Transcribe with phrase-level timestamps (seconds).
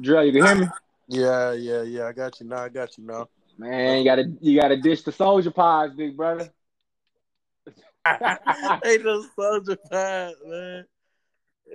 [0.00, 0.66] Drill, you can hear me?
[1.08, 2.06] Yeah, yeah, yeah.
[2.06, 2.64] I got you now.
[2.64, 3.28] I got you now.
[3.58, 6.50] Man, you gotta you gotta dish the soldier pies, big brother.
[8.84, 10.84] Ain't no soldier pie, man.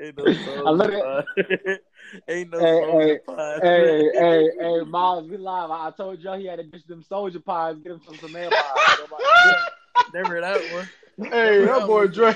[0.01, 1.23] Ain't no soldier look pie.
[2.27, 3.59] Ain't no Hey, soldier hey, pie.
[3.61, 5.71] hey, hey, hey, Miles, we live.
[5.71, 8.31] I I told y'all he had to dish them soldier pies, get him some some
[8.31, 8.97] mail pies.
[10.13, 10.89] Never that one.
[11.31, 12.36] Hey, that boy Dre.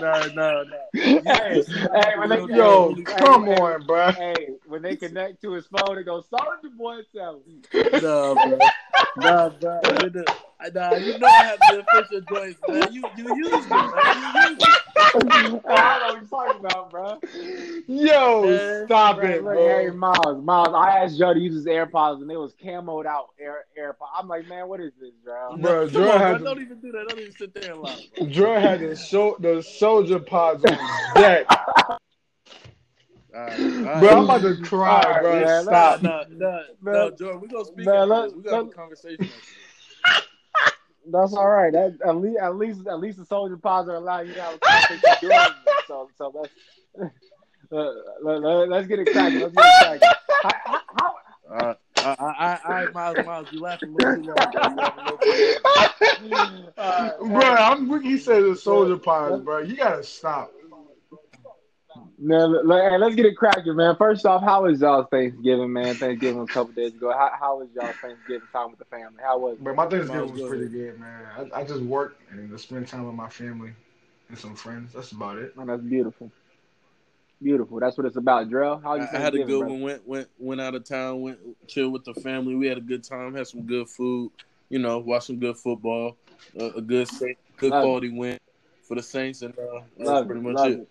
[0.00, 0.78] No, no, no.
[0.94, 1.62] hey,
[1.94, 4.12] hey, when they, Yo, hey, come hey, on, bro.
[4.12, 7.60] Hey, when they connect to his phone, it goes, Soldier Boy, tell me.
[8.00, 8.58] No, bro.
[9.16, 9.80] Nah, bro.
[10.64, 12.92] You know, nah, you know I have the official joints, man.
[12.92, 14.16] You you use them, man.
[14.16, 14.72] You use them.
[15.04, 17.20] I don't know what you're talking about, bro.
[17.86, 19.90] Yo, Man, stop Look, it, look, hey.
[19.90, 23.64] Miles, Miles, I asked Joe to use his AirPods and it was camoed out air
[23.78, 24.08] AirPods.
[24.16, 25.56] I'm like, man, what is this, bro?
[25.58, 26.38] Bro, Come Dre on, had bro.
[26.38, 26.98] the- Don't even do that.
[27.00, 28.06] I don't even sit there and lie.
[28.34, 28.60] Bro.
[28.60, 30.78] Had the, so, the soldier pods on
[31.14, 31.46] deck.
[31.50, 34.00] All right, all right.
[34.00, 35.40] Bro, I'm about to cry, All right, bro.
[35.44, 36.02] man, Stop.
[36.02, 37.16] No, no, no, Man.
[37.18, 38.34] Jordan, we're gonna speak Man, after let- this.
[38.36, 39.28] We're gonna have a conversation.
[41.10, 41.72] That's all right.
[41.72, 44.54] That at least, at least, at least the soldier pods are allowing you to have
[44.54, 45.84] a conversation during it.
[45.86, 46.52] So, so let's
[47.72, 49.40] uh, let, let, let's get it cracking.
[49.40, 50.08] Let's get it cracking.
[50.42, 51.14] How, how,
[51.50, 54.64] Uh, I, I, I, Miles, Miles, you laughing a little too long, bro.
[54.64, 56.72] You laughing a little too long.
[56.76, 59.58] uh, Bro, I'm, he said the soldier pods, bro.
[59.58, 60.52] You gotta stop.
[62.18, 63.94] Man, let, let's get it cracking, man.
[63.96, 65.94] First off, how was y'all's Thanksgiving, man?
[65.96, 67.12] Thanksgiving was a couple days ago.
[67.12, 69.22] How, how was y'all's Thanksgiving time with the family?
[69.22, 69.64] How was it?
[69.64, 71.26] But my Thanksgiving Miles, was go pretty good, man.
[71.36, 73.72] I, I just worked and just spent time with my family
[74.28, 74.94] and some friends.
[74.94, 75.56] That's about it.
[75.56, 76.30] Man, that's beautiful.
[77.42, 77.80] Beautiful.
[77.80, 78.78] That's what it's about, Drill.
[78.78, 79.66] How I, you I had a good brother?
[79.66, 79.82] one.
[79.82, 81.20] Went went went out of town.
[81.20, 82.54] Went chill with the family.
[82.54, 83.34] We had a good time.
[83.34, 84.32] Had some good food.
[84.70, 86.16] You know, watched some good football.
[86.58, 87.10] Uh, a good
[87.58, 87.84] good Love it.
[87.84, 88.38] quality win
[88.88, 90.44] for the Saints, and uh, that's Love pretty it.
[90.44, 90.78] much Love it.
[90.78, 90.88] it.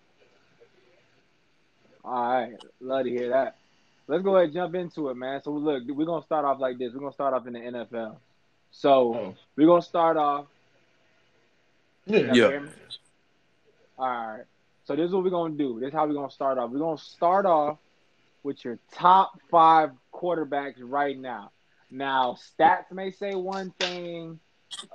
[2.06, 2.54] All right.
[2.80, 3.58] Love to hear that.
[4.08, 5.42] Let's go ahead and jump into it, man.
[5.44, 6.94] So look, we're gonna start off like this.
[6.94, 8.18] We're gonna start off in the NFL.
[8.72, 9.36] So Oh.
[9.56, 10.46] we're gonna start off.
[12.06, 12.34] Yeah.
[12.34, 12.60] Yeah.
[13.98, 14.44] All right.
[14.84, 15.80] So this is what we're gonna do.
[15.80, 16.70] This is how we're gonna start off.
[16.70, 17.80] We're gonna start off
[18.44, 21.52] with your top five quarterbacks right now.
[21.90, 24.40] Now, stats may say one thing,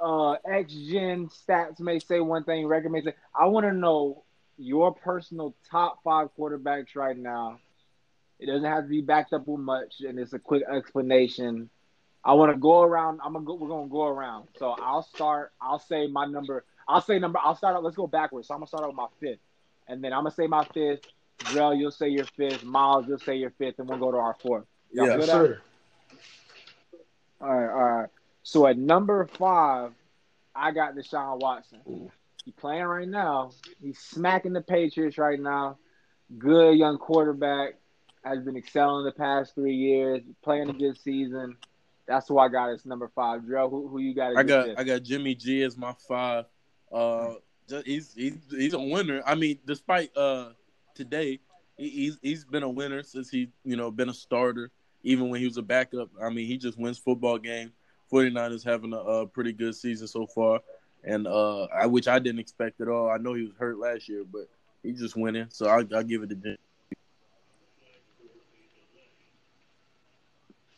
[0.00, 3.15] uh, Next Gen stats may say one thing, record may say.
[3.34, 4.22] I want to know
[4.60, 7.59] your personal top five quarterbacks right now.
[8.38, 11.69] It doesn't have to be backed up with much, and it's a quick explanation.
[12.25, 13.20] I want to go around.
[13.25, 13.54] I'm gonna go.
[13.54, 14.49] We're gonna go around.
[14.59, 15.53] So I'll start.
[15.60, 16.65] I'll say my number.
[16.87, 17.38] I'll say number.
[17.43, 17.82] I'll start out.
[17.82, 18.49] Let's go backwards.
[18.49, 19.41] So I'm gonna start out with my fifth,
[19.88, 21.00] and then I'm gonna say my fifth.
[21.38, 22.62] Drell, you'll say your fifth.
[22.65, 24.65] Miles, you'll say your fifth, and we'll go to our fourth.
[24.93, 25.16] Y'all Yeah.
[25.16, 25.62] good Yes, sir.
[27.41, 28.09] All right, all right.
[28.43, 29.93] So at number five,
[30.54, 32.10] I got Deshaun Watson.
[32.44, 33.50] He's playing right now.
[33.82, 35.78] He's smacking the Patriots right now.
[36.38, 37.74] Good young quarterback.
[38.24, 40.20] Has been excelling the past three years.
[40.42, 41.56] Playing a good season.
[42.06, 43.46] That's who I got as number five.
[43.46, 44.36] Drill, who, who you got?
[44.36, 44.78] I got fifth?
[44.78, 46.44] I got Jimmy G as my five.
[46.92, 47.34] Uh,
[47.68, 49.22] just, he's he's he's a winner.
[49.24, 50.50] I mean, despite uh
[50.94, 51.40] today,
[51.78, 54.70] he, he's he's been a winner since he you know been a starter.
[55.02, 57.72] Even when he was a backup, I mean, he just wins football game.
[58.12, 60.60] 49ers having a, a pretty good season so far,
[61.05, 63.11] and uh, I which I didn't expect at all.
[63.11, 64.49] I know he was hurt last year, but
[64.83, 65.47] he just winning.
[65.50, 66.56] So I I give it to Jimmy.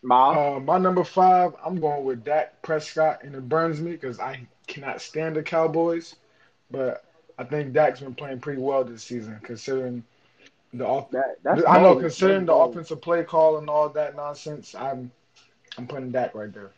[0.03, 0.57] Miles.
[0.57, 4.47] Uh, my number five, I'm going with Dak Prescott, and it burns me because I
[4.67, 6.17] cannot stand the Cowboys,
[6.71, 7.05] but
[7.39, 10.03] I think Dak's been playing pretty well this season, considering
[10.75, 11.11] the off.
[11.13, 15.11] that, that's I know, considering the offensive play call and all that nonsense, I'm
[15.79, 16.73] I'm putting Dak right there.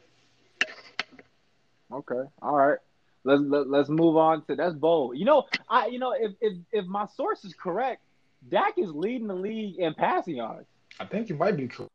[1.93, 2.79] Okay, all right.
[3.25, 5.17] Let's let, let's move on to that's bold.
[5.17, 8.03] You know, I you know if if if my source is correct,
[8.51, 10.67] Dak is leading the league in passing yards.
[11.01, 11.91] I think you might be correct.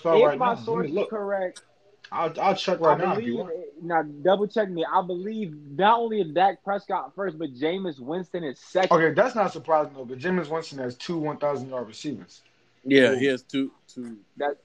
[0.00, 1.10] So if right my now, source is look.
[1.10, 1.62] correct,
[2.10, 3.46] I'll I'll check right I now believe
[3.80, 4.84] now double check me.
[4.84, 8.96] I believe not only is Dak Prescott first, but Jameis Winston is second.
[8.96, 10.04] Okay, that's not surprising though.
[10.04, 12.42] But Jameis Winston has two 1,000 yard receivers.
[12.84, 13.18] Yeah, Ooh.
[13.18, 14.18] he has two two.
[14.36, 14.58] That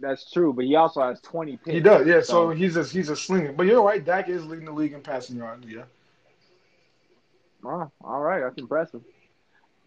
[0.00, 1.74] that's true, but he also has twenty picks.
[1.74, 2.20] He does, yeah.
[2.20, 3.52] So, So- he's a he's a slinger.
[3.52, 5.66] But you're right, Dak is leading the league in passing yards.
[5.66, 5.82] Yeah.
[7.64, 9.02] Oh, all right, that's impressive.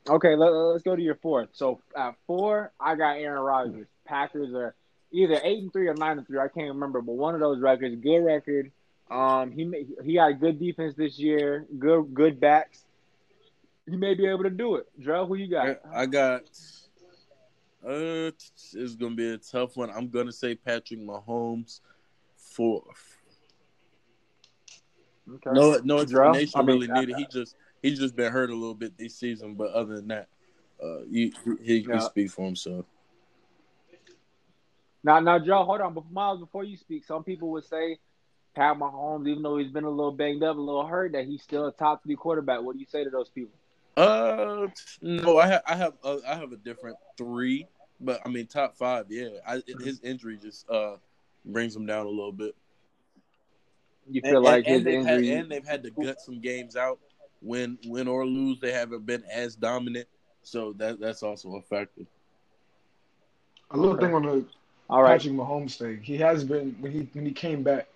[0.08, 1.50] Okay, let, us go to your fourth.
[1.54, 3.88] So at four, I got Aaron Rodgers.
[4.06, 4.74] Packers are
[5.12, 6.40] either eight and three or nine and three.
[6.40, 8.72] I can't remember, but one of those records, good record.
[9.12, 11.66] Um, he may, he got a good defense this year.
[11.78, 12.84] Good good backs.
[13.90, 14.88] He may be able to do it.
[15.02, 15.82] Drell, who you got?
[15.92, 16.44] I, I got.
[17.86, 18.31] Uh,
[18.74, 19.90] it's gonna be a tough one.
[19.90, 21.80] I'm gonna say Patrick Mahomes
[22.36, 23.18] fourth.
[25.36, 25.52] Okay.
[25.52, 27.16] No, no explanation I mean, really needed.
[27.16, 30.28] He just he's just been hurt a little bit this season, but other than that,
[30.84, 31.31] uh, you,
[31.64, 32.00] he, he Yeah.
[32.00, 32.86] speaks for himself.
[35.04, 35.94] Now, now, Joe, hold on.
[35.94, 38.00] But Miles, before you speak, some people would say
[38.56, 41.42] Pat Mahomes, even though he's been a little banged up, a little hurt, that he's
[41.42, 42.62] still a top three quarterback.
[42.62, 43.58] What do you say to those people?
[43.98, 44.68] Uh,
[45.02, 47.68] no, I have I have uh, I have a different three,
[48.00, 49.06] but I mean top five.
[49.10, 50.96] Yeah, I, his injury just uh
[51.46, 52.56] brings him down a little bit.
[54.10, 56.40] You feel and, like and, his and they've had, and they've had to gut some
[56.40, 57.00] games out.
[57.42, 60.08] Win, win or lose, they haven't been as dominant,
[60.44, 62.02] so that that's also a factor.
[63.72, 64.08] A little Okay.
[64.08, 64.46] thing on the
[64.90, 65.20] All right.
[65.20, 66.02] Patrick Mahomes thing.
[66.02, 67.88] He has been when he when he came back,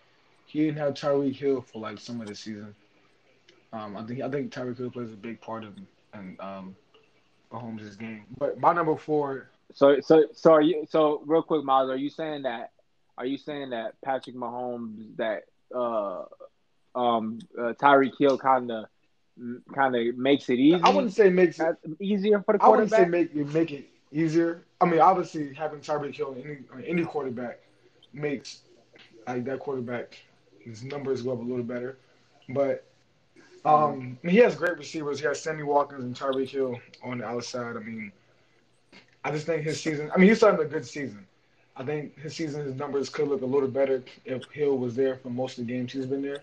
[0.45, 2.75] he didn't have Tyreek Hill for like some of the season.
[3.73, 5.73] Um, I think I think Tyreek Hill plays a big part of
[6.13, 6.75] in um,
[7.51, 8.25] Mahomes' game.
[8.37, 10.85] But my number four, So, so, so are you?
[10.89, 12.71] So, real quick, Miles, are you saying that?
[13.17, 15.43] Are you saying that Patrick Mahomes that
[15.75, 16.25] uh,
[16.95, 18.85] um, uh, Tyreek Hill kind of
[19.73, 20.81] kind of makes it easy?
[20.83, 21.75] I wouldn't say makes it.
[21.99, 22.63] easier for the quarterback.
[22.63, 23.35] I wouldn't say quarterback.
[23.35, 24.63] make it make it easier.
[24.79, 27.59] I mean, obviously having Tyreek Hill any any quarterback
[28.13, 28.61] makes
[29.27, 30.19] like that quarterback
[30.59, 31.97] his numbers go up a little better.
[32.49, 32.85] But
[33.65, 35.19] um, he has great receivers.
[35.19, 37.75] He has Sammy Watkins and Tyreek Hill on the outside.
[37.77, 38.11] I mean,
[39.23, 40.11] I just think his season.
[40.13, 41.25] I mean, he's starting a good season.
[41.75, 45.15] I think his season, his numbers could look a little better if Hill was there
[45.15, 46.41] for most of the games he's been there.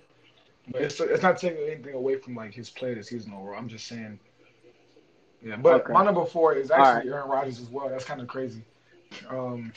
[0.72, 3.58] But it's it's not taking anything away from like his play this season overall.
[3.58, 4.18] I'm just saying.
[5.42, 5.92] Yeah, but Okay.
[5.92, 7.88] my number four is All actually Aaron Rodgers as well.
[7.88, 8.62] That's kind of crazy.
[9.28, 9.72] Um,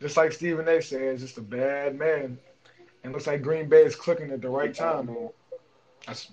[0.00, 0.82] just like Stephen A.
[0.82, 2.38] said, it's just a bad man,
[3.02, 5.08] and looks like Green Bay is clicking at the right time.
[6.06, 6.30] That's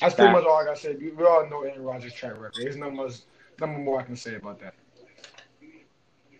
[0.00, 0.94] that's pretty much all I got to say.
[0.94, 2.54] We, we all know Aaron Rodgers' track record.
[2.56, 3.14] There's no much,
[3.60, 4.74] nothing more I can say about that.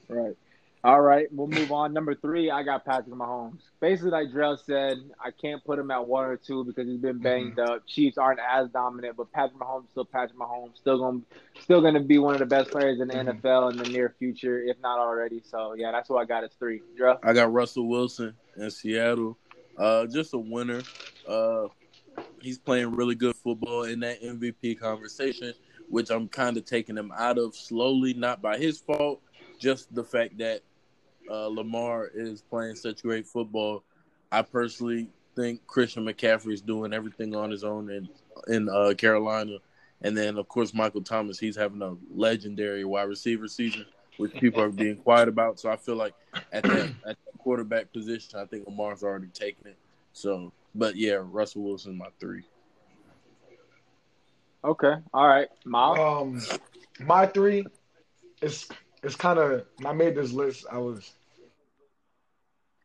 [0.09, 0.37] Right.
[0.85, 1.93] All right, we'll move on.
[1.93, 3.61] Number three, I got Patrick Mahomes.
[3.81, 7.19] Basically, like Drell said, I can't put him at one or two because he's been
[7.19, 7.87] banged up.
[7.87, 11.25] Chiefs aren't as dominant, but Patrick Mahomes still Patrick Mahomes, still going
[11.61, 13.41] still going to be one of the best players in the Mhm.
[13.41, 15.41] NFL in the near future, if not already.
[15.45, 16.83] So yeah, that's what I got as three.
[16.99, 17.21] Drell.
[17.23, 19.39] I got Russell Wilson in Seattle.
[19.77, 20.83] Uh, just a winner.
[21.29, 21.69] Uh,
[22.43, 25.53] he's playing really good football in that MVP conversation,
[25.89, 29.21] which I'm kind of taking him out of slowly, not by his fault,
[29.59, 30.63] just the fact that
[31.31, 33.85] uh, Lamar is playing such great football.
[34.31, 38.09] I personally think Christian McCaffrey is doing everything on his own in
[38.49, 39.59] in uh, Carolina,
[40.03, 41.39] and then of course Michael Thomas.
[41.39, 43.87] He's having a legendary wide receiver season,
[44.17, 45.61] which people are being quiet about.
[45.61, 46.15] So I feel like
[46.53, 49.77] at that at the quarterback position, I think Lamar's already taken it.
[50.13, 52.45] So, but yeah, Russell Wilson my three.
[54.65, 54.95] Okay.
[55.13, 56.41] All right, My Um,
[57.01, 57.67] my three
[58.41, 58.69] is
[59.03, 60.67] it's kind of I made this list.
[60.71, 61.13] I was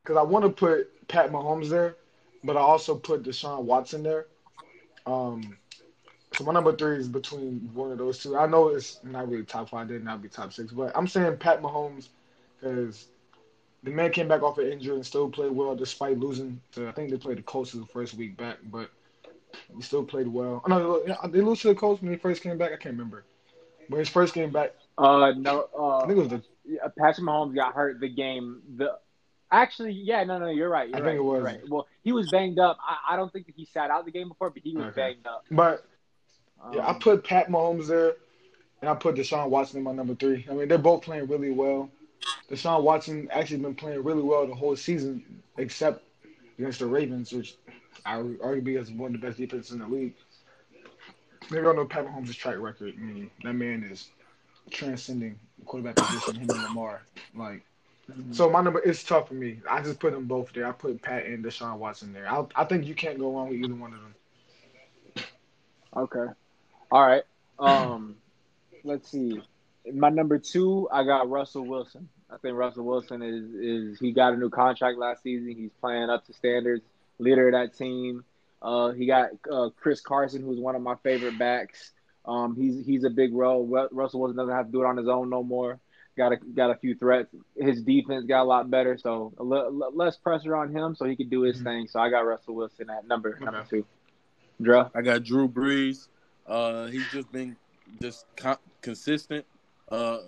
[0.02, 1.96] because I want to put Pat Mahomes there,
[2.44, 4.26] but I also put Deshaun Watson there.
[5.06, 5.58] Um,
[6.34, 8.38] so my number three is between one of those two.
[8.38, 11.38] I know it's not really top five, did not be top six, but I'm saying
[11.38, 12.10] Pat Mahomes
[12.60, 13.08] because
[13.88, 16.62] the man came back off an injury and still played well despite losing.
[16.74, 18.90] To, I think they played the Colts the first week back, but
[19.76, 20.62] he still played well.
[20.66, 22.72] Oh, no, they lose to the Colts when he first came back.
[22.72, 23.24] I can't remember.
[23.90, 25.70] But his first game back, Uh, no.
[25.78, 28.62] Uh, I think it was the Yeah, Patrick Mahomes got hurt the game.
[28.76, 28.98] The
[29.52, 30.90] actually, yeah, no, no, you're right.
[30.90, 31.44] You're I right, think it was.
[31.44, 31.70] right.
[31.70, 32.78] Well, he was banged up.
[32.86, 34.96] I, I don't think that he sat out the game before, but he was Okay.
[34.96, 35.46] banged up.
[35.50, 35.86] But
[36.62, 38.16] Um, yeah, I put Pat Mahomes there,
[38.82, 40.46] and I put Deshaun Watson in my number three.
[40.50, 41.90] I mean, they're both playing really well.
[42.50, 46.04] Deshaun Watson actually been playing really well the whole season, except
[46.58, 47.56] against the Ravens, which
[48.06, 50.14] I arguably is one of the best defenses in the league.
[51.50, 52.94] Maybe don't know Pat Mahomes' track record.
[52.98, 54.10] I mean, that man is
[54.70, 57.02] transcending quarterback position, him and Lamar.
[57.36, 57.64] Like,
[58.12, 58.34] mhm.
[58.34, 59.62] so my number is tough for me.
[59.70, 60.68] I just put them both there.
[60.68, 62.30] I put Pat and Deshaun Watson there.
[62.30, 65.26] I, I think you can't go wrong with either one of them.
[65.96, 66.34] Okay.
[66.92, 67.24] All right.
[67.60, 68.16] Um,
[68.84, 69.42] let's see.
[69.94, 72.10] My number two, I got Russell Wilson.
[72.30, 75.48] I think Russell Wilson is is he got a new contract last season.
[75.56, 76.84] He's playing up to standards,
[77.20, 78.24] leader of that team.
[78.62, 81.92] Uh, he got uh, Chris Carson, who's one of my favorite backs.
[82.26, 83.66] Um, he's he's a big role.
[83.66, 85.80] Ru- Russell Wilson doesn't have to do it on his own no more.
[86.18, 87.30] Got a got a few threats.
[87.56, 91.06] His defense got a lot better, so a li- li- less pressure on him, so
[91.06, 91.64] he could do his Mhm.
[91.64, 91.88] thing.
[91.88, 93.86] So I got Russell Wilson at number number two.
[94.62, 94.86] Dre.
[94.96, 96.08] I got Drew Brees.
[96.46, 97.56] Uh, he's just been
[98.02, 99.46] just con- consistent.
[99.90, 100.20] Uh,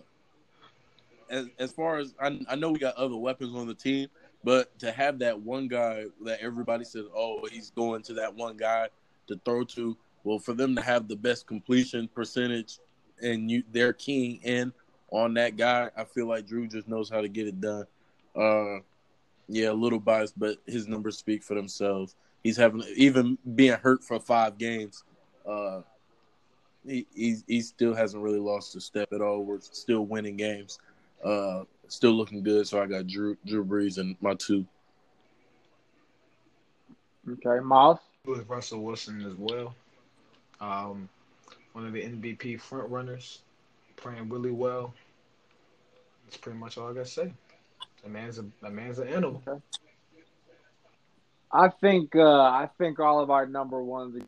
[1.30, 4.08] as as far as I, I know, we got other weapons on the team,
[4.44, 8.58] but to have that one guy that everybody says, oh, he's going to that one
[8.58, 8.90] guy
[9.28, 9.98] to throw to.
[10.24, 12.80] Well, for them to have the best completion percentage
[13.22, 14.74] and you they're keying in
[15.12, 17.86] on that guy, I feel like Drew just knows how to get it done.
[18.36, 18.80] Uh,
[19.48, 22.16] yeah, a little biased, but his numbers speak for themselves.
[22.44, 25.04] He's having even being hurt for five games.
[25.46, 25.82] Uh,
[26.86, 29.44] he, he he still hasn't really lost a step at all.
[29.44, 30.80] We're still winning games.
[31.24, 32.68] uh, still looking good.
[32.68, 34.66] So I got Drew Drew Brees and my two.
[37.30, 38.00] Okay, Miles.
[38.26, 39.76] With Russell Wilson as well.
[40.62, 41.10] Um,
[41.74, 43.42] one of the MVP front runners,
[43.96, 44.94] playing really well.
[46.26, 47.32] That's pretty much all I gotta say.
[48.04, 49.42] The man's a the man's an animal.
[49.48, 49.60] Okay.
[51.52, 54.22] I think uh, I think all of our number ones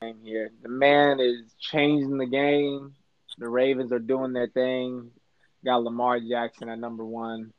[0.00, 0.50] game here.
[0.62, 2.94] The man is changing the game.
[3.38, 5.10] The Ravens are doing their thing.
[5.64, 7.52] Got Lamar Jackson at number one.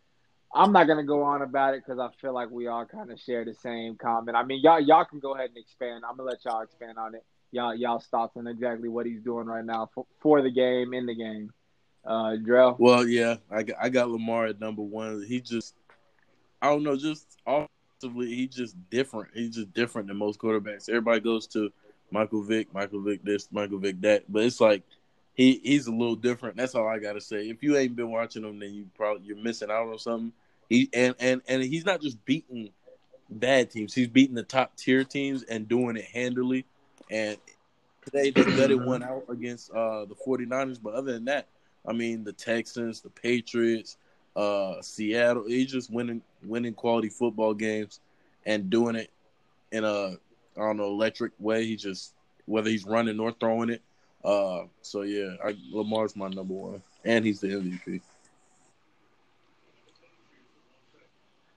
[0.54, 3.20] I'm not gonna go on about it because I feel like we all kind of
[3.20, 4.38] share the same comment.
[4.38, 6.04] I mean, y'all y'all can go ahead and expand.
[6.08, 7.26] I'm gonna let y'all expand on it.
[7.52, 11.06] Y'all y'all thoughts on exactly what he's doing right now for, for the game in
[11.06, 11.52] the game.
[12.06, 12.80] Uh, Drell.
[12.80, 15.26] Well, yeah, I got, I got Lamar at number one.
[15.28, 15.74] He just,
[16.62, 19.30] I don't know, just offensively, he's just different.
[19.34, 20.88] He's just different than most quarterbacks.
[20.88, 21.72] Everybody goes to
[22.12, 24.84] Michael Vick, Michael Vick this, Michael Vick that, but it's like
[25.34, 26.56] he he's a little different.
[26.56, 27.50] That's all I gotta say.
[27.50, 30.32] If you ain't been watching him, then you probably you're missing out on something.
[30.70, 32.70] He and and and he's not just beating
[33.30, 36.66] bad teams; he's beating the top tier teams and doing it handily.
[37.12, 37.38] And
[38.04, 41.48] today they gutted one out against uh, the 49ers, but other than that,
[41.86, 43.98] I mean the Texans, the Patriots,
[44.36, 45.46] uh, Seattle.
[45.48, 48.00] He's just winning winning quality football games
[48.46, 49.12] and doing it
[49.72, 50.18] in a
[50.58, 51.66] I don't know electric way.
[51.66, 52.14] He just
[52.46, 53.82] whether he's running or throwing it.
[54.24, 58.02] Uh, so yeah, I, Lamar's my number one, and he's the MVP.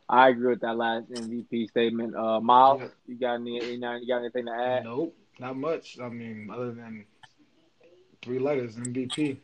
[0.09, 2.17] I agree with that last MVP statement.
[2.17, 3.62] Uh, Miles, you got any?
[3.64, 4.85] You got anything to add?
[4.85, 5.99] Nope, not much.
[6.00, 7.05] I mean, other than
[8.23, 9.37] three letters, MVP.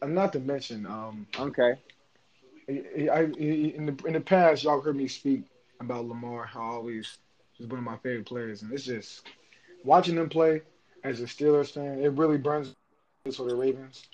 [0.00, 1.74] And not to mention, um, okay.
[2.68, 5.44] I, I, in the in the past, y'all heard me speak
[5.80, 6.44] about Lamar.
[6.44, 7.18] How always
[7.58, 9.26] he's one of my favorite players, and it's just
[9.84, 10.62] watching him play
[11.04, 12.00] as a Steelers fan.
[12.00, 12.74] It really burns
[13.34, 14.04] for the Ravens,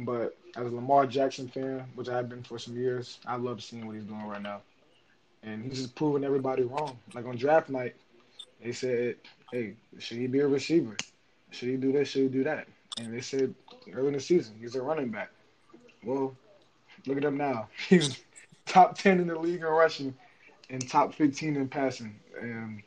[0.00, 3.86] but as a Lamar Jackson fan, which I've been for some years, I love seeing
[3.86, 4.62] what he's doing right now,
[5.42, 6.98] and he's just proving everybody wrong.
[7.14, 7.94] Like on draft night,
[8.62, 9.16] they said,
[9.52, 10.96] "Hey, should he be a receiver?
[11.50, 12.08] Should he do this?
[12.08, 12.66] Should he do that?"
[12.98, 13.54] And they said
[13.92, 15.30] early in the season, he's a running back.
[16.02, 16.34] Well,
[17.06, 17.68] look at him now.
[17.88, 18.22] He's
[18.64, 20.14] top 10 in the league in rushing
[20.70, 22.18] and top 15 in passing.
[22.40, 22.82] And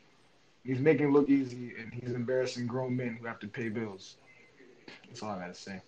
[0.64, 4.16] he's making it look easy, and he's embarrassing grown men who have to pay bills.
[5.08, 5.80] That's all I got to say.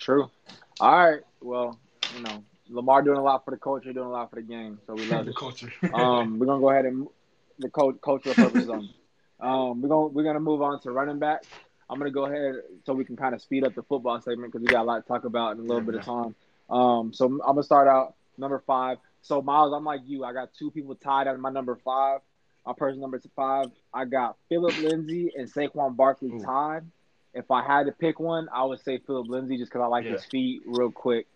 [0.00, 0.30] True.
[0.80, 1.20] All right.
[1.40, 1.78] Well,
[2.16, 4.78] you know, Lamar doing a lot for the culture, doing a lot for the game.
[4.86, 5.36] So we love the it.
[5.36, 5.72] culture.
[5.92, 7.08] um, we're gonna go ahead and
[7.58, 8.88] the coach cultural purposes on.
[9.40, 11.42] Um, we're gonna we're gonna move on to running back.
[11.90, 14.66] I'm gonna go ahead so we can kind of speed up the football segment because
[14.66, 16.34] we got a lot to talk about in a little bit of time.
[16.70, 18.98] Um, so I'm gonna start out number five.
[19.22, 20.24] So Miles, I'm like you.
[20.24, 22.20] I got two people tied at my number five.
[22.66, 26.42] My person number five, I got Phillip Lindsay and Saquon Barkley Ooh.
[26.44, 26.84] tied.
[27.34, 30.04] If I had to pick one, I would say Phillip Lindsay just because I like
[30.04, 30.12] Yeah.
[30.12, 31.26] his feet real quick.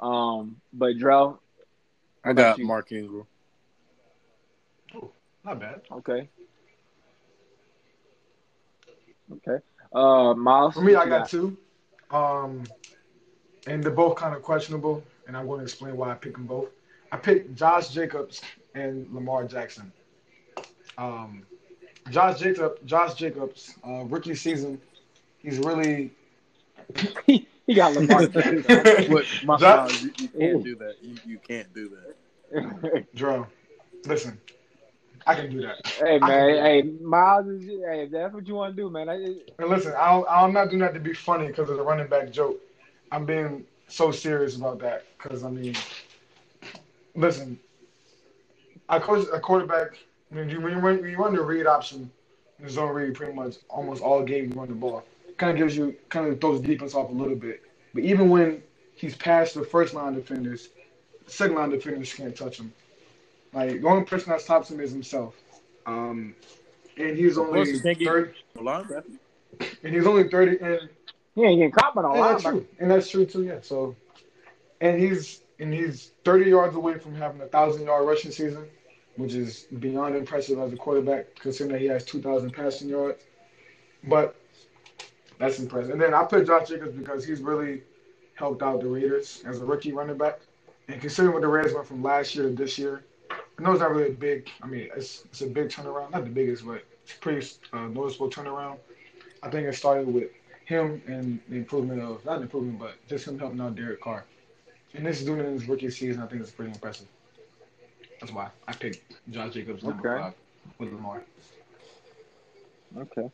[0.00, 1.38] Um, but Drell,
[2.24, 2.66] I got you?
[2.66, 3.26] Mark Ingram.
[5.44, 5.82] Not bad.
[5.90, 6.28] okay,
[9.32, 9.64] okay.
[9.92, 11.56] Uh, Miles, For me, I you got two.
[12.10, 12.64] Um,
[13.66, 16.46] and they're both kind of questionable, and I'm going to explain why I picked them
[16.46, 16.68] both.
[17.12, 18.40] I picked Josh Jacobs
[18.74, 19.92] and Lamar Jackson.
[20.96, 21.44] Um,
[22.10, 24.80] Josh Jacob, Josh Jacobs, uh, rookie season,
[25.38, 26.10] he's really
[27.26, 28.64] he got Lamar Jackson.
[29.08, 30.94] What, my, Josh- no, you, you can't do that.
[31.02, 33.06] You, you can't do that.
[33.14, 33.46] Dro.
[34.06, 34.38] Listen,
[35.26, 35.78] I can do that.
[35.98, 36.64] hey I can do man, that.
[36.64, 39.08] hey Miles, is, hey, if that's what you want to do, man.
[39.08, 39.14] I,
[39.58, 42.08] And listen, I don't, I'm not doing that to be funny because it's a running
[42.08, 42.60] back joke.
[43.10, 45.74] I'm being so serious about that because I mean,
[47.18, 47.58] listen,
[48.88, 49.98] I coach a quarterback.
[50.30, 52.10] When you when you run, when you run the read option,
[52.60, 55.04] the zone read pretty much almost all game you run the ball.
[55.36, 57.62] Kind of gives you kind of throws defense off a little bit.
[57.94, 58.62] But even when
[58.94, 60.68] he's past the first line defenders,
[61.26, 62.72] second line defenders can't touch him.
[63.52, 65.34] Like the only person that stops him is himself.
[65.86, 66.34] Um,
[66.96, 68.32] and he's only course, you can't get- thirty.
[69.82, 70.58] And he's only thirty.
[70.60, 70.88] And
[71.34, 72.50] he ain't getting caught by no yeah, that's linebacker.
[72.50, 73.44] true, and that's true too.
[73.44, 73.60] Yeah.
[73.62, 73.96] So,
[74.80, 78.66] and he's and he's 30 yards away from having a thousand yard rushing season,
[79.16, 83.22] which is beyond impressive as a quarterback, considering that he has 2,000 passing yards.
[84.04, 84.36] But
[85.38, 85.90] that's impressive.
[85.90, 87.82] And then I put Josh Jacobs because he's really
[88.34, 90.40] helped out the Raiders as a rookie running back,
[90.88, 93.80] and considering what the Raiders went from last year to this year, I know it's
[93.80, 94.48] not really a big.
[94.62, 97.88] I mean, it's it's a big turnaround, not the biggest, but it's a pretty uh,
[97.88, 98.78] noticeable turnaround.
[99.42, 100.30] I think it started with
[100.64, 104.24] him and the improvement of not the improvement, but just him helping out Derek Carr.
[104.94, 106.22] And this is doing it in his rookie season.
[106.22, 107.06] I think it's pretty impressive.
[108.20, 110.22] That's why I picked Josh Jacobs number Okay.
[110.22, 110.34] five
[110.78, 111.22] with Lamar.
[112.96, 113.30] Okay.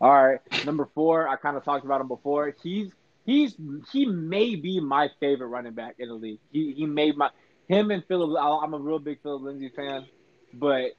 [0.00, 0.40] All right.
[0.64, 2.54] Number four, I kind of talked about him before.
[2.62, 2.92] He's
[3.26, 3.54] he's
[3.92, 6.40] he may be my favorite running back in the league.
[6.52, 7.30] He he made my
[7.68, 8.38] him and Phillip.
[8.40, 10.06] I'm a real big Phillip Lindsay fan,
[10.54, 10.92] but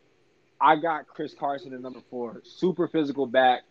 [0.60, 2.42] I got Chris Carson at number four.
[2.44, 3.62] Super physical back,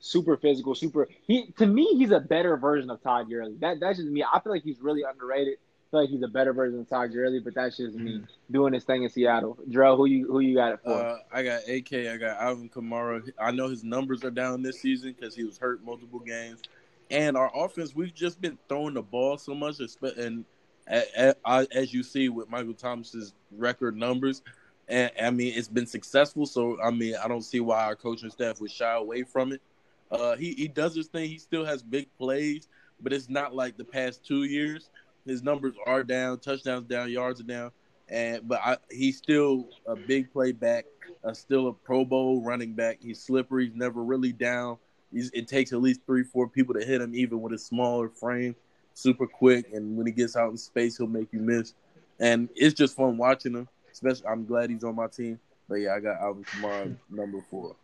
[0.00, 1.08] super physical, super.
[1.26, 3.56] He to me, he's a better version of Todd Gurley.
[3.60, 4.24] That that's just me.
[4.24, 5.58] I feel like he's really underrated.
[5.90, 8.72] I feel like he's a better version of Todd Gurley, but that's just me doing
[8.72, 9.58] this thing in Seattle.
[9.68, 10.92] Dro, who you who you got it for?
[10.92, 11.92] Uh, I got AK.
[11.92, 13.28] I got Alvin Kamara.
[13.40, 16.62] I know his numbers are down this season because he was hurt multiple games,
[17.10, 19.80] and our offense we've just been throwing the ball so much,
[20.16, 20.44] and
[20.86, 24.42] as you see with Michael Thomas's record numbers,
[24.86, 26.46] and I mean it's been successful.
[26.46, 29.60] So I mean I don't see why our coaching staff would shy away from it.
[30.08, 31.28] Uh, he he does his thing.
[31.28, 32.68] He still has big plays,
[33.00, 34.88] but it's not like the past two years.
[35.26, 37.70] His numbers are down, touchdowns down, yards are down,
[38.08, 40.86] and but I, he's still a big play back,
[41.24, 42.98] uh, still a Pro Bowl running back.
[43.02, 43.66] He's slippery.
[43.66, 44.78] He's never really down.
[45.12, 48.08] He's, it takes at least three, four people to hit him, even with a smaller
[48.08, 48.56] frame.
[48.94, 51.74] Super quick, and when he gets out in space, he'll make you miss.
[52.18, 53.68] And it's just fun watching him.
[53.92, 55.38] Especially, I'm glad he's on my team.
[55.68, 57.76] But yeah, I got Alvin Kamara number four.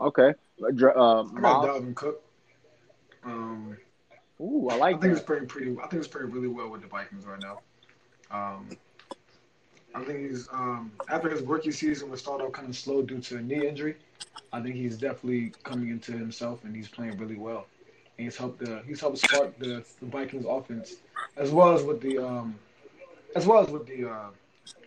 [0.00, 0.34] Okay.
[0.60, 1.24] Uh, I got
[1.66, 2.22] Dalvin Cook.
[3.24, 3.76] Um,
[4.40, 4.96] Ooh, I like.
[4.96, 5.10] I think that.
[5.12, 5.76] it's pretty pretty.
[5.82, 7.60] I think it's pretty really well with the Vikings right now.
[8.30, 8.68] Um,
[9.94, 13.20] I think he's um, after his rookie season was started off kind of slow due
[13.20, 13.96] to a knee injury.
[14.52, 17.66] I think he's definitely coming into himself and he's playing really well.
[18.18, 20.96] And he's helped the he's helped spark the, the Vikings offense
[21.36, 22.58] as well as with the um
[23.36, 24.28] as well as with the uh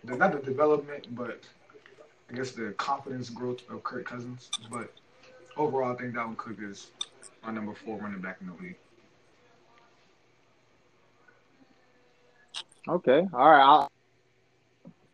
[0.04, 1.40] the, not the development but
[2.30, 4.50] I guess the confidence growth of Kirk Cousins.
[4.70, 4.92] But
[5.56, 6.88] overall, I think Dalvin Cook is
[7.46, 8.76] my number four running back in the league.
[12.88, 13.88] Okay, all right.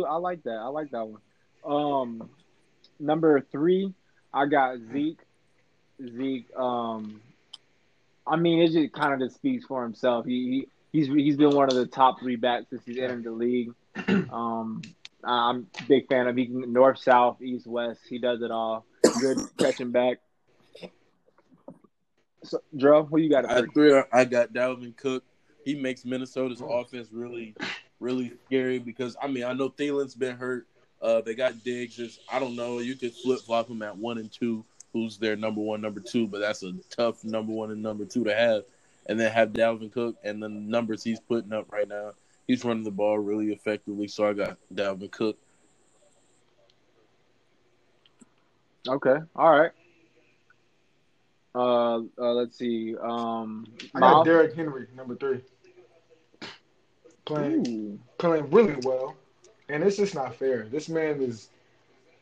[0.01, 0.57] I, I like that.
[0.57, 1.21] I like that one.
[1.65, 2.31] Um,
[2.99, 3.93] number three,
[4.33, 5.21] I got Zeke.
[6.05, 6.49] Zeke.
[6.57, 7.21] Um,
[8.27, 10.27] I mean, it just kind of just speaks for himself.
[10.27, 13.33] He, he he's he's been one of the top three backs since he's entered the
[13.33, 13.73] league.
[14.33, 14.81] Um,
[15.23, 18.01] I'm a big fan of he can north, south, east, west.
[18.09, 18.87] He does it all.
[19.21, 20.19] Good catching back.
[22.45, 23.49] So, Dro, who you got?
[23.51, 24.03] I three.
[24.13, 25.25] I got Dalvin Cook.
[25.65, 27.55] He makes Minnesota's offense really,
[28.01, 30.67] really scary because I mean I know Thielen's been hurt.
[31.01, 31.97] Uh, they got Diggs.
[31.97, 32.79] Just, I don't know.
[32.79, 34.65] You could flip flop them at one and two.
[34.93, 36.27] Who's their number one, number two?
[36.27, 38.65] But that's a tough number one and number two to have.
[39.07, 42.13] And then have Dalvin Cook and the numbers he's putting up right now
[42.47, 44.09] he's running the ball really effectively.
[44.09, 45.39] So I got Dalvin Cook.
[48.89, 49.17] Okay.
[49.37, 49.71] All right.
[51.55, 52.97] Uh, uh let's see.
[52.97, 55.41] Um, I got Derrick Henry, number three,
[57.25, 57.99] playing Ooh.
[58.19, 59.17] playing really well,
[59.69, 60.65] and it's just not fair.
[60.65, 61.51] This man is,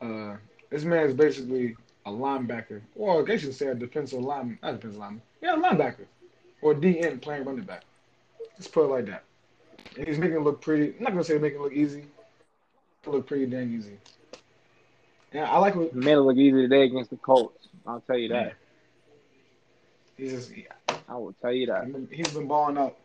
[0.00, 0.36] uh,
[0.70, 4.58] this man is basically a linebacker, or I guess you can say a defensive lineman,
[4.62, 6.06] not defensive lineman, yeah, a linebacker,
[6.62, 7.84] or DN playing running back.
[8.54, 9.24] Let's put it like that.
[9.96, 10.94] And he's making it look pretty.
[10.96, 12.04] I'm not gonna say making it look easy.
[13.04, 13.96] It look pretty dang easy.
[15.32, 17.68] Yeah, I like what made it look easy today against the Colts.
[17.86, 18.56] I'll tell you that.
[20.20, 20.30] Yeah.
[20.30, 20.96] He's just, yeah.
[21.08, 21.86] I will tell you that.
[22.10, 22.98] He's been balling up.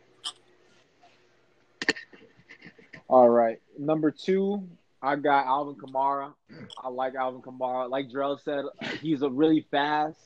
[3.08, 4.68] All right, number two,
[5.02, 6.34] I got Alvin Kamara.
[6.84, 7.88] I like Alvin Kamara.
[7.90, 8.66] Like Drell said,
[9.00, 10.20] he's a really fast.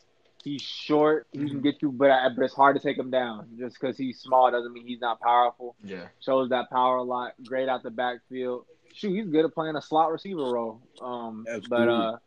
[0.46, 1.28] He's short.
[1.34, 3.50] He can get you, but but it's hard to take him down.
[3.60, 5.76] Just because he's small doesn't mean he's not powerful.
[5.84, 7.34] Yeah, shows that power a lot.
[7.46, 8.66] Great out the backfield.
[8.94, 10.82] Shoot, he's good at playing a slot receiver role.
[11.02, 12.18] Um, but uh,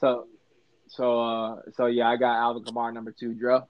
[0.00, 0.26] so
[0.88, 3.34] so uh, so yeah, I got Alvin Kamara number two.
[3.34, 3.68] Dro.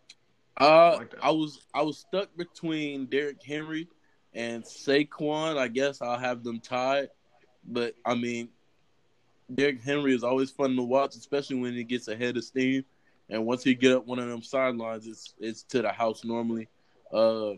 [0.57, 3.89] Uh, I was I was stuck between Derrick Henry
[4.33, 5.59] and Saquon.
[5.59, 7.09] I guess I'll have them tied,
[7.67, 8.49] but I mean,
[9.53, 12.85] Derrick Henry is always fun to watch, especially when he gets ahead of steam.
[13.31, 16.69] And once he get up one of them sidelines, it's it's to the house normally.
[17.13, 17.53] Uh,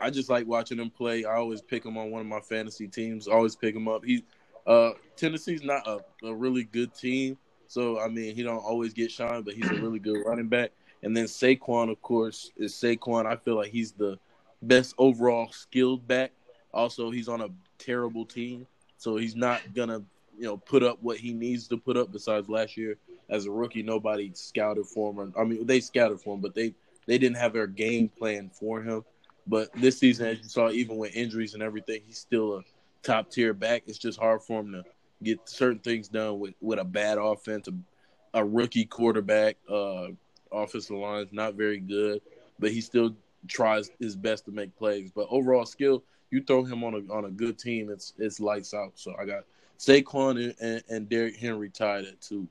[0.00, 1.24] I just like watching him play.
[1.24, 3.28] I always pick him on one of my fantasy teams.
[3.28, 4.04] Always pick him up.
[4.04, 4.24] He
[4.66, 9.12] uh, Tennessee's not a, a really good team, so I mean he don't always get
[9.12, 10.72] shine, but he's a really good running back.
[11.02, 13.26] And then Saquon, of course, is Saquon.
[13.26, 14.18] I feel like he's the
[14.62, 16.32] best overall skilled back.
[16.72, 20.02] Also, he's on a terrible team, so he's not gonna
[20.38, 22.12] you know put up what he needs to put up.
[22.12, 22.96] Besides last year,
[23.28, 25.32] as a rookie, nobody scouted for him.
[25.38, 26.74] I mean, they scouted for him, but they
[27.06, 29.04] they didn't have their game plan for him.
[29.46, 32.62] But this season, as you saw, even with injuries and everything, he's still a
[33.02, 33.84] top tier back.
[33.86, 34.84] It's just hard for him to
[35.22, 40.08] get certain things done with with a bad offense, a, a rookie quarterback, uh,
[40.56, 42.20] offensive line is not very good,
[42.58, 43.14] but he still
[43.48, 45.10] tries his best to make plays.
[45.10, 48.74] But overall skill, you throw him on a on a good team, it's it's lights
[48.74, 48.92] out.
[48.94, 49.44] So I got
[49.78, 52.48] Saquon and, and, and Derrick Henry tied at two.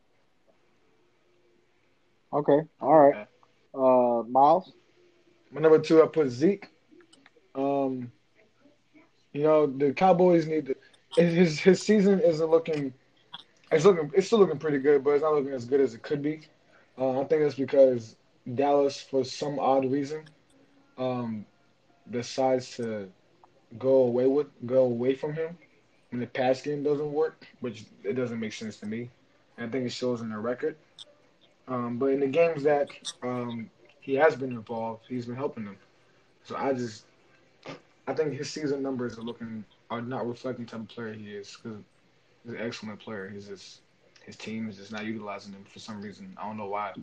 [2.34, 2.62] Okay.
[2.82, 3.28] All right.
[3.74, 4.74] Uh, Miles.
[5.52, 6.70] My number two, I put Zeke.
[7.54, 8.12] Um,
[9.32, 10.76] you know the Cowboys need to.
[11.16, 12.94] His his season isn't looking.
[13.72, 14.12] It's looking.
[14.14, 16.42] It's still looking pretty good, but it's not looking as good as it could be.
[16.98, 18.16] Uh, I think that's because
[18.54, 20.26] Dallas, for some odd reason,
[20.98, 21.46] um,
[22.10, 23.10] decides to
[23.78, 25.58] go away with go away from him
[26.12, 29.10] when the pass game doesn't work, which it doesn't make sense to me.
[29.58, 30.76] I think it shows in the record.
[31.68, 32.90] Um, but in the games that
[33.24, 33.70] um,
[34.02, 35.78] he has been involved, he's been helping them.
[36.44, 37.06] So I just,
[38.08, 41.32] I think his season numbers are looking are not reflecting the type of player he
[41.32, 41.80] is because
[42.44, 43.30] he's an excellent player.
[43.30, 43.82] He's just
[44.26, 46.36] his team is just not utilizing him for some reason.
[46.42, 46.94] I don't know why.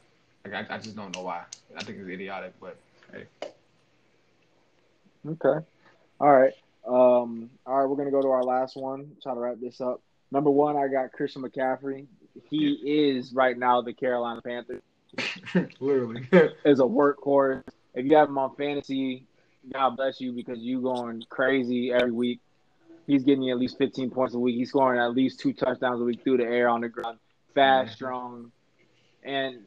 [0.44, 1.44] Like I, I just don't know why.
[1.76, 2.76] I think it's idiotic, but
[3.12, 3.24] hey.
[5.28, 5.64] Okay.
[6.20, 6.52] All right.
[6.86, 9.12] Um, all right, we're gonna go to our last one.
[9.22, 10.00] Try to wrap this up.
[10.32, 12.06] Number one, I got Christian McCaffrey.
[12.50, 14.82] He is right now the Carolina Panthers.
[15.80, 16.26] Literally.
[16.64, 17.62] Is a workhorse.
[17.94, 19.26] If you have him on fantasy,
[19.70, 22.40] God bless you because you going crazy every week.
[23.06, 24.56] He's getting at least 15 points a week.
[24.56, 27.18] He's scoring at least two touchdowns a week through the air on the ground.
[27.54, 27.94] Fast, Mhm.
[27.94, 28.52] strong,
[29.22, 29.58] and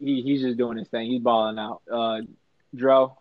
[0.00, 1.10] he, he's just doing his thing.
[1.10, 1.82] He's balling out.
[1.90, 2.22] Uh,
[2.74, 3.16] Dro,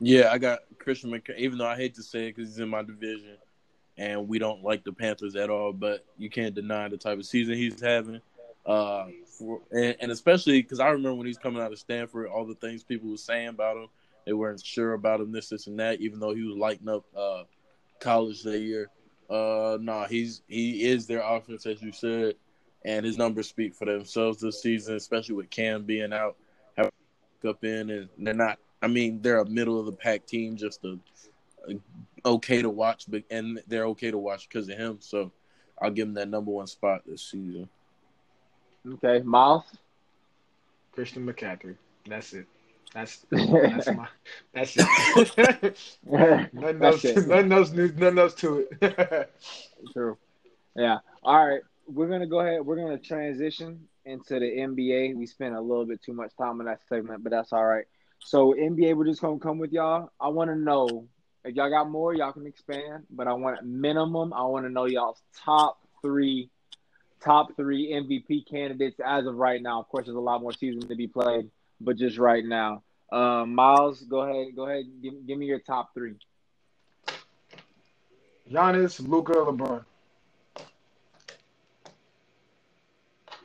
[0.00, 1.38] Yeah, I got Christian McCaffrey.
[1.38, 3.36] Even though I hate to say it because he's in my division,
[3.96, 7.26] and we don't like the Panthers at all, but you can't deny the type of
[7.26, 8.20] season he's having.
[8.64, 12.44] Uh, for, and, and especially because I remember when he's coming out of Stanford, all
[12.46, 13.88] the things people were saying about him,
[14.24, 16.00] they weren't sure about him, this, this, and that.
[16.00, 17.42] Even though he was lighting up uh,
[18.00, 18.90] college that year,
[19.30, 22.34] uh, nah, he's he is their offense as you said,
[22.84, 26.36] and his numbers speak for themselves this season, especially with Cam being out,
[26.76, 26.90] have
[27.46, 28.58] up in, and they're not.
[28.80, 30.98] I mean, they're a middle of the pack team, just a,
[31.68, 31.74] a
[32.24, 34.98] okay to watch, but and they're okay to watch because of him.
[35.00, 35.32] So
[35.80, 37.68] I'll give him that number one spot this season.
[38.86, 39.64] okay, Miles.
[40.92, 41.76] Christian McCaffrey.
[42.08, 42.46] That's it.
[42.94, 44.08] That's that's my
[44.54, 45.78] that's it.
[46.52, 47.28] nothing else, That's it.
[47.28, 49.30] nothing else, new- nothing else to it.
[49.92, 50.16] True.
[50.74, 50.98] Yeah.
[51.22, 51.60] All right.
[51.86, 52.64] We're gonna go ahead.
[52.64, 55.14] We're gonna transition into the NBA.
[55.16, 57.84] We spent a little bit too much time on that segment, but that's all right.
[58.20, 60.10] So NBA, we're just gonna come with y'all.
[60.20, 61.06] I want to know
[61.44, 63.04] if y'all got more, y'all can expand.
[63.10, 64.32] But I want minimum.
[64.32, 66.48] I want to know y'all's top three,
[67.22, 69.80] top three MVP candidates as of right now.
[69.80, 72.82] Of course, there's a lot more seasons to be played, but just right now.
[73.10, 74.54] Uh, Miles, go ahead.
[74.54, 74.84] Go ahead.
[75.02, 76.14] Give, give me your top three.
[78.50, 79.84] Giannis, Luka, LeBron.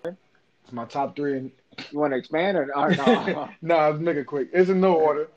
[0.06, 1.38] It's my top three.
[1.38, 1.52] And,
[1.92, 3.50] You want to expand or, or no?
[3.62, 4.50] nah, let's make it quick.
[4.54, 5.30] It's in no order.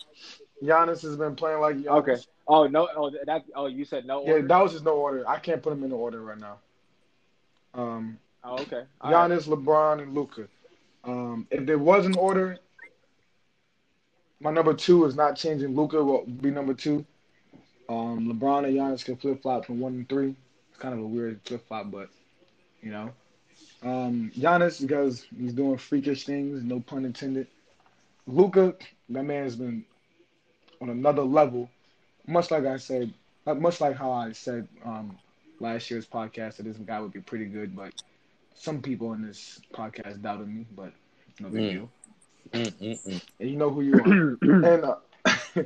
[0.63, 1.99] Giannis has been playing like Giannis.
[1.99, 2.17] Okay.
[2.49, 2.89] Oh no!
[2.97, 3.43] Oh that.
[3.57, 4.25] Oh, you said no.
[4.25, 5.29] Yeah, that was just no order.
[5.29, 6.59] I can't put them in the order right now.
[7.75, 8.85] Um, Oh, okay.
[9.01, 9.31] All right.
[9.31, 10.47] Giannis, LeBron, and Luka.
[11.05, 12.59] Um, if there was an order,
[14.41, 15.75] my number two is not changing.
[15.75, 17.05] Luka will be number two.
[17.89, 20.35] Um, LeBron and Giannis can flip flop from one and three.
[20.71, 22.09] It's kind of a weird flip flop, but
[22.83, 23.11] you know,
[23.83, 26.63] um, Giannis because he's doing freakish things.
[26.63, 27.47] No pun intended.
[28.27, 28.75] Luka,
[29.11, 29.85] that man has been
[30.81, 31.71] on another level.
[32.27, 33.13] Much like I said,
[33.47, 35.17] much like how I said um,
[35.61, 37.93] last year's podcast that this guy would be pretty good, but
[38.55, 40.93] some people in this podcast doubted me, but
[41.39, 41.71] no big Mm.
[41.71, 41.91] deal.
[42.53, 43.21] Mm-mm-mm.
[43.41, 44.39] And you know who you are.
[44.75, 44.97] and uh,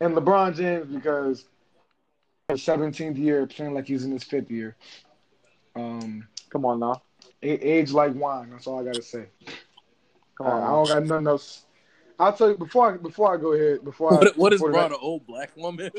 [0.00, 1.44] and LeBron James because
[2.48, 4.76] his 17th year playing like he's in his fifth year.
[5.76, 7.02] Um, Come on now.
[7.42, 8.50] a- age like wine.
[8.50, 9.26] That's all I gotta say.
[10.36, 10.62] Come Uh, on.
[10.62, 11.64] I don't got nothing else.
[12.18, 14.72] I'll tell you before I before I go ahead before I What, what is before
[14.72, 15.90] brought that- an old black woman?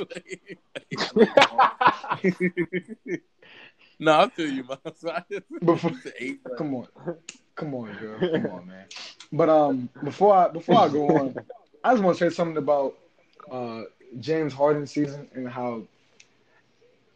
[4.00, 5.06] no, I feel you, Miles.
[5.06, 5.24] I
[5.64, 6.88] Before- the eight, Come on,
[7.56, 8.86] come on, girl, come on, man.
[9.32, 11.36] But um, before I before I go on,
[11.84, 12.98] I just want to say something about
[13.52, 13.84] uh
[14.20, 15.84] James Harden's season and how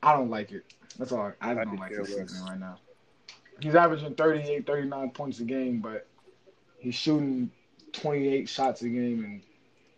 [0.01, 0.63] I don't like it.
[0.97, 1.34] That's all.
[1.41, 2.78] I I don't like care his season right now.
[3.60, 6.08] He's averaging 38, 39 points a game, but
[6.78, 7.51] he's shooting
[7.93, 9.41] 28 shots a game and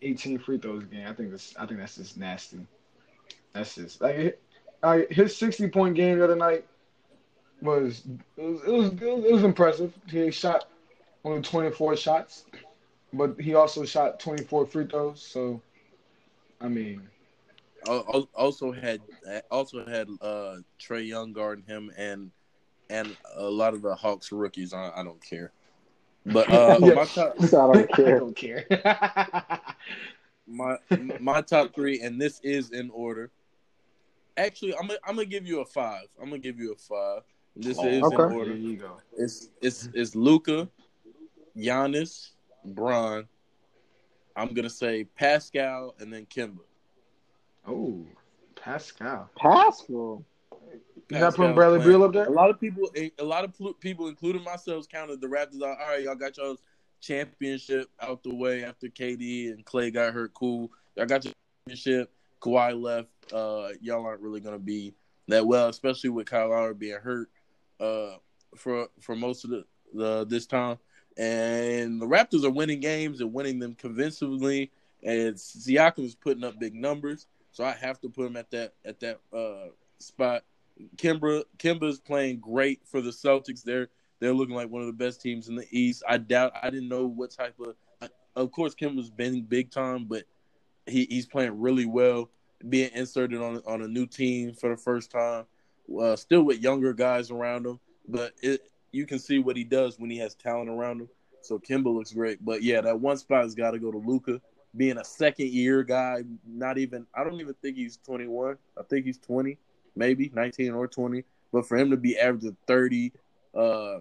[0.02, 1.08] 18 free throws a game.
[1.08, 2.60] I think that's I think that's just nasty.
[3.54, 4.40] That's just like
[5.10, 6.66] his 60 point game the other night
[7.62, 8.04] was
[8.38, 8.90] it was it was,
[9.26, 9.94] it was impressive.
[10.08, 10.68] He shot
[11.24, 12.46] only 24 shots,
[13.14, 15.22] but he also shot 24 free throws.
[15.22, 15.62] So,
[16.62, 17.10] I mean,
[17.88, 19.02] Al- al- also had
[19.50, 22.32] also had uh, Trae Young guarding him and
[22.90, 24.74] and a lot of the Hawks rookies.
[24.74, 25.52] I, I don't care,
[26.26, 26.96] but uh, Yeah.
[26.96, 28.18] my top I don't I care.
[28.18, 28.66] don't care.
[30.48, 30.78] my
[31.20, 33.32] my top three, and this is in order.
[34.38, 36.08] Actually, I'm gonna I'm gonna give you a five.
[36.22, 37.24] I'm gonna give you a five.
[37.56, 38.24] This is Okay.
[38.24, 38.56] in There order.
[38.56, 38.98] you go.
[39.18, 40.70] It's it's it's Luka,
[41.58, 42.32] Giannis,
[42.63, 43.28] Bron.
[44.36, 46.60] I'm gonna say Pascal and then Kemba.
[47.67, 48.06] Oh,
[48.56, 49.30] Pascal.
[49.36, 50.24] Pascal.
[51.10, 52.26] You're not putting Bradley Beal up there?
[52.26, 55.80] A lot of people, a lot of pl- people, including myself, counted the Raptors out.
[55.80, 56.62] All right, y'all got y'all's
[57.00, 60.34] championship out the way after KD and Clay got hurt.
[60.34, 61.34] Cool, y'all got your
[61.65, 62.12] championship.
[62.41, 63.10] Kawhi left.
[63.34, 64.93] Uh, y'all aren't really gonna be
[65.28, 67.30] that well, especially with Kyle Lowry being hurt
[67.80, 68.15] uh,
[68.56, 70.78] for for most of the, the this time.
[71.18, 74.72] And the Raptors are winning games and winning them convincingly.
[75.04, 78.74] And Siakam is putting up big numbers, so I have to put him at that
[78.84, 80.44] at that uh, spot.
[80.98, 83.64] Kemba Kemba's playing great for the Celtics.
[83.64, 86.04] They're they're looking like one of the best teams in the East.
[86.08, 87.76] I doubt I didn't know what type of
[88.36, 90.24] of course Kemba's been big time, but
[90.86, 92.30] he, he's playing really well,
[92.70, 95.46] being inserted on on a new team for the first time.
[96.00, 98.62] Uh, still with younger guys around him, but it
[98.98, 101.10] you can see what he does when he has talent around him.
[101.42, 102.44] So Kemba looks great.
[102.44, 104.42] But yeah, that one spot has got to go to Luka.
[104.76, 108.58] Being a second year guy, not even I don't even think he's 21.
[108.78, 109.58] I think he's 20
[109.98, 111.24] maybe 19 or 20.
[111.52, 113.12] But for him to be averaging 30,
[113.56, 114.00] uh,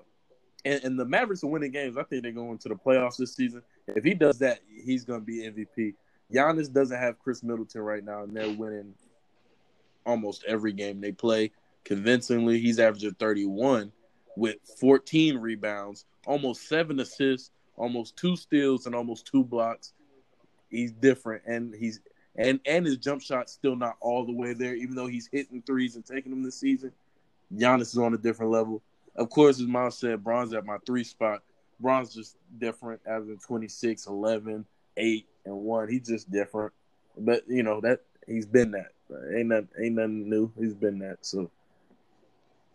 [0.64, 3.34] and, and the Mavericks are winning games, I think they're going to the playoffs this
[3.34, 3.62] season.
[3.88, 5.94] If he does that, he's going to be MVP.
[6.32, 8.94] Giannis doesn't have Khris Middleton right now, and they're winning
[10.04, 11.52] almost every game they play
[11.84, 12.58] convincingly.
[12.58, 13.92] He's averaging 31
[14.36, 19.92] with 14 rebounds, almost seven assists, almost two steals, and almost two blocks.
[20.70, 22.00] He's different, and he's
[22.36, 25.62] and and his jump shot's still not all the way there, even though he's hitting
[25.62, 26.92] threes and taking them this season.
[27.54, 28.82] Giannis is on a different level.
[29.14, 31.42] Of course, as Miles said, Bron's at my three spot.
[31.80, 34.64] Bron's just different, averaging 26, 11,
[34.96, 35.88] 8, and 1.
[35.88, 36.72] He's just different.
[37.18, 38.92] But, you know, that he's been that.
[39.34, 40.52] Ain't nothing, ain't nothing new.
[40.58, 41.18] He's been that.
[41.24, 41.50] So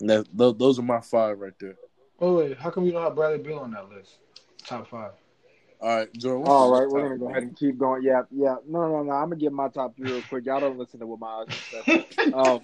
[0.10, 1.76] that, th- those are my five right there.
[2.20, 4.18] Oh wait, how come you don't have Bradley Beal on that list?
[4.66, 5.12] Top five.
[5.82, 6.42] All right, Jordan.
[6.42, 8.04] what's All your right, we're gonna go ahead and keep going.
[8.04, 8.56] Yeah, yeah.
[8.68, 9.12] No, no, no.
[9.12, 10.46] I'm gonna get my top three real quick.
[10.46, 12.06] Y'all don't listen to what Miles said.
[12.34, 12.62] Um,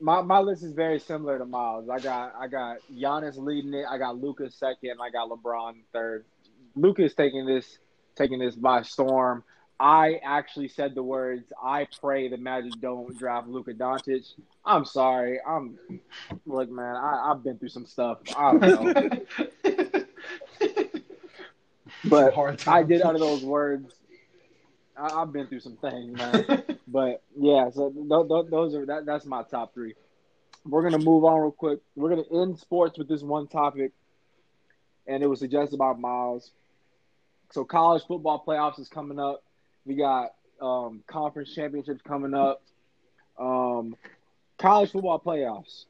[0.00, 1.88] my my list is very similar to Miles.
[1.88, 3.86] I got I got Giannis leading it.
[3.90, 4.98] I got Luka second.
[5.00, 6.26] I got LeBron third.
[6.74, 7.78] Luka's taking this
[8.14, 9.42] taking this by storm.
[9.78, 11.52] I actually said the words.
[11.62, 14.32] I pray the Magic don't draft Luka Doncic.
[14.64, 15.38] I'm sorry.
[15.46, 15.78] I'm
[16.46, 16.96] look, man.
[16.96, 18.18] I, I've been through some stuff.
[18.36, 19.20] I don't know,
[22.04, 23.94] but I did utter those words.
[24.96, 26.62] I, I've been through some things, man.
[26.88, 29.06] But yeah, so th- th- those are that.
[29.06, 29.94] That's my top three.
[30.64, 31.80] We're gonna move on real quick.
[31.96, 33.90] We're gonna end sports with this one topic,
[35.06, 36.52] and it was suggested by Miles.
[37.50, 39.42] So college football playoffs is coming up.
[39.86, 42.62] We got um, conference championships coming up.
[43.38, 43.96] Um,
[44.58, 45.84] college football playoffs.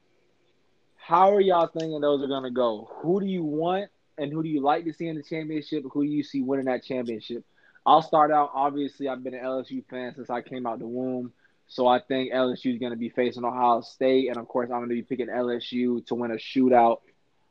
[0.96, 2.90] How are y'all thinking those are gonna go?
[3.02, 5.84] Who do you want, and who do you like to see in the championship?
[5.92, 7.44] Who do you see winning that championship?
[7.86, 8.50] I'll start out.
[8.52, 11.32] Obviously, I've been an LSU fan since I came out the womb.
[11.68, 14.78] So I think LSU is going to be facing Ohio State, and of course, I'm
[14.78, 16.98] going to be picking LSU to win a shootout.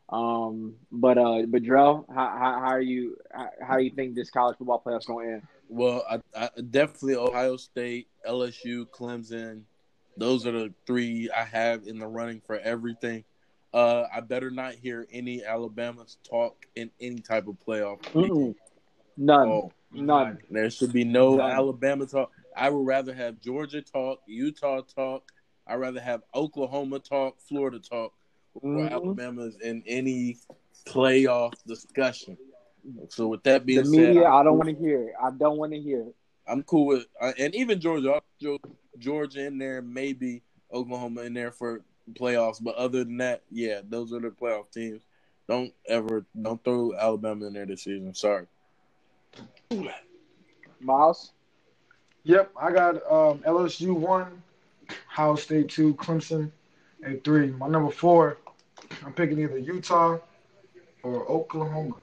[0.07, 3.17] Um, but uh, but how, how, how are you?
[3.31, 5.47] How, how do you think this college football playoffs going to end?
[5.69, 9.63] Well, I, I definitely Ohio State, LSU, Clemson.
[10.17, 13.23] Those are the three I have in the running for everything.
[13.73, 18.01] Uh, I better not hear any Alabama's talk in any type of playoff.
[18.13, 18.55] Mm-mm.
[19.17, 20.39] None, Oh, none.
[20.49, 21.51] there should be no None.
[21.51, 22.31] Alabama talk.
[22.55, 25.31] I would rather have Georgia talk, Utah talk.
[25.67, 28.13] I'd rather have Oklahoma talk, Florida talk,
[28.53, 28.91] or Mhm.
[28.91, 30.37] Alabama's in any
[30.85, 32.37] playoff discussion.
[33.09, 35.13] So with that being The said, media, I'm I don't cool- want to hear it.
[35.21, 36.15] I don't want to hear it.
[36.47, 38.21] I'm cool with, uh, and even Georgia,
[38.99, 41.81] Georgia in there, maybe Oklahoma in there for
[42.13, 42.63] playoffs.
[42.63, 45.01] But other than that, yeah, those are the playoff teams.
[45.47, 48.13] Don't ever, don't throw Alabama in there this season.
[48.13, 48.45] Sorry.
[50.79, 51.31] Miles,
[52.23, 54.41] Yep, I got um, LSU one,
[55.11, 56.51] Ohio State two, Clemson
[57.03, 57.47] at three.
[57.51, 58.37] My number four,
[59.05, 60.17] I'm picking either Utah
[61.03, 61.95] or Oklahoma,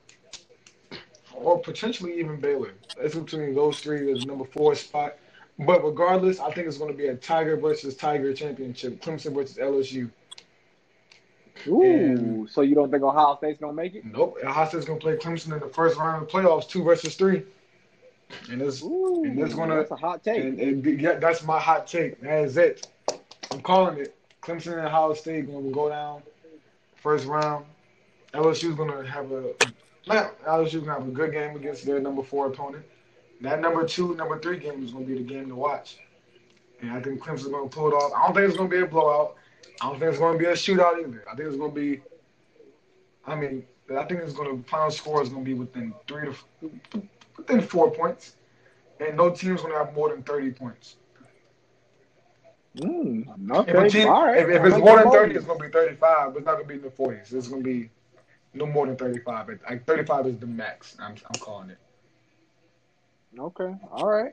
[1.43, 2.73] or potentially even Baylor.
[2.99, 5.17] It's between those three as number four spot.
[5.59, 9.59] But regardless, I think it's going to be a Tiger versus Tiger championship, Clemson versus
[9.59, 10.11] LSU.
[11.67, 14.05] ooh, And- so you don't think Ohio State's going to make it?
[14.05, 16.83] Nope, Ohio State's going to play Clemson in the first round of the playoffs, two
[16.83, 17.45] versus three.
[18.51, 20.43] And it's Ooh, And that's gonna- that's a hot take.
[20.43, 22.19] And, and be- yeah, that's my hot take.
[22.23, 22.89] That is it.
[23.51, 24.17] I'm calling it.
[24.43, 26.23] Clemson and Ohio State going to go down
[26.97, 27.67] first round.
[28.33, 29.53] LSU's going to have a
[30.09, 32.85] LSU's going to have a good game against their number four opponent.
[33.41, 35.99] That number two, number three game is going to be the game to watch.
[36.81, 38.13] And I think Clemson's going to pull it off.
[38.17, 39.37] I don't think it's going to be a blowout.
[39.81, 41.25] I don't think it's going to be a shootout either.
[41.31, 42.01] I think it's going to be.
[43.25, 46.27] I mean, I think it's going to final score is going to be within three
[46.27, 47.03] to
[47.37, 48.37] within four points,
[49.01, 50.97] and no team's going to have more than thirty points.
[52.77, 53.87] Mm, okay.
[53.87, 54.39] If, team, All right.
[54.39, 56.33] if, if it's like more than thirty, it's going to be thirty-five.
[56.33, 57.33] But it's not going to be in the forties.
[57.33, 57.91] It's going to be
[58.55, 59.49] no more than thirty-five.
[59.69, 60.97] Like thirty-five is the max.
[61.01, 61.79] I'm I'm calling it.
[63.39, 63.75] Okay.
[63.91, 64.33] All right.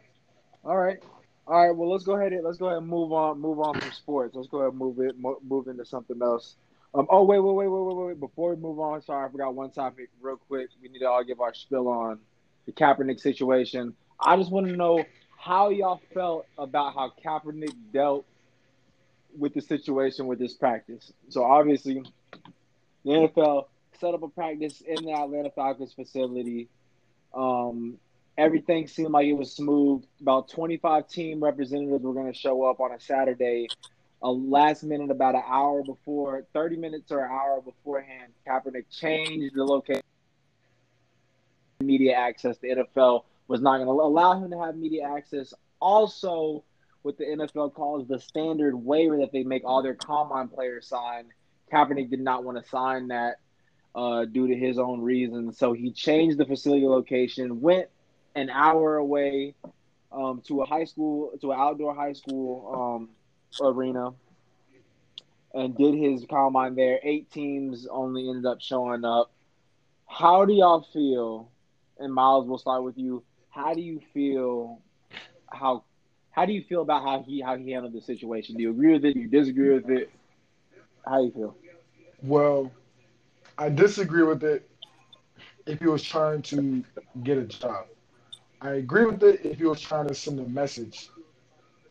[0.63, 0.99] All right.
[1.47, 1.75] All right.
[1.75, 3.39] Well, let's go ahead and let's go ahead and move on.
[3.39, 4.35] Move on from sports.
[4.35, 5.15] Let's go ahead and move it.
[5.43, 6.55] Move into something else.
[6.93, 7.07] Um.
[7.09, 8.19] Oh wait, wait, wait, wait, wait, wait.
[8.19, 10.69] Before we move on, sorry, I forgot one topic real quick.
[10.81, 12.19] We need to all give our spill on
[12.65, 13.93] the Kaepernick situation.
[14.19, 15.05] I just want to know
[15.37, 18.25] how y'all felt about how Kaepernick dealt
[19.37, 21.13] with the situation with this practice.
[21.29, 22.03] So obviously,
[23.05, 23.67] the NFL
[23.99, 26.69] set up a practice in the Atlanta Falcons facility.
[27.33, 27.97] Um,
[28.37, 30.03] everything seemed like it was smooth.
[30.21, 33.67] About 25 team representatives were going to show up on a Saturday.
[34.21, 39.55] A last minute, about an hour before, 30 minutes or an hour beforehand, Kaepernick changed
[39.55, 40.03] the location.
[41.81, 42.57] Media access.
[42.57, 45.53] The NFL was not going to allow him to have media access.
[45.79, 46.63] Also,
[47.01, 51.25] what the NFL calls the standard waiver that they make all their combine players sign.
[51.71, 53.37] Kaepernick did not want to sign that
[53.95, 55.57] uh, due to his own reasons.
[55.57, 57.87] So he changed the facility location, went
[58.35, 59.55] an hour away
[60.11, 63.07] um, to a high school, to an outdoor high school
[63.61, 64.13] um, arena,
[65.53, 66.99] and did his combine there.
[67.03, 69.31] Eight teams only ended up showing up.
[70.07, 71.51] How do y'all feel?
[71.99, 73.23] And Miles, we'll start with you.
[73.49, 74.79] How do you feel?
[75.51, 75.83] How
[76.31, 78.55] how do you feel about how he how he handled the situation?
[78.55, 79.13] Do you agree with it?
[79.13, 80.09] Do you disagree with it?
[81.05, 81.57] How do you feel?
[82.21, 82.71] Well,
[83.59, 84.69] I disagree with it
[85.67, 86.83] if he was trying to
[87.23, 87.87] get a job.
[88.61, 91.09] I agree with it if he was trying to send a message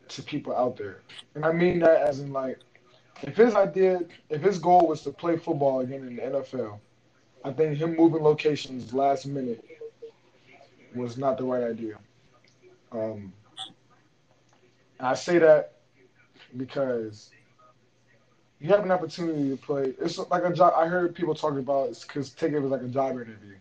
[0.09, 1.01] to people out there.
[1.35, 2.59] And I mean that as in like
[3.21, 6.79] if his idea if his goal was to play football again in the NFL,
[7.45, 9.63] I think him moving locations last minute
[10.95, 11.99] was not the right idea.
[12.91, 13.31] Um,
[14.99, 15.73] I say that
[16.57, 17.29] because
[18.59, 19.93] you have an opportunity to play.
[19.99, 20.73] It's like a job.
[20.75, 23.55] I heard people talking about it's because take it as like a job interview.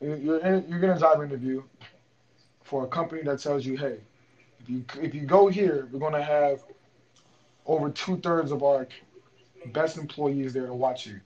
[0.00, 1.62] You're in, you're getting a job interview
[2.62, 3.98] for a company that tells you, hey,
[4.60, 6.62] if you if you go here, we're gonna have
[7.66, 8.86] over two thirds of our
[9.66, 11.20] best employees there to watch you.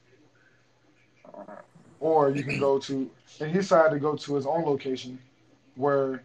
[2.00, 5.18] Or you can go to, and he decided to go to his own location,
[5.77, 6.22] where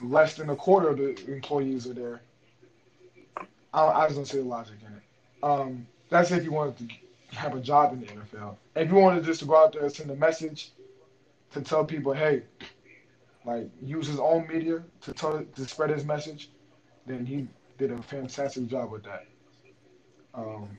[0.00, 2.22] less than a quarter of the employees are there.
[3.72, 5.02] I, I just don't see the logic in it.
[5.42, 8.56] Um, that's if you wanted to have a job in the NFL.
[8.76, 10.72] If you wanted just to go out there and send a message
[11.52, 12.42] to tell people, hey,
[13.44, 16.50] like use his own media to tell to spread his message,
[17.06, 19.26] then he did a fantastic job with that.
[20.34, 20.78] Um,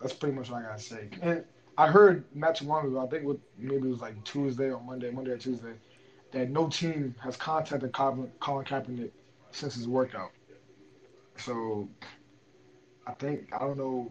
[0.00, 1.08] that's pretty much what I gotta say.
[1.22, 1.44] And
[1.78, 4.80] I heard not too long ago, I think what maybe it was like Tuesday or
[4.80, 5.74] Monday, Monday or Tuesday,
[6.32, 9.10] that no team has contacted Colin, Colin Kaepernick
[9.50, 10.32] since his workout.
[11.38, 11.88] So
[13.06, 14.10] I think I don't know.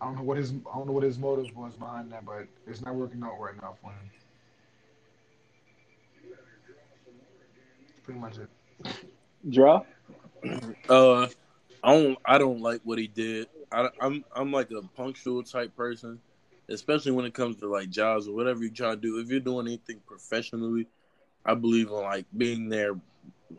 [0.00, 2.46] I don't know what his I don't know what his motives was behind that, but
[2.66, 4.10] it's not working out right now for him.
[8.04, 8.48] Pretty much it.
[9.48, 9.82] Draw?
[10.88, 11.26] Uh,
[11.82, 12.18] I don't.
[12.24, 13.48] I don't like what he did.
[13.72, 14.24] I, I'm.
[14.34, 16.20] I'm like a punctual type person,
[16.68, 19.18] especially when it comes to like jobs or whatever you try to do.
[19.18, 20.86] If you're doing anything professionally,
[21.44, 22.94] I believe in like being there.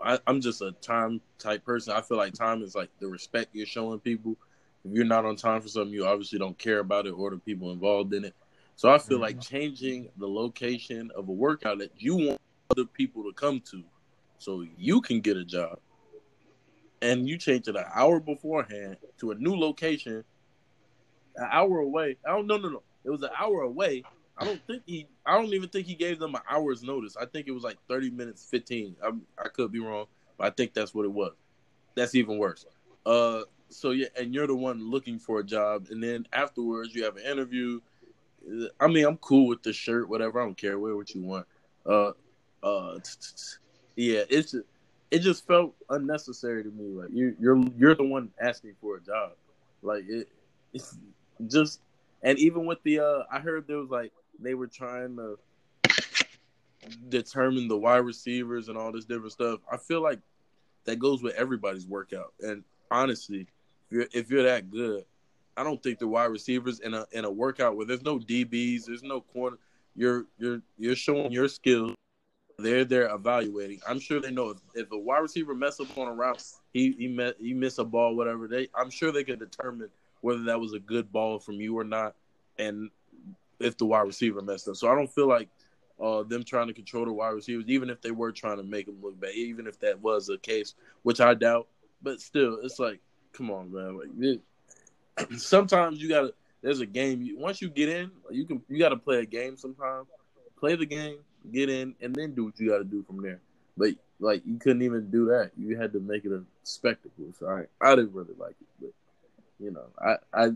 [0.03, 1.93] I, I'm just a time type person.
[1.93, 4.35] I feel like time is like the respect you're showing people.
[4.83, 7.37] If you're not on time for something, you obviously don't care about it or the
[7.37, 8.35] people involved in it.
[8.75, 9.55] So I feel like mm-hmm.
[9.55, 13.83] changing the location of a workout that you want other people to come to,
[14.39, 15.79] so you can get a job
[17.01, 20.23] and you change it an hour beforehand to a new location,
[21.35, 22.17] an hour away.
[22.25, 22.83] I don't no no no.
[23.03, 24.03] It was an hour away.
[24.41, 25.07] I don't think he.
[25.25, 27.15] I don't even think he gave them an hour's notice.
[27.15, 28.95] I think it was like thirty minutes, fifteen.
[29.03, 31.33] I I could be wrong, but I think that's what it was.
[31.95, 32.65] That's even worse.
[33.05, 37.03] Uh, so yeah, and you're the one looking for a job, and then afterwards you
[37.03, 37.79] have an interview.
[38.79, 40.41] I mean, I'm cool with the shirt, whatever.
[40.41, 40.79] I don't care.
[40.79, 41.45] Wear what you want.
[41.85, 42.13] Uh,
[42.63, 42.97] uh,
[43.95, 44.55] yeah, it's
[45.11, 46.99] it just felt unnecessary to me.
[46.99, 49.33] Like you, you're you're the one asking for a job.
[49.83, 50.29] Like it,
[50.73, 50.97] it's
[51.47, 51.81] just,
[52.23, 54.11] and even with the, uh, I heard there was like
[54.41, 55.37] they were trying to
[57.09, 59.59] determine the wide receivers and all this different stuff.
[59.71, 60.19] I feel like
[60.85, 62.33] that goes with everybody's workout.
[62.41, 65.05] And honestly, if you're if you're that good,
[65.55, 68.85] I don't think the wide receivers in a in a workout where there's no DBs,
[68.85, 69.57] there's no corner,
[69.95, 71.95] you're you're you're showing your skills
[72.61, 73.79] they're there evaluating.
[73.87, 76.91] I'm sure they know if, if a wide receiver mess up on a route, he
[76.93, 78.47] he met he miss a ball, whatever.
[78.47, 79.89] They I'm sure they could determine
[80.21, 82.15] whether that was a good ball from you or not.
[82.57, 82.89] And
[83.63, 84.75] if the wide receiver messed up.
[84.75, 85.49] So I don't feel like
[86.01, 88.87] uh, them trying to control the wide receivers, even if they were trying to make
[88.87, 91.67] them look bad, even if that was the case, which I doubt.
[92.01, 92.99] But still, it's like,
[93.33, 93.97] come on, man.
[93.97, 96.33] Like, it, sometimes you gotta.
[96.61, 97.35] There's a game.
[97.37, 98.61] Once you get in, you can.
[98.67, 99.57] You gotta play a game.
[99.57, 100.07] Sometimes
[100.59, 101.17] play the game,
[101.51, 103.39] get in, and then do what you gotta do from there.
[103.77, 105.51] But like, you couldn't even do that.
[105.57, 107.25] You had to make it a spectacle.
[107.37, 108.91] So I, I didn't really like it, but
[109.59, 110.49] you know, I, I,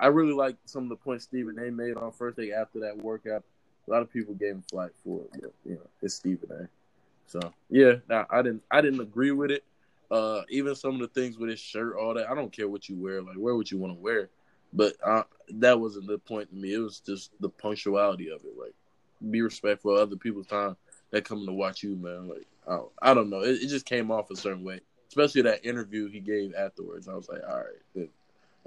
[0.00, 1.70] I really like some of the points Stephen A.
[1.70, 3.44] made on First Take after that workout.
[3.86, 6.68] A lot of people gave him flack for it, but you know, it's Stephen A.
[7.26, 9.64] So yeah, now I didn't I didn't agree with it.
[10.10, 12.30] Uh, even some of the things with his shirt, all that.
[12.30, 13.20] I don't care what you wear.
[13.20, 14.30] Like, wear what you want to wear.
[14.72, 16.74] But uh, that wasn't the point to me.
[16.74, 18.58] It was just the punctuality of it.
[18.58, 18.74] Like,
[19.30, 20.76] be respectful of other people's time
[21.10, 22.28] that coming to watch you, man.
[22.28, 23.40] Like, I don't, I don't know.
[23.40, 27.08] It, it, just came off a certain way, especially that interview he gave afterwards.
[27.08, 28.08] I was like, all right,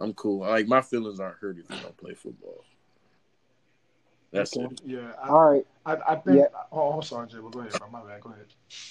[0.01, 0.39] I'm cool.
[0.39, 2.63] Like, my feelings aren't hurt if you don't play football.
[4.31, 4.65] That's okay.
[4.65, 4.81] it.
[4.85, 5.11] Yeah.
[5.21, 5.67] I, All right.
[5.85, 6.37] I, I think.
[6.37, 6.45] Yeah.
[6.71, 7.37] Oh, I'm sorry, Jay.
[7.41, 7.89] But go ahead, bro.
[7.89, 8.21] My bad.
[8.21, 8.45] Go ahead.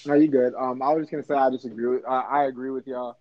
[0.05, 0.53] No, you good.
[0.55, 1.87] Um, I was just gonna say I disagree.
[1.87, 3.17] With, I, I agree with y'all.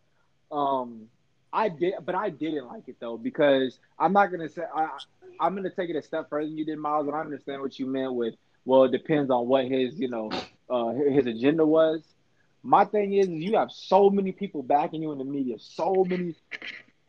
[0.52, 1.08] Um,
[1.52, 4.90] I did, but I didn't like it though because I'm not gonna say I.
[5.40, 7.78] I'm gonna take it a step further than you did, Miles, and I understand what
[7.78, 8.34] you meant with.
[8.66, 10.30] Well, it depends on what his, you know,
[10.68, 12.02] uh, his agenda was.
[12.62, 16.34] My thing is, you have so many people backing you in the media, so many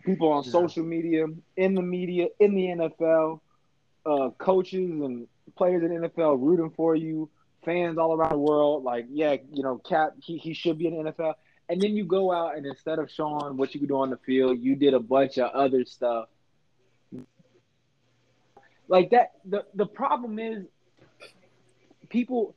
[0.04, 0.52] people on yeah.
[0.52, 1.26] social media,
[1.58, 3.40] in the media, in the NFL
[4.06, 7.30] uh, coaches and players in the NFL rooting for you,
[7.64, 8.84] fans all around the world.
[8.84, 11.34] Like, yeah, you know, Cap, he, he should be in the NFL.
[11.70, 14.18] And then you go out and instead of showing what you could do on the
[14.18, 16.28] field, you did a bunch of other stuff.
[18.88, 20.66] Like that, the the problem is,
[22.10, 22.56] people.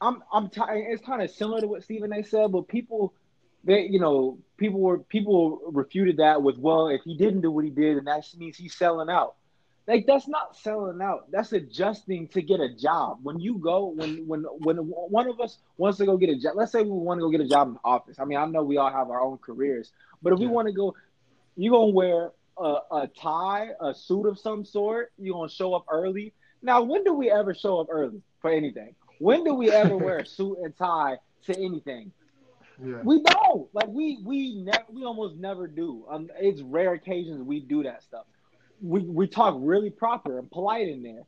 [0.00, 2.24] I'm I'm t- it's kind of similar to what Stephen A.
[2.24, 3.14] said, but people,
[3.64, 7.64] they you know people were people refuted that with well, if he didn't do what
[7.64, 9.34] he did, and that means he's selling out.
[9.88, 11.30] Like that's not selling out.
[11.32, 13.18] That's adjusting to get a job.
[13.22, 16.52] When you go, when when when one of us wants to go get a job,
[16.54, 18.20] let's say we want to go get a job in the office.
[18.20, 19.90] I mean, I know we all have our own careers,
[20.22, 20.46] but if yeah.
[20.46, 20.94] we want to go,
[21.56, 25.12] you're gonna wear a, a tie, a suit of some sort.
[25.18, 26.32] You're gonna show up early.
[26.62, 28.94] Now, when do we ever show up early for anything?
[29.18, 32.12] When do we ever wear a suit and tie to anything?
[32.80, 33.00] Yeah.
[33.02, 33.68] We don't.
[33.72, 36.04] Like we we never we almost never do.
[36.08, 38.24] Um, it's rare occasions we do that stuff
[38.82, 41.22] we we talk really proper and polite in there.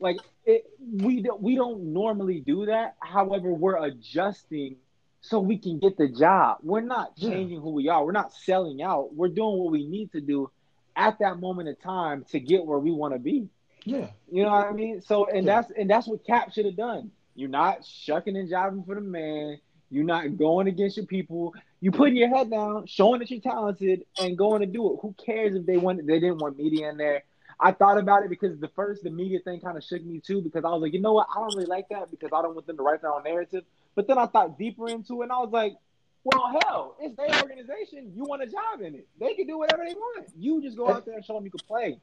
[0.00, 2.96] Like it, we we don't normally do that.
[3.00, 4.76] However, we're adjusting
[5.20, 6.58] so we can get the job.
[6.62, 7.60] We're not changing yeah.
[7.60, 8.04] who we are.
[8.04, 9.14] We're not selling out.
[9.14, 10.50] We're doing what we need to do
[10.96, 13.48] at that moment in time to get where we want to be.
[13.84, 14.08] Yeah.
[14.30, 15.00] You know what I mean?
[15.02, 15.60] So and yeah.
[15.60, 17.10] that's and that's what Cap should have done.
[17.34, 19.58] You're not shucking and jiving for the man.
[19.94, 21.54] You're not going against your people.
[21.80, 24.98] You putting your head down, showing that you're talented, and going to do it.
[25.02, 26.04] Who cares if they want?
[26.04, 27.22] They didn't want media in there.
[27.60, 30.42] I thought about it because the first the media thing kind of shook me too
[30.42, 31.28] because I was like, you know what?
[31.30, 33.62] I don't really like that because I don't want them to write their own narrative.
[33.94, 35.76] But then I thought deeper into it, and I was like,
[36.24, 38.10] well, hell, it's their organization.
[38.16, 39.06] You want a job in it.
[39.20, 40.26] They can do whatever they want.
[40.36, 41.98] You just go out there and show them you can play.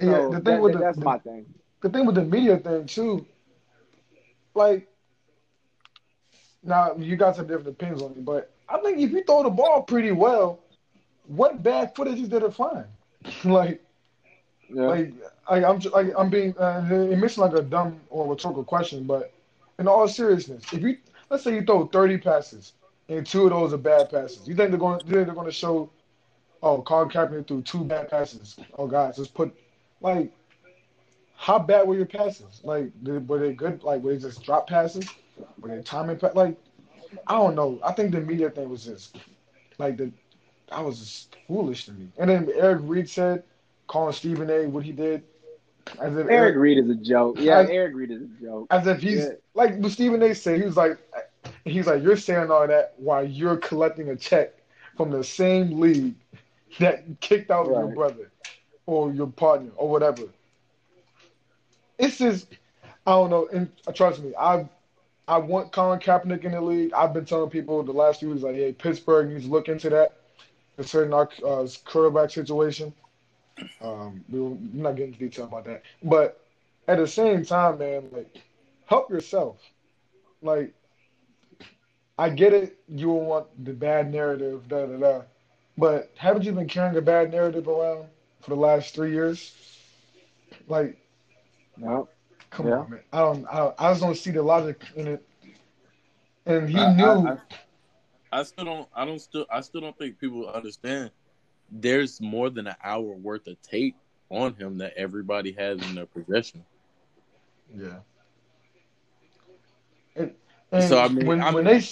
[0.00, 1.46] So yeah, the thing that, with the, that's the, my thing.
[1.80, 3.24] The thing with the media thing too,
[4.54, 4.88] like
[6.62, 9.50] now you got some different opinions on it, but I think if you throw the
[9.50, 10.60] ball pretty well,
[11.26, 12.86] what bad footage is did it find?
[13.44, 13.82] like,
[14.68, 14.82] yeah.
[14.82, 15.12] like
[15.48, 19.32] I, I'm like I'm being uh, it makes like a dumb or rhetorical question, but
[19.78, 20.98] in all seriousness, if you
[21.30, 22.72] let's say you throw 30 passes
[23.08, 25.00] and two of those are bad passes, you think they're going?
[25.06, 25.90] You think they're going to show?
[26.60, 28.56] Oh, Colin Kaepernick threw two bad passes.
[28.76, 29.54] Oh, guys, let's put
[30.00, 30.32] like
[31.38, 32.60] how bad were your passes?
[32.64, 33.84] Like, were they good?
[33.84, 35.08] Like, were they just drop passes?
[35.60, 36.18] Were they timing?
[36.34, 36.56] Like,
[37.26, 37.80] I don't know.
[37.84, 39.16] I think the media thing was just
[39.78, 40.12] like the
[40.70, 42.08] that was just foolish to me.
[42.18, 43.42] And then Eric Reid said,
[43.86, 44.66] calling Stephen A.
[44.66, 45.22] what he did.
[46.00, 47.36] As if Eric, Eric Reid is a joke.
[47.40, 48.66] Yeah, as, Eric Reid is a joke.
[48.70, 49.30] As if he's yeah.
[49.54, 50.34] like what Stephen A.
[50.34, 50.58] said.
[50.58, 50.98] He was like,
[51.64, 54.52] he's like, you're saying all that while you're collecting a check
[54.96, 56.14] from the same league
[56.78, 57.78] that kicked out right.
[57.78, 58.30] your brother
[58.84, 60.24] or your partner or whatever.
[61.98, 62.48] It's just,
[63.06, 63.48] I don't know.
[63.50, 64.68] And uh, trust me, I've
[65.28, 66.92] I want Colin Kaepernick in the league.
[66.94, 69.90] I've been telling people the last few weeks, like, hey, Pittsburgh needs to look into
[69.90, 70.16] that
[70.76, 72.94] concerning our uh, quarterback situation.
[73.82, 76.40] Um, we are not getting into detail about that, but
[76.86, 78.38] at the same time, man, like,
[78.86, 79.60] help yourself.
[80.40, 80.72] Like,
[82.16, 82.78] I get it.
[82.88, 85.22] You will want the bad narrative, da da da.
[85.76, 88.06] But haven't you been carrying a bad narrative around
[88.40, 89.54] for the last three years?
[90.68, 90.96] Like,
[91.76, 92.08] no.
[92.50, 92.78] Come yeah.
[92.78, 93.00] on, man.
[93.12, 95.28] I don't, I I just don't see the logic in it.
[96.46, 97.28] And he I, knew.
[97.28, 97.36] I,
[98.32, 98.88] I, still don't.
[98.94, 99.46] I don't still.
[99.50, 101.10] I still don't think people understand.
[101.70, 103.96] There's more than an hour worth of tape
[104.30, 106.64] on him that everybody has in their possession.
[107.74, 107.98] Yeah.
[110.16, 110.34] And,
[110.72, 111.82] and So, I mean, when I when they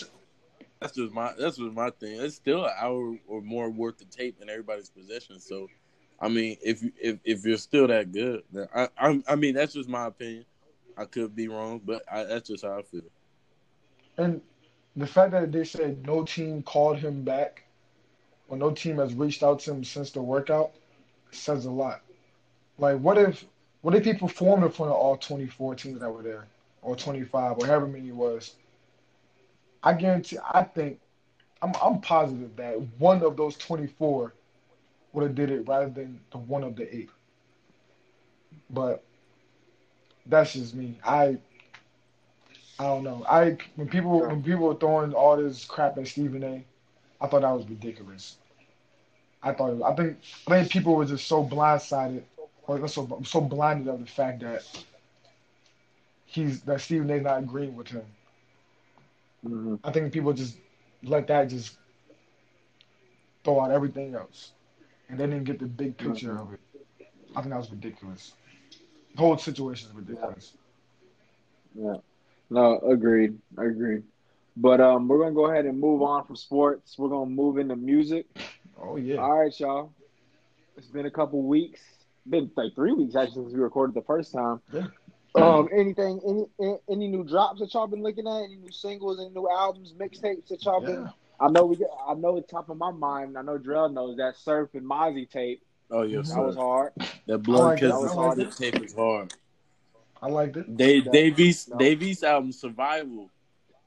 [0.80, 2.20] That's just my that's just my thing.
[2.20, 5.40] It's still an hour or more worth of tape in everybody's possession.
[5.40, 5.68] So,
[6.20, 8.44] I mean, if you if if you're still that good,
[8.74, 10.46] I I, I mean that's just my opinion.
[10.96, 13.02] I could be wrong, but I, that's just how I feel.
[14.18, 14.40] and
[14.96, 17.64] the fact that they said no team called him back
[18.48, 20.72] or no team has reached out to him since the workout
[21.32, 22.02] says a lot.
[22.78, 23.44] Like what if
[23.82, 26.46] what if he performed in front of all 24 teams that were there
[26.82, 28.54] or 25 or however many it was?
[29.82, 31.00] I guarantee I think
[31.62, 34.34] I'm I'm positive that one of those 24
[35.16, 37.10] would have did it rather than the one of the eight.
[38.70, 39.04] But
[40.26, 40.98] that's just me.
[41.04, 41.38] I
[42.78, 43.24] I don't know.
[43.28, 46.66] I when people when people were throwing all this crap at Stephen A,
[47.20, 48.38] I thought that was ridiculous.
[49.42, 52.24] I thought it, I think I think people were just so blindsided
[52.66, 54.64] or so so blinded of the fact that
[56.26, 58.16] he's that Stephen A's not agreeing with him.
[59.44, 59.80] Mhm.
[59.84, 60.58] I think people just
[61.02, 61.78] let that just
[63.44, 64.52] throw out everything else,
[65.08, 66.60] and they didn't get the big picture of it.
[67.34, 68.32] I think that was ridiculous.
[69.14, 70.52] The whole situation is ridiculous.
[71.74, 71.96] Yeah.
[72.50, 73.38] No, agreed.
[73.58, 74.02] I agreed.
[74.56, 76.96] But um, we're gonna go ahead and move on from sports.
[76.98, 78.26] We're gonna move into music.
[78.80, 79.16] Oh yeah.
[79.16, 79.92] All right, y'all.
[80.76, 81.80] It's been a couple weeks.
[82.28, 84.60] Been like three weeks actually since we recorded the first time.
[84.72, 84.86] Yeah.
[85.34, 88.44] Um, anything, any any- any new drops that y'all been looking at?
[88.44, 89.20] Any new singles?
[89.20, 91.10] Any new albums, mixtapes that y'all been?
[91.40, 91.46] Yeah.
[91.46, 91.78] I know we.
[92.08, 93.36] I know it's top of my mind.
[93.38, 95.62] I know Drell knows that Surf and Mozzy tape.
[95.90, 96.92] Oh yeah, That was hard.
[97.26, 97.86] That I blood like it.
[97.86, 98.52] because I the like it.
[98.52, 99.34] tape is hard.
[100.22, 100.76] I liked it.
[100.76, 101.12] Dave Yeah.
[101.12, 101.78] Dave East No.
[101.78, 103.30] Dave East album Survival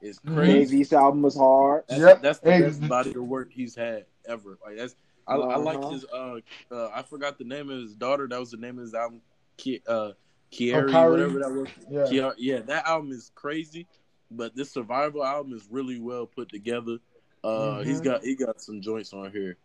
[0.00, 0.34] is Mhm.
[0.34, 0.52] crazy.
[0.52, 1.84] Dave East album was hard.
[1.88, 2.22] That's, Yep.
[2.22, 4.58] that's the Hey, best body of work he's had ever.
[4.64, 4.94] Like that's
[5.26, 5.90] I, I like Uh-huh.
[5.90, 6.40] his uh,
[6.70, 8.26] uh I forgot the name of his daughter.
[8.26, 9.20] That was the name of his album.
[9.58, 10.12] Ki, uh
[10.50, 11.68] Kieri, Oh, whatever that was.
[11.90, 12.02] Yeah.
[12.06, 13.86] Kiara- yeah, that album is crazy,
[14.30, 16.98] but this survival album is really well put together.
[17.42, 18.04] Uh, he's Mhm.
[18.04, 19.56] got he got some joints on here.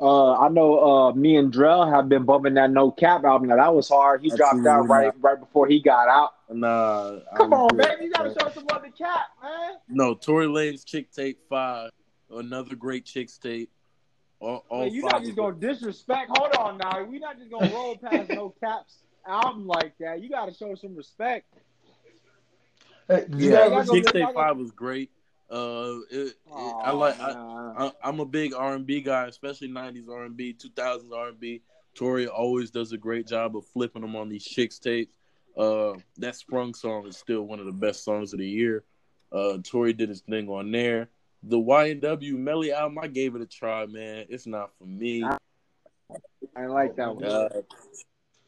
[0.00, 0.78] Uh, I know.
[1.08, 3.48] Uh, me and Drell have been bumping that No Cap album.
[3.48, 4.22] Now that was hard.
[4.22, 6.34] He dropped out Absolutely right right before he got out.
[6.50, 7.84] Nah, Come I on, agree.
[7.86, 8.02] man.
[8.02, 9.74] You gotta show some love to Cap, man.
[9.88, 11.90] No, Tory Lanez Chixtape Five,
[12.30, 13.68] another great Chixtape.
[14.40, 16.30] All, all Man, you're not just gonna disrespect.
[16.36, 17.02] Hold on now.
[17.04, 20.20] We're not just gonna roll past No Cap's album like that.
[20.22, 21.52] You gotta show some respect.
[23.08, 23.86] Hey, did you Yeah, guys gotta listen?
[23.94, 25.10] go- Chicks I Tape Five was great.
[25.50, 27.32] Uh, it, it, I like I,
[27.78, 31.62] I, I'm a big R&B guy, especially '90s R&B, 2000s R&B.
[31.94, 35.08] Tory always does a great job of flipping them on these Chixtapes.
[35.56, 38.84] Uh, that Sprung song is still one of the best songs of the year.
[39.32, 41.08] Uh, Tory did his thing on there.
[41.42, 44.26] The YNW Melly album, I gave it a try, man.
[44.28, 45.24] It's not for me.
[45.24, 45.38] I
[46.56, 47.24] ain't like that one.
[47.24, 47.48] Uh,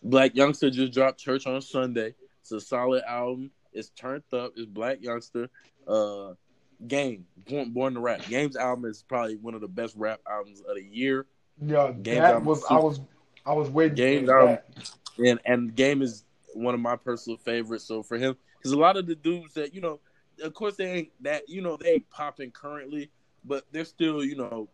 [0.07, 2.15] Blac Youngsta just dropped Church on Sunday.
[2.41, 3.51] It's a solid album.
[3.73, 4.53] It's turned up.
[4.57, 5.49] It's Blac Youngsta.
[5.87, 6.35] Uh,
[6.87, 8.23] Game Born, Born to Rap.
[8.29, 11.27] Game's album is probably one of the best rap albums of the year.
[11.61, 13.01] Yeah, Games that was super- I was
[13.47, 14.59] I was waiting Games album,
[15.19, 16.25] and and Game is
[16.55, 17.85] one of my personal favorites.
[17.85, 20.01] So for him, because a lot of the dudes that you know,
[20.43, 23.11] of course they ain't that you know they ain't popping currently,
[23.45, 24.69] but they're still you know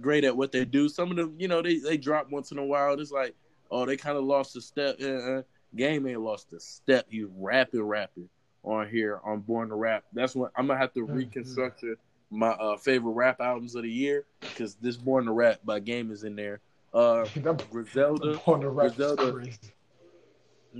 [0.00, 0.88] great at what they do.
[0.88, 2.98] Some of them, you know, they they drop once in a while.
[2.98, 3.34] It's like
[3.70, 4.96] oh they kind of lost a step.
[5.00, 5.42] Uh, uh,
[5.76, 7.06] Game ain't lost a step.
[7.10, 8.28] He's rapping, rapping
[8.64, 10.04] on here on Born to Rap.
[10.12, 11.14] That's what I'm gonna have to Mhm.
[11.14, 11.84] reconstruct
[12.30, 16.10] my uh, favorite rap albums of the year because this Born to Rap by Game
[16.10, 16.60] is in there.
[16.92, 19.46] Uh, That Griselda, on the rap Griselda.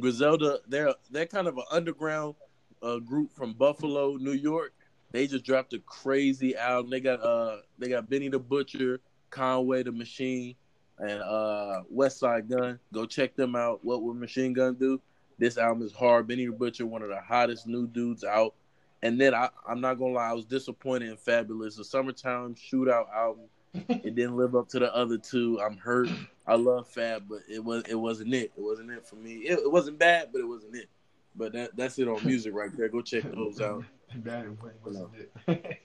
[0.01, 2.35] Griselda, they're they're kind of an underground
[2.83, 4.73] uh, group from Buffalo, New York.
[5.13, 6.91] They just dropped a crazy album.
[6.91, 10.57] They got uh they got Benny the Butcher, Conway the Machine,
[10.99, 12.81] and uh Westside Gunn.
[12.93, 13.85] Go check them out.
[13.85, 15.01] What would Machine Gun do?
[15.39, 16.27] This album is hard.
[16.27, 18.55] Benny the Butcher, one of the hottest new dudes out.
[19.03, 21.77] And then I, I'm not gonna lie, I was disappointed in Fabolous.
[21.77, 25.61] The Summertime Shootout album, it didn't live up to the other two.
[25.61, 26.09] I'm hurt.
[26.47, 28.53] I love Fab, but it was it wasn't it.
[28.57, 29.35] It wasn't it for me.
[29.35, 30.89] It, it wasn't bad, but it wasn't it.
[31.37, 32.89] But that that's it on music right there.
[32.89, 33.85] Go check those out.
[34.23, 34.47] That
[34.85, 35.11] wasn't
[35.49, 35.81] it.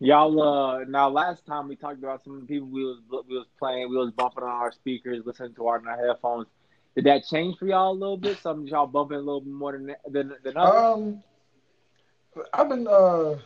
[0.00, 3.36] Y'all, uh, now last time we talked about some of the people we was we
[3.36, 6.48] was playing, we was bumping on our speakers, listening to our, on our headphones.
[6.94, 8.38] Did that change for y'all a little bit?
[8.38, 10.90] Some y'all bumping a little bit more than than, than others.
[10.94, 11.22] Um,
[12.52, 13.36] I've been uh,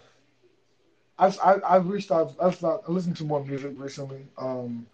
[1.19, 2.35] I I I've reached out.
[2.41, 4.27] I've not I listened to more music recently.
[4.39, 4.87] Um,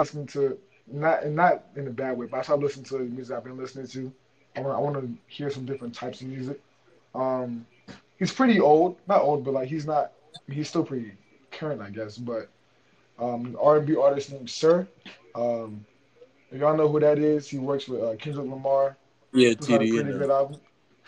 [0.00, 3.36] listening to not not in a bad way, but I started listening to the music
[3.36, 4.12] I've been listening to.
[4.56, 6.60] I want I want to hear some different types of music.
[7.14, 7.66] Um,
[8.18, 10.12] he's pretty old, not old, but like he's not.
[10.48, 11.12] He's still pretty
[11.50, 12.16] current, I guess.
[12.18, 12.48] But
[13.18, 14.88] Um, R and B artist named Sir.
[15.34, 15.86] Um,
[16.54, 18.96] if y'all know who that is, he works with uh, Kendrick Lamar.
[19.32, 19.94] Yeah, He's got a TD.
[20.02, 20.60] pretty good album.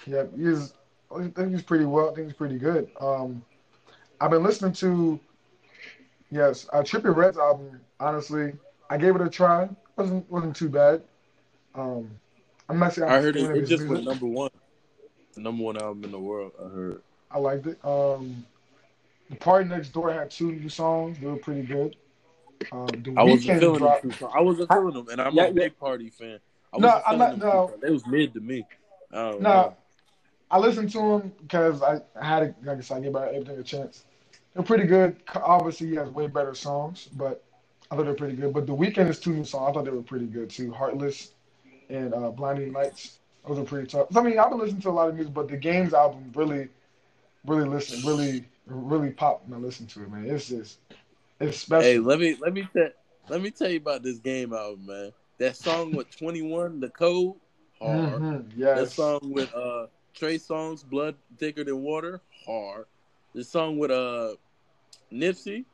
[0.04, 0.74] Yeah, he's.
[1.14, 2.10] I think he's pretty well.
[2.10, 2.90] I think he's pretty good.
[3.00, 3.42] Um,
[4.20, 5.20] I've been listening to.
[6.32, 7.80] Yes, uh, Trippie Redd's album.
[8.00, 8.52] Honestly,
[8.90, 9.68] I gave it a try.
[9.96, 11.02] wasn't wasn't too bad.
[11.76, 12.10] Um,
[12.68, 13.44] I'm not saying I'm I heard it.
[13.56, 13.90] It just music.
[13.90, 14.50] went number one.
[15.34, 16.52] The number one album in the world.
[16.60, 17.02] I heard.
[17.30, 17.78] I liked it.
[17.84, 18.44] Um,
[19.30, 21.18] the PartyNextDoor had two new songs.
[21.20, 21.94] They were pretty good.
[22.72, 24.02] Um, I wasn't feeling dropped.
[24.18, 24.30] them.
[24.34, 25.52] I wasn't feeling them, and I'm Yeah, a yeah.
[25.52, 26.38] big party fan.
[26.72, 27.72] I No, I'm not- no.
[27.80, 28.66] They was mid to me.
[29.12, 29.76] No, know.
[30.50, 33.62] I listened to him because I had, a, like I said, I gave everything a
[33.62, 34.04] chance.
[34.54, 35.16] They're pretty good.
[35.34, 37.42] Obviously, he has way better songs, but
[37.90, 38.52] I thought they were pretty good.
[38.52, 39.70] But the Weeknd is two new songs.
[39.70, 40.72] I thought they were pretty good too.
[40.72, 41.32] Heartless
[41.88, 43.18] and uh, Blinding Lights.
[43.46, 44.16] Those are pretty tough.
[44.16, 46.68] I mean, I've been listening to a lot of music, but the Games album really,
[47.44, 50.26] really listen, really, really popped when I listened to it, man.
[50.28, 50.78] It's just,
[51.40, 51.82] it's special.
[51.82, 52.88] Hey, let me let me tell
[53.28, 55.12] let me tell you about this game album, man.
[55.38, 57.34] That song with Twenty One, the code,
[57.80, 58.22] hard.
[58.22, 62.86] Mhm, That song with uh Trey Songz, Blood Thicker Than Water, hard.
[63.34, 64.34] The song with uh
[65.12, 65.64] Nipsey,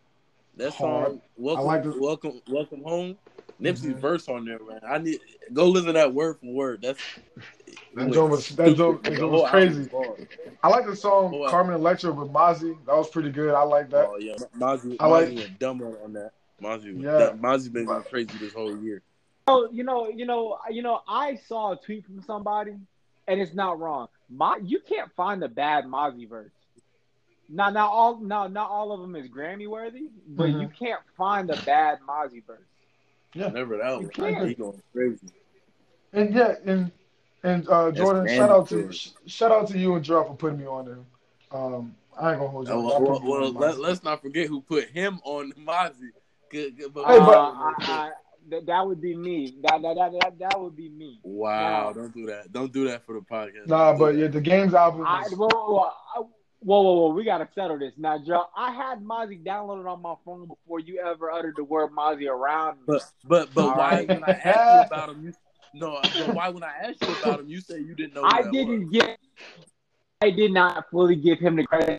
[0.57, 1.13] that Hard.
[1.13, 2.01] song Welcome like it.
[2.01, 3.17] Welcome Welcome Home.
[3.61, 4.01] Nipsey's Mhm.
[4.01, 4.81] verse on there, man.
[4.85, 5.21] I need
[5.53, 6.83] go listen to that word for word.
[6.83, 7.01] That's
[7.95, 9.89] That joint was that joint, that The joint whole was crazy.
[10.63, 10.75] Album's hard.
[10.75, 11.49] I like the song Oh.
[11.51, 12.77] Carmen Electra with Mozzy.
[12.87, 13.55] That was pretty good.
[13.55, 14.07] I like that.
[14.09, 16.33] Oh yeah, Mozzy, I like- Mozzy went dumb on on that.
[16.61, 17.19] Mozzy, was Yeah.
[17.31, 17.39] dumb.
[17.39, 19.03] Mozzy been going crazy this whole year.
[19.49, 21.01] Oh, you know, you know, you know.
[21.09, 22.77] I saw a tweet from somebody,
[23.27, 24.09] and it's not wrong.
[24.31, 26.53] My, you can't find a bad Mozzy verse.
[27.49, 30.61] Now, now all, now, not all of them is Grammy worthy, but Mhm.
[30.63, 32.61] you can't find a bad Mozzy verse.
[33.35, 33.49] Yeah.
[33.49, 34.47] Never that You one.
[34.49, 35.27] He going crazy.
[36.13, 36.93] And yeah, and
[37.43, 38.99] and uh, Jordan, shout out to mandatory.
[39.27, 40.99] shout out to you and Gerald for putting me on there.
[41.51, 42.75] Um, I ain't gonna hold you.
[42.75, 45.53] Oh, well, well, put me on well, let, let's not forget who put him on
[45.53, 46.11] Mozzy.
[46.51, 48.11] Good, good, but, Hey, but- Uh, I, I,
[48.51, 49.55] that, that would be me.
[49.63, 51.21] That, that, that, that, that would be me.
[51.23, 52.53] wow, Now- don't do that.
[52.53, 53.67] Don't do that for the podcast.
[53.69, 55.05] Nah, Don't but yeah, the games album.
[55.07, 55.79] I, whoa, whoa, whoa,
[56.17, 56.21] I-
[56.61, 58.45] whoa, whoa, whoa, we gotta settle this now, Joe.
[58.57, 62.79] I had Mozzy downloaded on my phone before you ever uttered the word Mozzy around
[62.79, 62.83] me.
[62.87, 64.09] But but but All why right.
[64.09, 65.33] when I asked you about him, you
[65.75, 66.01] no.
[66.19, 68.23] But why when I asked you about him, you say you didn't know.
[68.23, 68.93] Who I that didn't Was.
[68.93, 69.19] get.
[70.23, 71.99] I did not fully give him the credit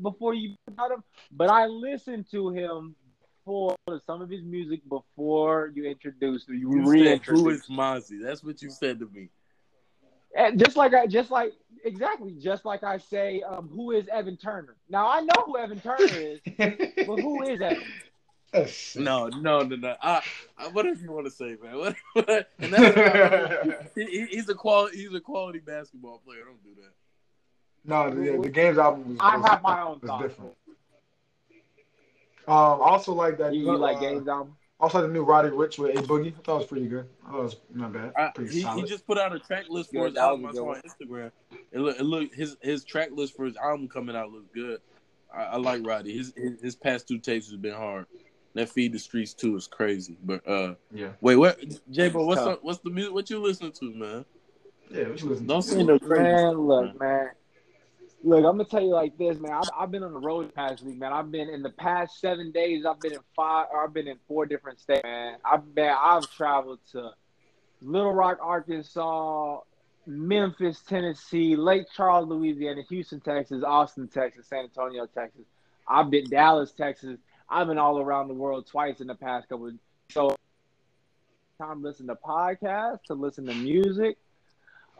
[0.00, 2.94] before you about him, but I listened to him
[3.44, 3.76] for
[4.06, 7.64] some of his music before you introduced you, You said who reintroduced.
[7.70, 8.22] is Mozzy?
[8.22, 9.28] That's what you said to me.
[10.36, 11.52] And just like I, just like
[11.84, 14.76] exactly, just like I say, um, who is Evan Turner?
[14.88, 17.84] Now I know who Evan Turner is, but who is Evan?
[18.54, 19.96] That's- No, no, no, no.
[20.02, 20.22] I,
[20.56, 21.74] I, whatever you want to say, man.
[21.78, 24.98] What, what, and that's he, he- he's a quality.
[24.98, 26.44] He's a quality basketball player.
[26.44, 26.92] Don't do that.
[27.84, 30.22] no, the, yeah, the games album was, I was, have my own was thoughts.
[30.22, 30.52] different.
[32.46, 33.54] Um, also like that.
[33.54, 34.54] You, new, you like uh, Games album?
[34.78, 36.28] Also, the new Roddy Ricch with A Boogie.
[36.36, 37.08] I thought it was pretty good.
[37.26, 38.12] I thought it was not bad.
[38.18, 38.86] I, Pretty he, he solid.
[38.86, 40.44] just put out a track list for his album.
[40.46, 41.30] I saw on Instagram.
[41.72, 44.80] It look, it look his his track list for his album coming out looks good.
[45.34, 46.14] I, I like Roddy.
[46.16, 48.06] His, his his past two tapes has been hard.
[48.54, 50.16] That feed the streets too is crazy.
[50.22, 51.58] But uh, yeah, wait, what?
[51.90, 52.62] J Bo, what's up?
[52.62, 53.12] What's the music?
[53.12, 54.24] What you listening to, man?
[54.90, 55.08] yeah.
[55.08, 55.68] What you listen Don't to?
[55.68, 56.22] say no crazy.
[56.22, 57.30] Man, stuff, look, man.
[58.22, 59.52] Look, I'm gonna tell you like this, man.
[59.52, 61.12] I've, I've been on the road the past week, man.
[61.12, 62.86] I've been in the past seven days.
[62.86, 63.66] I've been in five.
[63.72, 65.38] Or I've been in four different states, man.
[65.44, 65.92] I've been.
[65.98, 67.10] I've traveled to
[67.82, 69.58] Little Rock, Arkansas,
[70.06, 75.44] Memphis, Tennessee, Lake Charles, Louisiana, Houston, Texas, Austin, Texas, San Antonio, Texas.
[75.88, 77.18] I've been Dallas, Texas.
[77.48, 79.68] I've been all around the world twice in the past couple.
[79.68, 79.74] Of,
[80.10, 80.36] so,
[81.58, 84.16] time to listen to podcasts, to listen to music.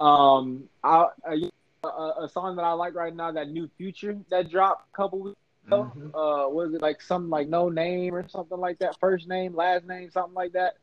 [0.01, 1.51] Um, I, I
[1.84, 5.20] a, a song that I like right now, that new Future that dropped a couple
[5.20, 5.36] weeks
[5.66, 5.92] ago.
[5.97, 6.09] Mhm.
[6.09, 8.99] Uh, was it like something like No Name or something like that?
[9.01, 10.74] First name, last name, something like that.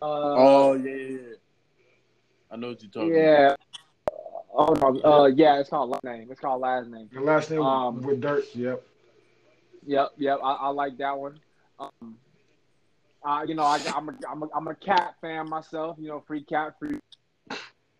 [0.00, 1.34] Uh, Oh yeah, yeah, yeah.
[2.50, 3.20] I know what you're talking about.
[3.20, 3.56] yeah.
[4.52, 6.28] Oh no, uh, yeah, it's called last name.
[6.30, 7.08] It's called last name.
[7.12, 8.44] The last name Um, with Dirt.
[8.54, 8.82] Yep.
[9.88, 10.38] Yep, yep.
[10.44, 11.40] I, I like that one.
[11.80, 12.18] Um,
[13.24, 15.96] uh, you know, I, I'm a, I'm a, I'm a cat fan myself.
[15.98, 16.98] You know, free cat, free.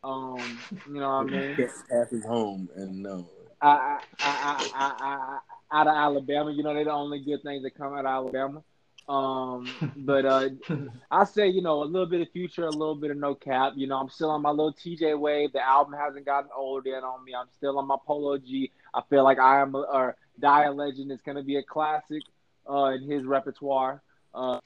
[0.04, 1.56] Um, you know what I mean?
[1.90, 3.26] Half is home, and no.
[3.62, 5.38] I, I, I, I, I,
[5.72, 6.52] I, out of Alabama.
[6.52, 8.62] You know, they're the only good things that come out of Alabama.
[9.08, 9.66] Um,
[9.96, 10.50] but uh,
[11.10, 13.72] I say, you know, a little bit of future, a little bit of no cap.
[13.76, 15.54] You know, I'm still on my little TJ wave.
[15.54, 17.32] The album hasn't gotten old yet on me.
[17.34, 18.70] I'm still on my Polo G.
[18.92, 21.62] I feel like I am, a, or Die a Legend is going to be a
[21.62, 22.22] classic
[22.68, 24.02] uh, in his repertoire.
[24.34, 24.58] Uh,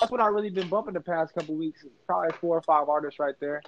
[0.00, 1.84] that's what I've really been bumping the past couple weeks.
[2.06, 3.62] Probably four or five artists right there.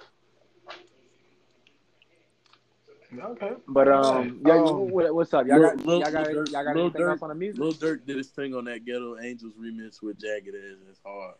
[3.17, 3.51] Okay.
[3.67, 5.47] But um, yeah, Um, what, what's up?
[5.47, 7.35] Y'all got Lil- y'all got, Lil Durk- y'all got Lil anything Durk- else on the
[7.35, 7.61] music?
[7.61, 10.77] Lil Durk did his thing on that Ghetto Angels remix with Jagged Edge.
[10.89, 11.35] It's hard.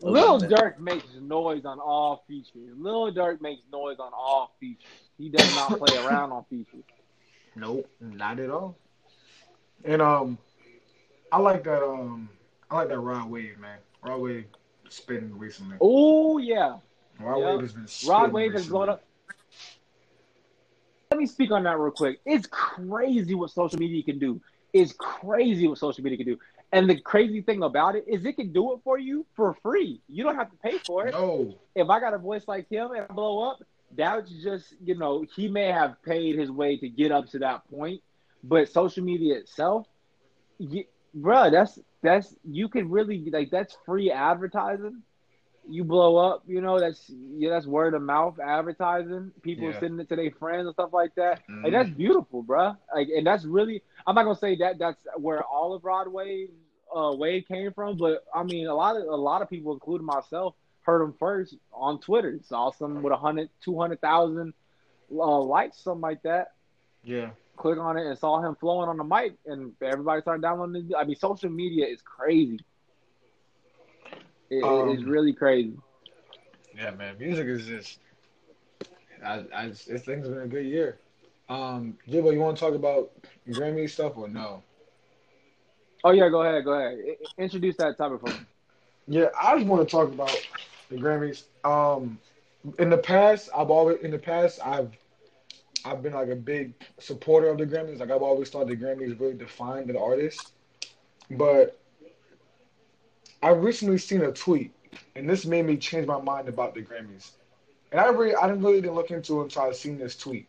[0.00, 2.76] Lil Other Durk makes noise on all features.
[2.76, 4.84] Lil Durk makes noise on all features.
[5.18, 6.84] He does not play around on features.
[7.54, 8.76] Nope, not at all.
[9.84, 10.38] And um,
[11.30, 12.28] I like that um,
[12.70, 13.78] I like that Rod Wave man.
[14.02, 14.44] Rod Wave
[14.88, 15.76] spitting recently.
[15.80, 16.76] Oh yeah,
[17.20, 17.52] Rod yeah.
[17.52, 17.82] Wave has been.
[17.82, 18.70] Rod spitting Wave has recently.
[18.70, 19.04] blown up.
[21.10, 22.20] Let me speak on that real quick.
[22.24, 24.40] It's crazy what social media can do.
[24.72, 26.38] It's crazy what social media can do.
[26.72, 30.00] And the crazy thing about it is it can do it for you for free.
[30.08, 31.12] You don't have to pay for it.
[31.12, 33.58] No, if I got a voice like him and I blow up,
[33.96, 37.62] that's just you know he may have paid his way to get up to that
[37.70, 38.00] point,
[38.42, 39.86] but social media itself,
[40.58, 40.84] you,
[41.16, 45.02] bruh, that's that's you could really like that's free advertising.
[45.68, 49.32] You blow up, you know that's yeah that's word of mouth advertising.
[49.42, 49.74] People Yeah.
[49.74, 51.40] sending it to their friends and stuff like that.
[51.62, 52.76] Like that's beautiful, bruh.
[52.94, 56.48] Like and that's really I'm not gonna say that that's where all of Broadway
[56.94, 60.06] uh, Wade came from, but I mean a lot of a lot of people, including
[60.06, 62.38] myself, heard him first on Twitter.
[62.44, 64.54] Saw some with a hundred, two hundred thousand
[65.12, 66.52] uh, likes, something like that.
[67.04, 70.88] yeah, Click on it and saw him flowing on the mic, and everybody started downloading.
[70.90, 70.94] it.
[70.96, 72.60] I mean, social media is crazy.
[74.50, 75.76] It, it- Um, it's really crazy.
[76.76, 77.16] yeah, man.
[77.18, 77.98] Music is just.
[79.24, 80.98] I, I just, this thing's been a good year.
[81.48, 83.10] Um, Jibbo, you want to talk about
[83.48, 84.62] Grammy stuff or no?
[86.04, 86.98] Oh yeah, go ahead, go ahead.
[87.06, 88.46] I- I- Introduce that topic for me.
[89.06, 90.30] Yeah, I just want to talk about
[90.92, 91.44] the Grammys.
[91.64, 92.18] Um,
[92.78, 94.96] in the past, I've always in the past I've
[95.84, 97.98] I've been like a big supporter of the Grammys.
[98.00, 100.52] Like I've always thought the Grammys really defined an artist.
[101.30, 101.78] But
[103.42, 104.72] I recently seen a tweet,
[105.16, 107.30] and this made me change my mind about the Grammys.
[107.90, 110.46] And I really I didn't really didn't look into it until I seen this tweet.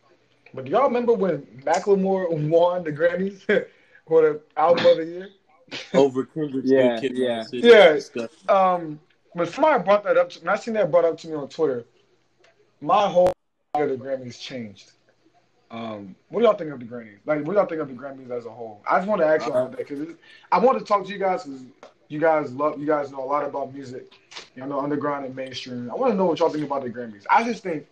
[0.53, 3.41] But do y'all remember when Macklemore won the Grammys
[4.07, 5.29] for the album of the year?
[5.95, 7.37] over Kendrick's Yeah, Kid, yeah.
[7.37, 7.67] Mad City.
[7.67, 7.93] Yeah.
[7.93, 8.49] Disgusting.
[8.49, 8.99] um,
[9.33, 11.49] when somebody brought that up, to, when I seen that brought up to me on
[11.49, 11.85] Twitter,
[12.81, 13.31] my whole
[13.75, 14.91] idea of the Grammys changed.
[15.71, 17.17] Um, what do y'all think of the Grammys?
[17.25, 18.83] Like, what do y'all think of the Grammys as a whole?
[18.89, 20.15] I just want to ask y'all that because
[20.51, 21.63] I want to talk to you guys because
[22.09, 24.13] you guys love, you guys know a lot about music,
[24.55, 25.89] you know, underground and mainstream.
[25.89, 27.25] I want to know what y'all think about the Grammys.
[27.29, 27.87] I just think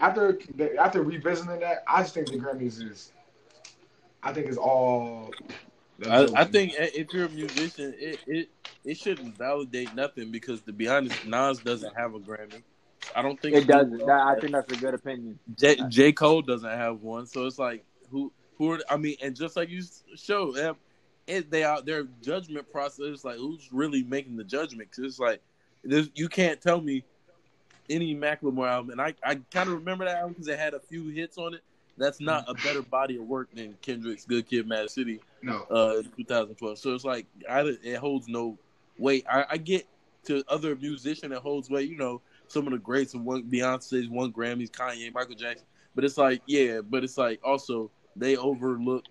[0.00, 0.40] after
[0.80, 3.12] after revisiting that, I just think the Grammys is,
[4.22, 5.30] I think it's all.
[6.04, 8.48] I, I think if you're a musician, it, it
[8.84, 12.62] it shouldn't validate nothing because to be honest, Nas doesn't have a Grammy.
[13.14, 13.98] I don't think It doesn't.
[13.98, 15.38] That, I think that's a good opinion.
[15.56, 19.34] J, J Cole doesn't have one, so it's like who who are I mean, and
[19.34, 19.82] just like you
[20.16, 20.76] showed, eh, them,
[21.26, 24.90] it, they are their judgment process is like who's really making the judgment?
[24.90, 25.40] Because it's like
[25.82, 27.04] there's, you can't tell me
[27.88, 30.80] any Macklemore album, and I I kind of remember that album because it had a
[30.80, 31.62] few hits on it.
[31.98, 35.62] That's not a better body of work than Kendrick's "Good Kid, Mad City" no.
[35.70, 36.78] uh, 2012.
[36.78, 38.58] So it's like I, it holds no
[38.98, 39.24] weight.
[39.30, 39.86] I, I get
[40.24, 41.88] to other musician that holds weight.
[41.88, 45.66] You know, some of the greats and one Beyonce's, one Grammys, Kanye, Michael Jackson.
[45.94, 49.04] But it's like, yeah, but it's like also they overlook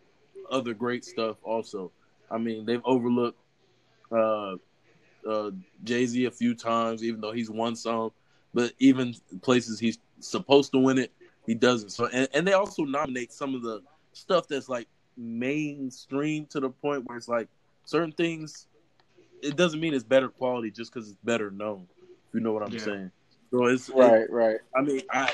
[0.52, 1.38] other great stuff.
[1.44, 1.92] Also,
[2.30, 3.40] I mean, they've overlooked
[4.12, 4.56] uh,
[5.28, 5.52] uh,
[5.84, 8.12] Jay Z a few times, even though he's won some.
[8.54, 11.12] But even places he's supposed to win it,
[11.46, 11.90] he doesn't.
[11.90, 13.82] So, and, and they also nominate some of the
[14.14, 14.88] stuff that's like
[15.18, 17.48] mainstream to the point where it's like
[17.86, 18.68] certain things.
[19.42, 21.88] It doesn't mean it's better quality just because it's better known.
[22.30, 22.80] If you know what I'm Yeah.
[22.80, 23.12] saying.
[23.52, 24.60] So it's it- Right, right.
[24.76, 25.30] I mean, I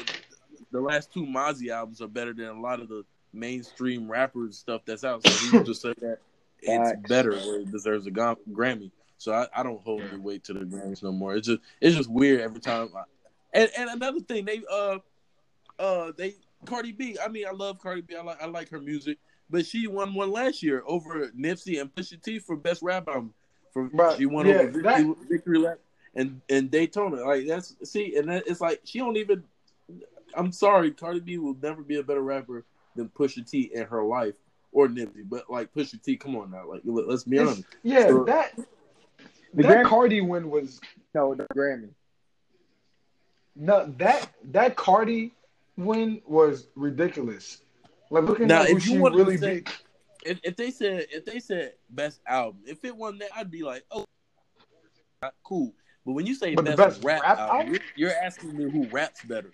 [0.71, 3.03] the last two Mozzy albums are better than a lot of the
[3.33, 5.23] mainstream rappers stuff that's out.
[5.23, 6.19] So he just say that
[6.61, 7.09] it's Facts.
[7.09, 8.91] better where it deserves a Grammy.
[9.17, 11.35] So I, I don't hold any weight to the Grammys no more.
[11.35, 12.89] It's just it's just weird every time.
[12.95, 13.03] I,
[13.53, 14.99] and and another thing, they uh
[15.79, 17.17] uh they Cardi B.
[17.23, 18.15] I mean, I love Cardi B.
[18.15, 19.17] I like I like her music,
[19.51, 23.33] but she won one last year over Nipsey and Pusha T for best rap album.
[23.73, 25.79] For But, she won yeah, over Victory, that- Victory Lap
[26.15, 27.17] and and Daytona.
[27.23, 29.43] Like that's see, and that, it's like she don't even.
[30.35, 32.63] I'm sorry, Cardi B will never be a better rapper
[32.95, 34.35] than Pusha T in her life
[34.71, 35.23] or Nipsey.
[35.29, 37.67] But like Pusha T, come on now, like let- let's be It's- honest.
[37.83, 38.55] yeah, So- that
[39.53, 40.79] The that Grammy- Cardi win was
[41.13, 41.89] No, the Grammy.
[43.55, 45.33] No, that that Cardi
[45.77, 47.61] win was ridiculous.
[48.11, 49.63] Like looking Now, at if you wanted really to say-.
[50.23, 53.63] If, if they said if they said best album, if it won that, I'd be
[53.63, 54.05] like, oh,
[55.43, 55.73] cool.
[56.05, 57.73] But when you say best, best rap, rap album, album?
[57.73, 59.49] You're, you're asking me who raps better.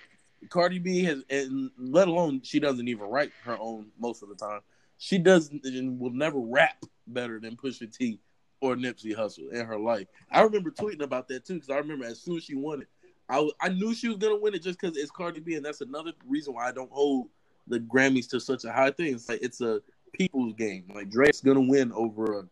[0.49, 4.35] Cardi B has, and let alone she doesn't even write her own most of the
[4.35, 4.59] time.
[4.97, 8.19] She doesn't and will never rap better than Pusha T
[8.59, 10.07] or Nipsey Hussle in her life.
[10.29, 12.89] I remember tweeting about that too because I remember as soon as she won it,
[13.29, 15.79] I I knew she was gonna win it just because it's Cardi B, and that's
[15.79, 17.29] another reason why I don't hold
[17.67, 19.13] the Grammys to such a high thing.
[19.15, 19.81] It's like it's a
[20.13, 20.85] people's game.
[20.93, 22.43] Like Drake's gonna win over a,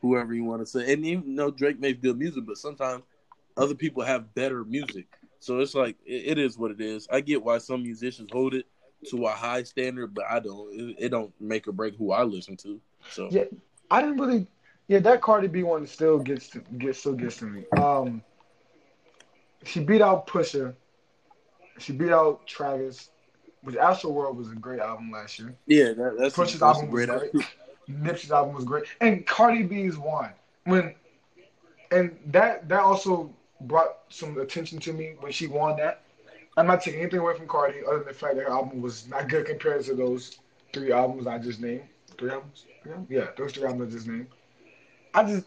[0.00, 0.92] whoever you want to say.
[0.92, 3.04] And even though Drake makes good music, but sometimes
[3.56, 5.06] other people have better music.
[5.40, 7.08] So it's like it, it is what it is.
[7.10, 8.66] I get why some musicians hold it
[9.10, 10.72] to a high standard, but I don't.
[10.72, 12.80] It, it don't make or break who I listen to.
[13.10, 13.44] So Yeah,
[13.90, 14.46] I didn't really.
[14.88, 17.64] Yeah, that Cardi B one still gets to get still gets to me.
[17.76, 18.22] Um,
[19.64, 20.74] she beat out Pusha.
[21.78, 23.10] She beat out Travis.
[23.62, 25.54] Which Astroworld was a great album last year.
[25.66, 27.32] yeah, that, that's Pusha's that's album was great.
[27.88, 30.30] Nipsey's album was great, and Cardi B's one
[30.64, 30.94] when,
[31.90, 33.32] and that that also
[33.62, 36.02] brought some attention to me when she won that.
[36.56, 39.08] I'm not taking anything away from Cardi, other than the fact that her album was
[39.08, 40.38] not good compared to those
[40.72, 41.84] three albums I just named.
[42.18, 44.26] Three albums, yeah, yeah, those three albums I just named.
[45.14, 45.46] I just,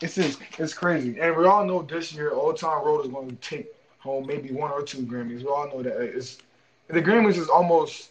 [0.00, 3.28] it's just, it's crazy, and we all know this year Old Town Road is going
[3.28, 5.40] to take home maybe one or two Grammys.
[5.40, 6.38] We all know that it's
[6.88, 8.10] the Grammys is almost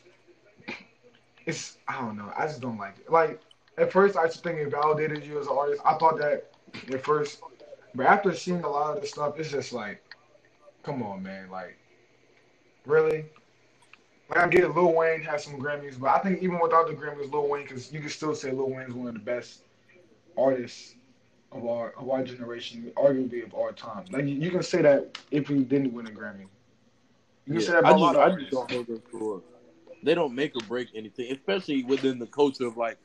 [1.46, 2.32] it's I don't know.
[2.36, 3.12] I just don't like it.
[3.12, 3.40] Like
[3.78, 5.82] at first, I just think it validated you as an artist.
[5.86, 6.52] I thought that
[6.92, 7.42] at first,
[7.94, 10.02] but after seeing a lot of the stuff, it's just like,
[10.84, 11.50] come on, man.
[11.50, 11.78] Like,
[12.86, 13.26] really?
[14.30, 16.94] Like I get it, Lil Wayne has some Grammys, but I think even without the
[16.94, 19.62] Grammys, Lil Wayne, because you can still say Lil Wayne is one of the best
[20.36, 20.96] artists
[21.52, 24.06] of our of our generation, arguably of our time.
[24.10, 26.48] Like you, you can say that if he didn't win a Grammy.
[27.48, 29.42] You can say I about a lot just, I just don't hold them for.
[30.04, 32.98] They don't make or break anything, especially within the culture of like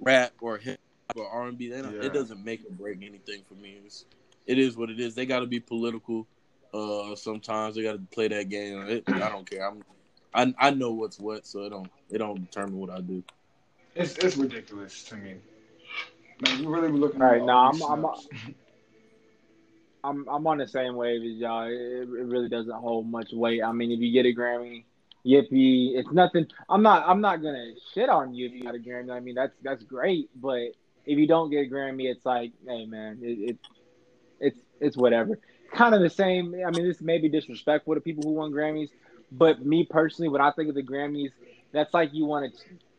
[0.00, 0.78] rap or hip
[1.08, 1.68] hop or R and B.
[1.68, 1.82] Yeah.
[2.02, 3.78] It doesn't make or break anything for me.
[3.84, 4.04] It's,
[4.46, 5.14] it is what it is.
[5.14, 6.26] They got to be political.
[6.74, 8.82] Uh, sometimes they got to play that game.
[8.86, 9.66] It, I don't care.
[9.66, 9.82] I'm,
[10.34, 13.22] I I know what's what, so it don't it don't determine what I do.
[13.94, 15.36] It's it's ridiculous to me.
[16.42, 18.54] Like you really be looking All at right, all nah, these I'm- I'm- snaps.
[20.04, 21.66] I'm I'm on the same wave as y'all.
[21.66, 23.62] It, it really doesn't hold much weight.
[23.62, 24.84] I mean, if you get a Grammy,
[25.26, 26.46] yippee, it's nothing.
[26.68, 29.10] I'm not I'm not gonna shit on you if you got a Grammy.
[29.10, 30.30] I mean, that's that's great.
[30.34, 30.72] But
[31.04, 33.58] if you don't get a Grammy, it's like, hey man, it, it
[34.40, 35.38] it's it's whatever.
[35.72, 36.54] Kind of the same.
[36.66, 38.90] I mean, this may be disrespectful to people who won Grammys,
[39.32, 41.32] but me personally, when I think of the Grammys,
[41.72, 42.48] that's like you won a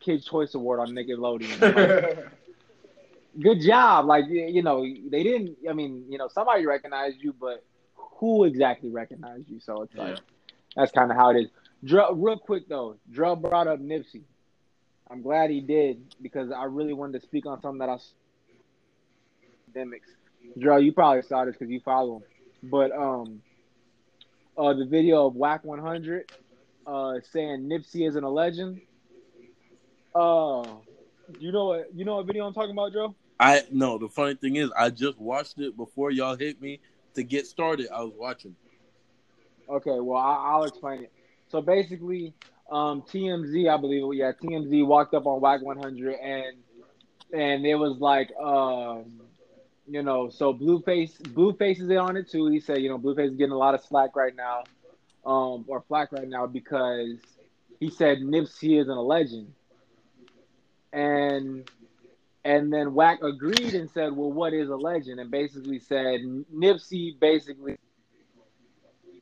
[0.00, 1.60] Kids Choice Award on Nickelodeon.
[1.60, 2.28] Like,
[3.40, 4.06] good job.
[4.06, 5.58] Like you know, they didn't.
[5.68, 7.64] I mean, you know, somebody recognized you, but
[7.96, 9.60] who exactly recognized you?
[9.60, 10.18] So it's like
[10.76, 11.50] that's kind of how it is.
[11.84, 14.22] Dr- real quick though, Dre brought up Nipsey.
[15.10, 18.14] I'm glad he did because I really wanted to speak on something that I s-
[19.68, 20.08] academics.
[20.58, 22.22] Dre, you probably saw this because you follow him,
[22.70, 23.42] but um,
[24.56, 26.26] uh, the video of Wack 100,
[26.86, 28.80] uh, saying Nipsey isn't a legend.
[30.14, 30.78] Uh,
[31.38, 31.86] you know what?
[31.94, 33.14] You know what video I'm talking about, Joe?
[33.40, 33.98] I no.
[33.98, 36.80] The funny thing is, I just watched it before y'all hit me
[37.14, 37.88] to get started.
[37.94, 38.56] I was watching.
[39.68, 41.12] Okay, well, I, I'll explain it.
[41.48, 42.34] So basically,
[42.70, 46.56] um, TMZ, I believe, yeah, TMZ walked up on Wack 100 and
[47.32, 49.20] and it was like, um,
[49.86, 52.48] you know, so Blueface, Blueface is on it too.
[52.48, 54.64] He said, you know, Blueface is getting a lot of slack right now,
[55.26, 57.18] um, or flack right now because
[57.80, 59.52] he said Nipsey isn't a legend,
[60.92, 61.70] and
[62.48, 65.20] and then Wack agreed and said, well, what is a legend?
[65.20, 67.76] And basically said Nipsey basically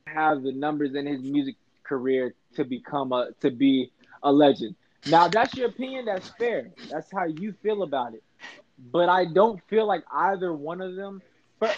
[0.05, 3.91] have the numbers in his music career to become a to be
[4.23, 4.75] a legend.
[5.07, 6.71] Now that's your opinion, that's fair.
[6.89, 8.23] That's how you feel about it.
[8.93, 11.21] But I don't feel like either one of them
[11.59, 11.77] but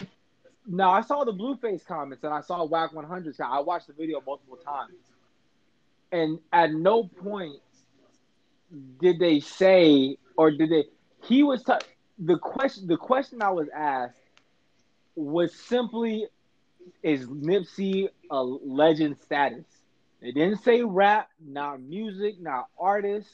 [0.67, 3.35] now I saw the Blueface comments and I saw Wack 100.
[3.35, 4.93] So I watched the video multiple times.
[6.11, 7.55] And at no point
[9.01, 10.85] did they say or did they
[11.23, 11.73] he was t-
[12.17, 14.19] the question the question I was asked
[15.15, 16.27] was simply
[17.03, 19.65] is Nipsey a legend status?
[20.21, 23.29] They didn't say rap, not music, not artist,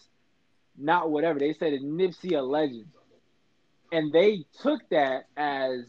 [0.78, 1.40] not whatever.
[1.40, 2.88] They said is Nipsey a legend,
[3.92, 5.86] and they took that as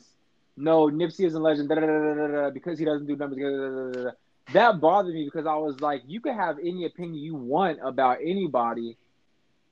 [0.57, 4.13] no, Nipsey isn't a legend da, da, da, because he doesn't do numbers.
[4.53, 8.19] That bothered me because I was like, you can have any opinion you want about
[8.23, 8.97] anybody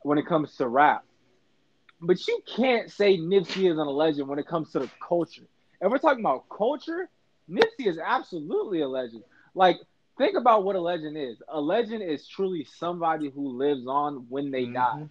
[0.03, 1.05] when it comes to rap,
[2.01, 5.47] but you can't say Nipsey isn't a legend when it comes to the culture.
[5.81, 7.09] And we're talking about culture.
[7.51, 9.25] Nipsey is absolutely a legend.
[9.55, 9.77] Like,
[10.19, 11.43] think about what a legend is.
[11.49, 14.93] A legend is truly somebody who lives on when they die.
[14.97, 15.11] Mhm.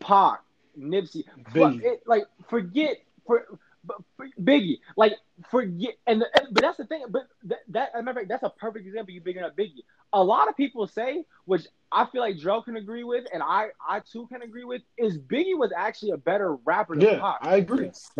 [0.00, 0.40] Pac,
[0.78, 3.44] Nipsey, but it, like forget for
[3.84, 3.96] but
[4.40, 5.14] Biggie, like
[5.50, 7.04] forget, and, and but that's the thing.
[7.08, 9.12] But that, that I remember that's a perfect example.
[9.14, 9.84] You bringing up Biggie.
[10.12, 13.68] A lot of people say, which I feel like Joe can agree with, and I
[13.86, 17.40] I too can agree with, is Biggie was actually a better rapper than Yeah, Pac.
[17.40, 17.90] I agree.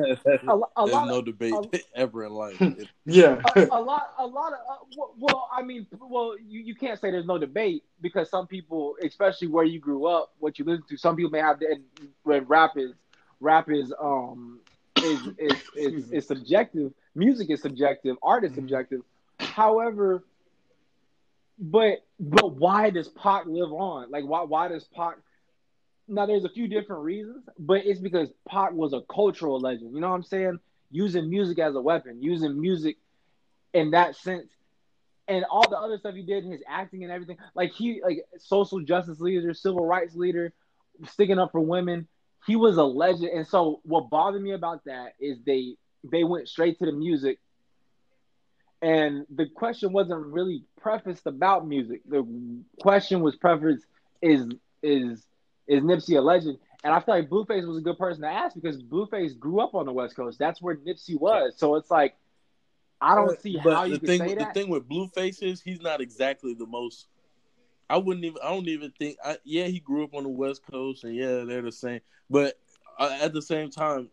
[0.49, 2.61] A, a There's lot no of, debate a- ever in life.
[3.05, 3.41] Yeah.
[3.45, 4.59] a, a lot, a lot of.
[4.59, 8.47] Uh, well, well, I mean, well, you, you can't say there's no debate because some
[8.47, 11.67] people, especially where you grew up, what you listen to, some people may have the
[11.69, 11.85] and
[12.23, 12.93] when rap is
[13.41, 14.61] rap is um
[15.05, 16.92] is is is, is subjective.
[17.14, 18.16] Music is subjective.
[18.22, 18.57] Art is Mhm.
[18.57, 19.01] subjective.
[19.40, 20.24] However,
[21.59, 24.11] but but why does Pac live on?
[24.11, 25.16] Like why why does Pac?
[26.09, 29.94] Now there's a few different reasons, but it's because Pac was a cultural legend.
[29.94, 30.59] You know what I'm saying?
[30.90, 32.98] Using music as a weapon, using music
[33.74, 34.51] in that sense,
[35.28, 37.38] and all the other stuff he did, his acting and everything.
[37.55, 40.53] Like he, like social justice leader, civil rights leader,
[41.09, 42.09] sticking up for women.
[42.47, 45.76] He was a legend, and so what bothered me about that is they
[46.11, 47.38] they went straight to the music,
[48.82, 52.03] and the question wasn't really prefaced about music.
[52.09, 52.26] The
[52.80, 53.86] question was prefaced
[54.22, 54.47] is
[54.82, 55.26] is
[55.66, 56.59] is Nipsey a legend?
[56.82, 59.74] And I feel like Blueface was a good person to ask because Blueface grew up
[59.74, 60.38] on the West Coast.
[60.38, 61.55] That's where Nipsey was.
[61.57, 62.14] So it's like
[63.01, 64.55] I don't see but how the you could thing, say that.
[64.55, 67.07] The thing with Blueface is he's not exactly the most.
[67.91, 68.38] I wouldn't even.
[68.43, 69.16] I don't even think.
[69.24, 72.01] I, yeah, he grew up on the West Coast, and yeah, they're the same.
[72.30, 72.59] But
[72.99, 74.09] uh, at the same time,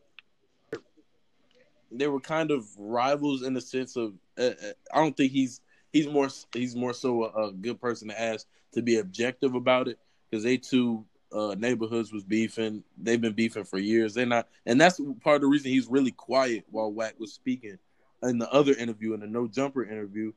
[1.92, 4.14] they were kind of rivals in the sense of.
[4.38, 5.62] Uh, uh, I don't think he's
[5.94, 9.88] he's more he's more so a, a good person to ask to be objective about
[9.88, 10.00] it
[10.30, 12.84] because they two uh, neighborhoods was beefing.
[12.98, 14.16] They've been beefing for years.
[14.16, 17.78] They're not, and that's part of the reason he's really quiet while Wack was speaking
[18.24, 20.34] in the other interview, in the no jumper interview,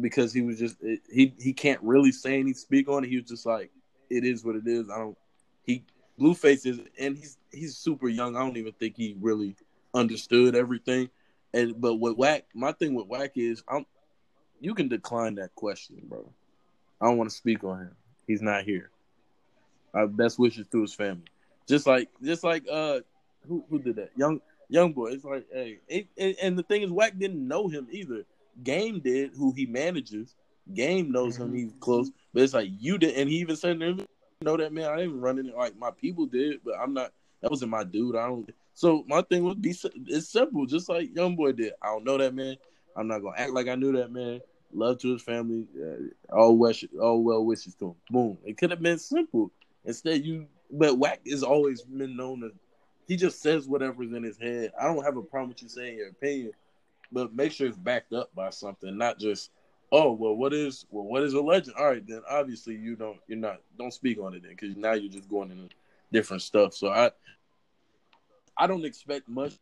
[0.00, 0.76] because he was just
[1.10, 3.08] he he can't really say any speak on it.
[3.10, 3.70] He was just like,
[4.10, 4.90] it is what it is.
[4.90, 5.16] I don't.
[5.64, 5.84] He
[6.20, 8.36] Blueface is, and he's he's super young.
[8.36, 9.56] I don't even think he really
[9.94, 11.08] understood everything.
[11.54, 13.86] And but with Wack my thing with Wack is, I'm
[14.60, 16.28] you can decline that question, bro.
[17.00, 17.96] I don't want to speak on him.
[18.26, 18.90] He's not here.
[19.94, 21.24] Our best wishes to his family.
[21.66, 23.00] Just like, just like, uh,
[23.46, 24.10] who who did that?
[24.16, 25.12] Young young boy.
[25.12, 28.24] It's like, hey, it, it- and the thing is, Wack didn't know him either.
[28.62, 30.34] Game did, who he manages.
[30.74, 31.52] Game knows him.
[31.52, 31.56] Mhm.
[31.56, 33.96] He's close, but it's like you did, and he even said, "You
[34.42, 34.90] know that man.
[34.90, 37.12] I didn't run it like my people did, but I'm not.
[37.40, 38.16] That wasn't my dude.
[38.16, 39.70] I don't." So my thing would be,
[40.06, 41.72] it's simple, just like young boy did.
[41.82, 42.56] I don't know that man.
[42.96, 44.40] I'm not gonna act like I knew that man.
[44.72, 45.66] Love to his family.
[45.80, 47.94] Uh, all wish, all well wishes to him.
[48.10, 48.38] Boom.
[48.44, 49.50] It could have been simple.
[49.84, 50.46] Instead, you.
[50.70, 52.52] But Wack has always been known to.
[53.06, 54.72] He just says whatever's in his head.
[54.78, 56.52] I don't have a problem with you saying your opinion,
[57.12, 59.50] but make sure it's backed up by something, not just.
[59.90, 61.04] Oh well, what is well?
[61.04, 61.76] What is a legend?
[61.78, 63.18] All right, then obviously you don't.
[63.26, 63.62] You're not.
[63.78, 65.74] Don't speak on it then, because now you're just going into
[66.12, 66.74] different stuff.
[66.74, 67.10] So I.
[68.58, 69.54] I don't expect much.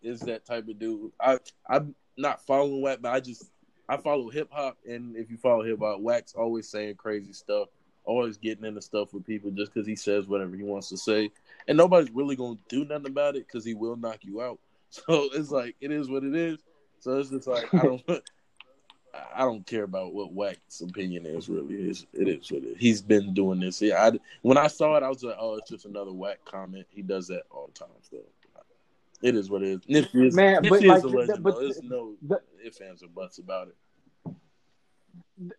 [0.00, 1.12] Is that type of dude?
[1.20, 1.38] I
[1.68, 3.50] I'm not following Wack, but I just
[3.88, 7.68] I follow hip hop, and if you follow hip hop, Wack's always saying crazy stuff,
[8.04, 11.30] always getting into stuff with people just because he says whatever he wants to say,
[11.66, 14.60] and nobody's really gonna do nothing about it because he will knock you out.
[15.06, 16.58] So it's like it is what it is.
[16.98, 18.02] So it's just like I don't.
[19.34, 21.48] I don't care about what Wack's opinion is.
[21.48, 22.76] Really, it's, it is what it is.
[22.78, 23.82] He's been doing this.
[23.82, 26.86] Yeah, I, when I saw it, I was like, "Oh, it's just another Wack comment."
[26.90, 27.88] He does that all the time.
[28.08, 28.18] So
[29.22, 30.04] it is what it is.
[30.06, 31.42] Nipsey is, Man, Nipsey but is like, a legend.
[31.42, 34.34] but- There's no the- ifs, ands, or buts about it.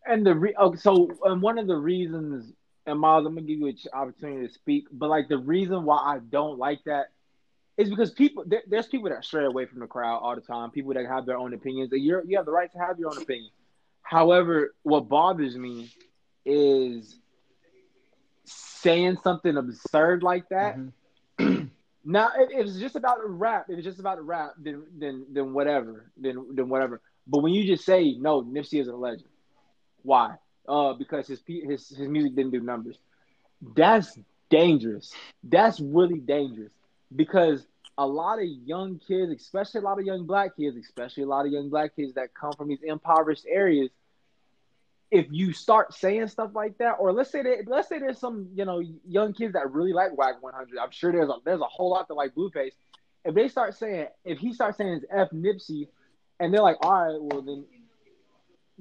[0.06, 2.54] and the re- okay, so and one of the reasons,
[2.86, 5.98] and Miles, I'm gonna give you an opportunity to speak, but like the reason why
[5.98, 7.08] I don't like that
[7.82, 10.72] is because people there, there's people that stray away from the crowd all the time.
[10.72, 11.90] People that have their own opinions.
[11.92, 13.52] You're you have the right to have your own opinion.
[14.02, 15.90] However, what bothers me
[16.46, 17.20] is
[18.46, 20.80] saying something absurd like that.
[21.40, 21.72] Mhm.
[22.04, 24.84] Now, if if it's just about the rap, if it's just about the rap, then
[24.98, 27.02] then then whatever, then then whatever.
[27.28, 29.30] But when you just say no, Nipsey is a legend.
[30.04, 30.36] Why?
[30.68, 32.98] Uh, because his his his music didn't do numbers.
[33.76, 34.18] That's
[34.50, 35.14] dangerous.
[35.44, 36.72] That's really dangerous
[37.16, 37.66] because
[38.02, 41.46] a lot of young kids, especially a lot of young black kids, especially a lot
[41.46, 43.92] of young black kids that come from these impoverished areas,
[45.12, 48.48] if you start saying stuff like that, or let's say that let's say there's some
[48.56, 50.80] you know young kids that really like Wack 100.
[50.80, 52.72] I'm sure there's a there's a whole lot that like Blueface.
[53.24, 55.88] If they start saying if he starts saying it's F Nipsey,
[56.40, 57.66] and they're like, all right, well then.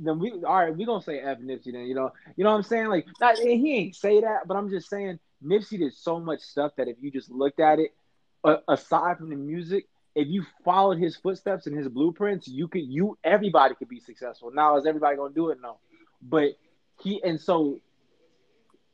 [0.02, 0.74] Then we all right.
[0.74, 2.86] We gonna say F Nipsey then, you know, you know what I'm saying?
[2.86, 6.72] Like, not, he ain't say that, but I'm just saying Nipsey did so much stuff
[6.76, 7.92] that if you just looked at it,
[8.44, 12.82] uh, aside from the music, if you followed his footsteps and his blueprints, you could
[12.84, 14.50] you everybody could be successful.
[14.52, 15.58] Now is everybody gonna do it?
[15.60, 15.78] No,
[16.22, 16.52] but
[17.02, 17.80] he and so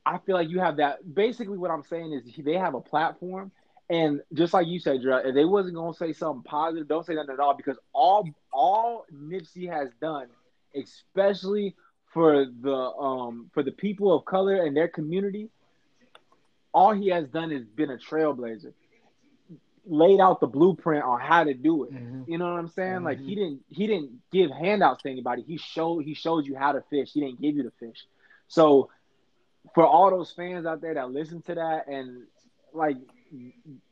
[0.04, 1.14] I feel like you have that.
[1.14, 3.52] Basically, what I'm saying is they have a platform,
[3.88, 7.34] And just like you said, if they wasn't gonna say something positive, don't say nothing
[7.34, 10.28] at all because all all Nipsey has done,
[10.74, 11.74] especially
[12.12, 15.50] for the um for the people of color and their community,
[16.72, 18.72] all he has done is been a trailblazer.
[19.88, 21.92] Laid out the blueprint on how to do it.
[21.92, 22.26] Mhm.
[22.26, 23.04] You know what I'm saying?
[23.04, 23.24] Like Mhm.
[23.24, 25.42] he didn't he didn't give handouts to anybody.
[25.42, 27.12] He showed he showed you how to fish.
[27.12, 28.06] He didn't give you the fish.
[28.48, 28.90] So
[29.74, 32.26] for all those fans out there that listen to that and
[32.72, 32.96] like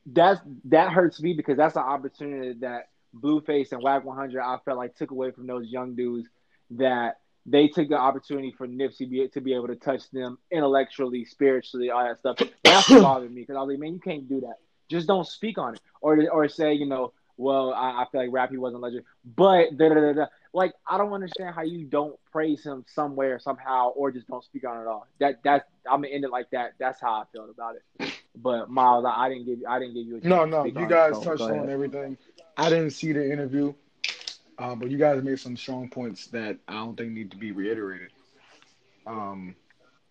[0.07, 4.79] that's that hurts me because that's an opportunity that Blueface and Wack 100 I felt
[4.79, 6.29] like took away from those young dudes
[6.73, 11.25] that they took the opportunity for Nipsey be, to be able to touch them intellectually,
[11.25, 12.39] spiritually, all that stuff.
[12.63, 14.57] That's what bothered me because I was like, man, you can't do that.
[14.91, 18.31] Just don't speak on it, or or say, you know, well, I, I feel like
[18.31, 20.27] Rappy wasn't legend, but da, da, da, da.
[20.53, 24.67] like I don't understand how you don't praise him somewhere somehow, or just don't speak
[24.67, 25.07] on it at all.
[25.21, 26.73] That that I'm gonna end it like that.
[26.79, 28.13] That's how I felt about it.
[28.37, 30.87] But Miles, I, I didn't give you, I didn't give you a No, no, you
[30.87, 32.17] guys it, so touched on everything.
[32.57, 33.73] I didn't see the interview,
[34.59, 37.53] uh, but you guys made some strong points that I don't think need to be
[37.53, 38.11] reiterated.
[39.07, 39.55] Um,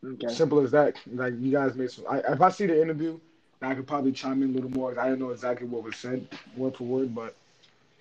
[0.05, 0.27] Okay.
[0.27, 0.95] simple as that.
[1.07, 2.05] Like you guys made some.
[2.09, 3.19] I, if I see the interview,
[3.63, 4.97] I could probably chime in a little more.
[4.99, 7.35] I didn't know exactly what was said word for word, but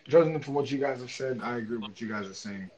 [0.08, 2.70] judging from what you guys have said, I agree with what you guys are saying.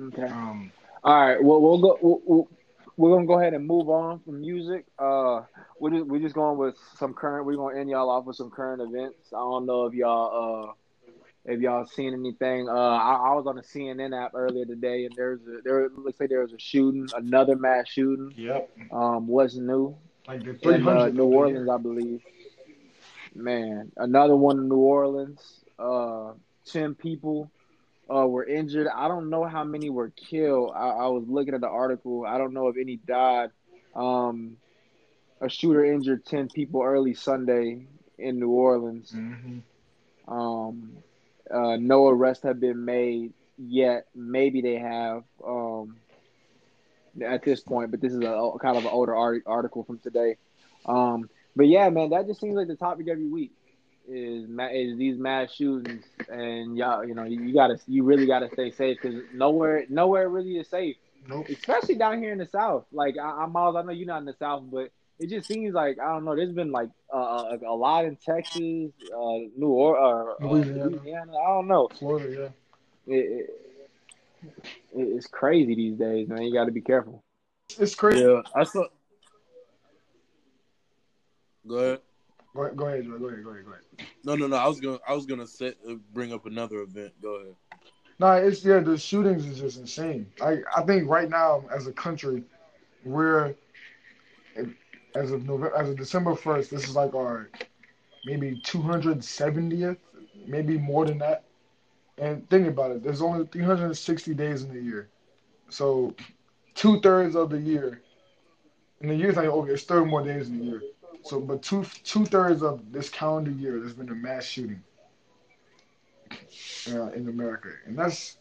[0.00, 0.22] Okay.
[0.22, 0.72] Um,
[1.04, 1.42] All right.
[1.42, 1.98] Well, we'll go.
[2.00, 2.48] We'll, we'll,
[2.96, 4.86] we're gonna go ahead and move on from music.
[4.98, 5.42] Uh,
[5.78, 7.46] we're just, we're just going with some current.
[7.46, 9.32] We're gonna end y'all off with some current events.
[9.32, 10.72] I don't know if y'all uh
[11.44, 12.68] if y'all seen anything.
[12.68, 16.18] Uh, I, I was on the CNN app earlier today, and there's a, there looks
[16.18, 18.32] like there was a shooting, another mass shooting.
[18.36, 18.70] yep.
[18.90, 19.96] Um, what's new
[20.28, 21.68] Like the 300 uh, New Orleans.
[21.68, 22.22] I believe.
[23.34, 25.64] Man, another one in New Orleans.
[25.78, 26.34] Uh,
[26.66, 27.52] ten people
[28.14, 28.88] uh, were injured.
[28.94, 30.72] I don't know how many were killed.
[30.76, 32.24] I, I was looking at the article.
[32.26, 33.50] I don't know if any died.
[33.94, 34.58] Um,
[35.40, 37.86] a shooter injured ten people early Sunday
[38.18, 39.12] in New Orleans.
[39.14, 39.62] Mhm.
[40.28, 41.04] Um,
[41.50, 44.06] uh, no arrests have been made yet.
[44.14, 46.00] Maybe they have um,
[47.22, 50.36] at this point, but this is a, kind of an older art, article from today.
[50.86, 53.52] Um, but yeah, man, that just seems like the topic every week
[54.08, 58.48] is is these mass shootings, and y'all, you know, you, you gotta, you really gotta
[58.52, 60.96] stay safe because nowhere, nowhere really is safe,
[61.28, 61.48] Nope.
[61.48, 62.86] especially down here in the South.
[62.92, 65.74] Like I, I'm Miles, I know you're not in the South, but it just seems
[65.74, 66.36] like I don't know.
[66.36, 70.84] There's been like uh, a, a lot in Texas, uh, New Orleans, uh, Louisiana.
[70.86, 71.32] Louisiana.
[71.36, 71.88] I don't know.
[71.98, 72.52] Florida,
[73.06, 73.14] yeah.
[73.14, 73.67] It, it,
[74.94, 76.42] it's crazy these days, man.
[76.42, 77.22] You got to be careful.
[77.78, 78.24] It's crazy.
[78.24, 78.84] Yeah, I saw.
[81.66, 82.00] Go ahead.
[82.54, 84.08] Go ahead, go ahead, Go ahead, go ahead, go ahead.
[84.24, 84.56] No, no, no.
[84.56, 87.12] I was gonna, I was gonna set, uh, bring up another event.
[87.22, 87.54] Go ahead.
[88.18, 90.26] No, it's yeah, the shootings is just insane.
[90.42, 92.42] I I think right now as a country,
[93.04, 93.54] we're
[95.14, 97.50] as of November, as of December first, this is like our
[98.24, 99.96] maybe 270th,
[100.46, 101.44] maybe more than that.
[102.20, 105.08] And think about it, there's only 360 days in a year,
[105.68, 106.14] so
[106.74, 108.02] two thirds of the year.
[109.00, 110.82] In the year's like okay, it's 30 more days in the year.
[111.22, 114.82] So, but two two thirds of this calendar year, there's been a mass shooting
[116.90, 118.38] uh, in America, and that's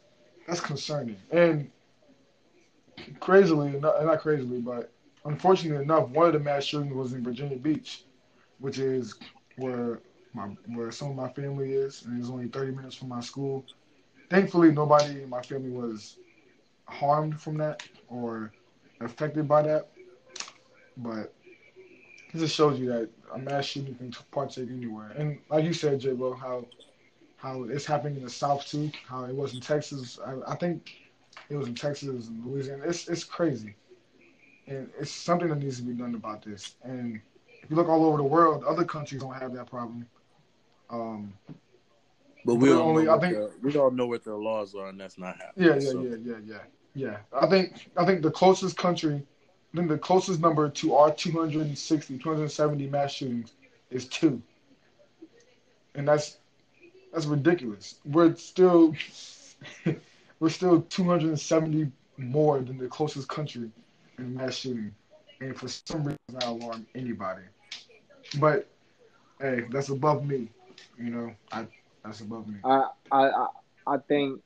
[0.48, 1.18] that's concerning.
[1.32, 1.70] And
[3.20, 4.92] crazily, not, not crazily, but
[5.26, 8.04] unfortunately enough, one of the mass shootings was in Virginia Beach,
[8.60, 9.16] which is
[9.58, 10.00] where
[10.38, 13.66] my where some of my family is, and it's only 30 minutes from my school.
[14.30, 16.18] Thankfully, nobody in my family was
[16.88, 18.54] harmed from that or
[19.02, 19.90] affected by that,
[20.98, 21.34] but
[22.34, 25.12] it just shows you that a mass shooting can partake anywhere.
[25.18, 26.14] And like you said, J.
[26.14, 26.66] Bo, how
[27.38, 30.20] how it's happening in the South too, how it was in Texas.
[30.26, 30.92] I, I think
[31.50, 32.84] it was in Texas and Louisiana.
[32.86, 33.76] It's it's crazy,
[34.68, 36.76] and it's something that needs to be done about this.
[36.84, 37.22] And
[37.64, 40.08] if you look all over the world, other countries don't have that problem.
[40.90, 41.34] Um,
[42.46, 45.00] But we don't only, I think- their, we don't know what their laws are, and
[45.00, 45.68] that's not happening.
[45.68, 46.58] yeah, yeah, So, yeah, yeah, yeah,
[46.96, 47.18] yeah.
[47.34, 49.22] I think I think the closest country,
[49.74, 53.54] I think the closest number to our 260, 270 mass shootings
[53.92, 54.42] is two,
[55.96, 56.38] and that's
[57.12, 57.96] that's ridiculous.
[58.06, 58.96] We're still
[60.40, 63.70] we're still 270 more than the closest country
[64.18, 64.94] in mass shooting,
[65.42, 67.44] and for some reason not alarm anybody.
[68.40, 68.68] But
[69.42, 70.50] hey, that's above me.
[70.98, 71.68] You know, I
[72.04, 72.56] that's above me.
[72.64, 73.48] I, I,
[73.86, 74.42] I- think,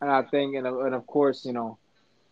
[0.00, 1.78] and I think, and, and of course, you know,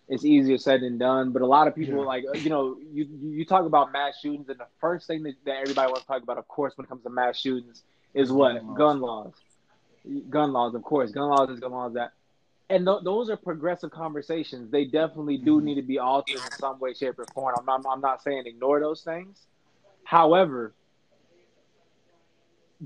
[0.08, 1.32] it's easier said than done.
[1.32, 2.04] But a lot of people, Yeah.
[2.06, 5.56] like, you know, you you talk about mass shootings, and the first thing that, that
[5.62, 7.82] everybody wants to talk about, of course, when it comes to mass shootings,
[8.14, 8.76] is what Gun laws.
[8.78, 9.32] gun laws.
[10.30, 11.94] Gun laws, of course, gun laws is gun laws.
[11.94, 12.12] That,
[12.70, 14.70] and th- those are progressive conversations.
[14.70, 15.64] They definitely do Mhm.
[15.64, 17.54] need to be altered in some way, shape, or form.
[17.58, 19.44] I'm not, I'm not saying ignore those things,
[20.04, 20.72] However,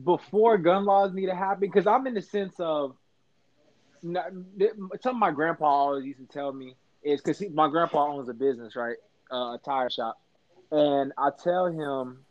[0.04, 2.96] before gun laws need to happen, because I'm in the sense of
[4.02, 8.76] something my grandpa always used to tell me is because my grandpa owns a business,
[8.76, 8.96] right,
[9.32, 10.20] uh, a tire shop,
[10.70, 12.24] and I tell him,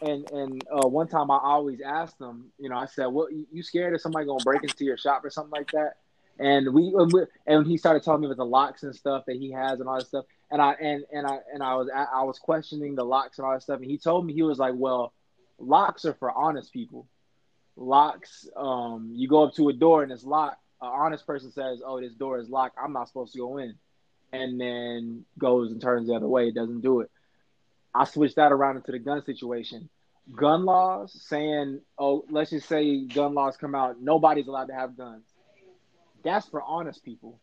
[0.00, 3.62] and and uh, one time I always asked him, you know, I said, "What you
[3.62, 5.94] scared of somebody gonna break into your shop or something like that?"
[6.38, 6.94] And we
[7.46, 9.98] and he started telling me about the locks and stuff that he has and all
[9.98, 13.38] that stuff, and I and and I and I was I was questioning the locks
[13.38, 15.12] and all that stuff, and he told me he was like, "Well,
[15.58, 17.06] locks are for honest people.
[17.76, 20.62] Locks, um, you go up to a door and it's locked.
[20.80, 22.76] An honest person says, "Oh, this door is locked.
[22.82, 23.76] I'm not supposed to go in,"
[24.32, 26.48] and then goes and turns the other way.
[26.48, 27.10] It doesn't do it.
[27.94, 29.88] I switched that around into the gun situation.
[30.34, 34.00] Gun laws saying, "Oh, let's just say gun laws come out.
[34.00, 35.24] Nobody's allowed to have guns."
[36.22, 37.38] That's for honest people.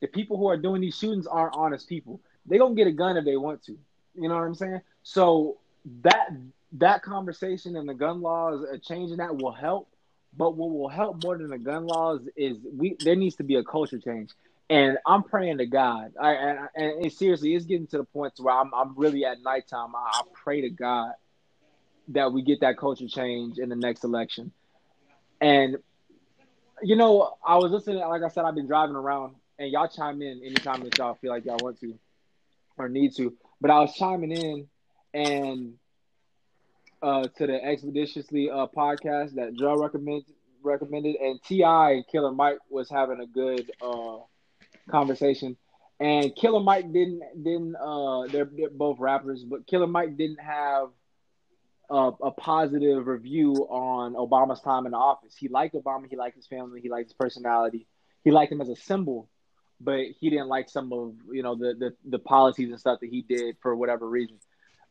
[0.00, 2.20] The people who are doing these shootings aren't honest people.
[2.46, 3.78] They gonna get a gun if they want to.
[4.14, 4.80] You know what I'm saying?
[5.02, 5.58] So
[6.02, 6.30] that
[6.72, 9.88] that conversation and the gun laws, uh, changing that will help.
[10.34, 13.56] But what will help more than the gun laws is we there needs to be
[13.56, 14.30] a culture change.
[14.70, 16.12] And I'm praying to God.
[16.18, 19.26] I, and, and, and seriously, it's getting to the point to where I'm, I'm really
[19.26, 19.94] at nighttime.
[19.94, 21.12] I, I pray to God
[22.08, 24.52] that we get that culture change in the next election.
[25.40, 25.76] And
[26.82, 27.98] you know, I was listening.
[27.98, 31.30] Like I said, I've been driving around, and y'all chime in anytime that y'all feel
[31.30, 31.98] like y'all want to
[32.78, 33.34] or need to.
[33.60, 34.68] But I was chiming in,
[35.12, 35.74] and
[37.02, 41.90] uh, to the ExpediTIously uh, podcast that Joe recommended, recommended, and T.I.
[41.92, 44.18] and Killer Mike was having a good uh,
[44.88, 45.56] conversation.
[45.98, 50.88] And Killer Mike didn't didn't uh, they're, they're both rappers, but Killer Mike didn't have
[51.90, 55.36] a, a, positive review on Obama's time in the office.
[55.36, 57.86] He liked Obama, he liked his family, he liked his personality,
[58.24, 59.28] he liked him as a symbol,
[59.80, 63.10] but he didn't like some of you know the the, the policies and stuff that
[63.10, 64.38] he did for whatever reason.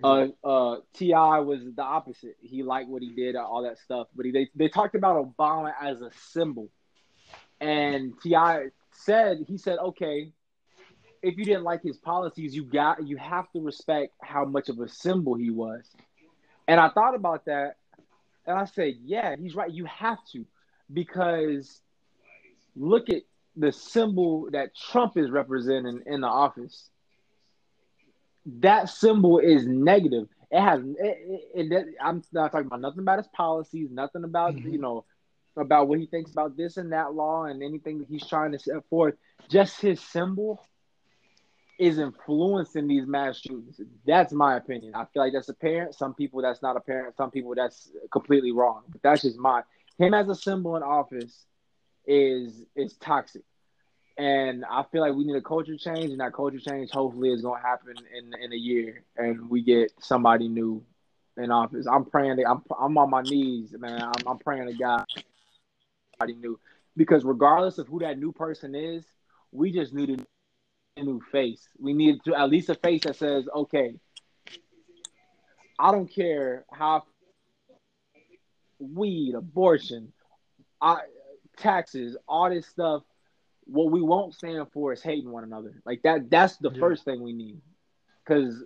[0.03, 1.39] Uh, uh, T.I.
[1.39, 2.35] was the opposite.
[2.41, 4.07] He liked what he did, all that stuff.
[4.15, 6.69] But he, they they talked about Obama as a symbol,
[7.59, 8.67] and T.I.
[8.91, 10.31] said he said, okay,
[11.21, 14.79] if you didn't like his policies, you got you have to respect how much of
[14.79, 15.83] a symbol he was.
[16.67, 17.75] And I thought about that,
[18.45, 19.71] and I said, yeah, he's right.
[19.71, 20.45] You have to,
[20.91, 21.81] because
[22.75, 23.23] look at
[23.55, 26.89] the symbol that Trump is representing in the office
[28.45, 30.27] that symbol is negative.
[30.49, 30.81] It has.
[30.81, 34.69] It, it, it, I'm not talking about nothing about his policies, nothing about mm-hmm.
[34.69, 35.05] you know
[35.57, 38.59] about what he thinks about this and that law and anything that he's trying to
[38.59, 39.15] set forth.
[39.49, 40.65] Just his symbol
[41.79, 43.79] is influencing these mass shootings.
[44.05, 44.93] That's my opinion.
[44.95, 45.95] I feel like that's apparent.
[45.95, 47.17] Some people that's not apparent.
[47.17, 48.83] Some people that's completely wrong.
[48.89, 49.63] But that's just my
[49.97, 51.45] him as a symbol in office
[52.05, 53.43] is is toxic.
[54.17, 57.41] And I feel like we need a culture change, and that culture change hopefully is
[57.41, 60.83] going to happen in in a year, and we get somebody new
[61.37, 61.87] in office.
[61.87, 62.37] I'm praying.
[62.37, 64.01] To, I'm I'm on my knees, man.
[64.01, 65.05] I'm, I'm praying to God,
[66.19, 66.59] somebody new,
[66.97, 69.05] because regardless of who that new person is,
[69.51, 70.25] we just need
[70.97, 71.67] a new face.
[71.79, 73.95] We need to at least a face that says, "Okay,
[75.79, 77.03] I don't care how
[78.79, 80.11] weed, abortion,
[80.81, 81.01] I,
[81.57, 83.03] taxes, all this stuff
[83.65, 85.81] what we won't stand for is hating one another.
[85.85, 86.29] Like that.
[86.29, 86.79] That's the yeah.
[86.79, 87.61] first thing we need,
[88.23, 88.63] because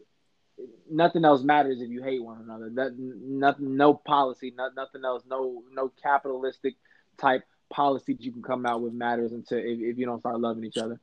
[0.89, 2.69] nothing else matters if you hate one another.
[2.69, 6.75] That nothing, no policy, not, nothing else, no no capitalistic
[7.17, 10.39] type policy that you can come out with matters until if, if you don't start
[10.39, 10.99] loving each other.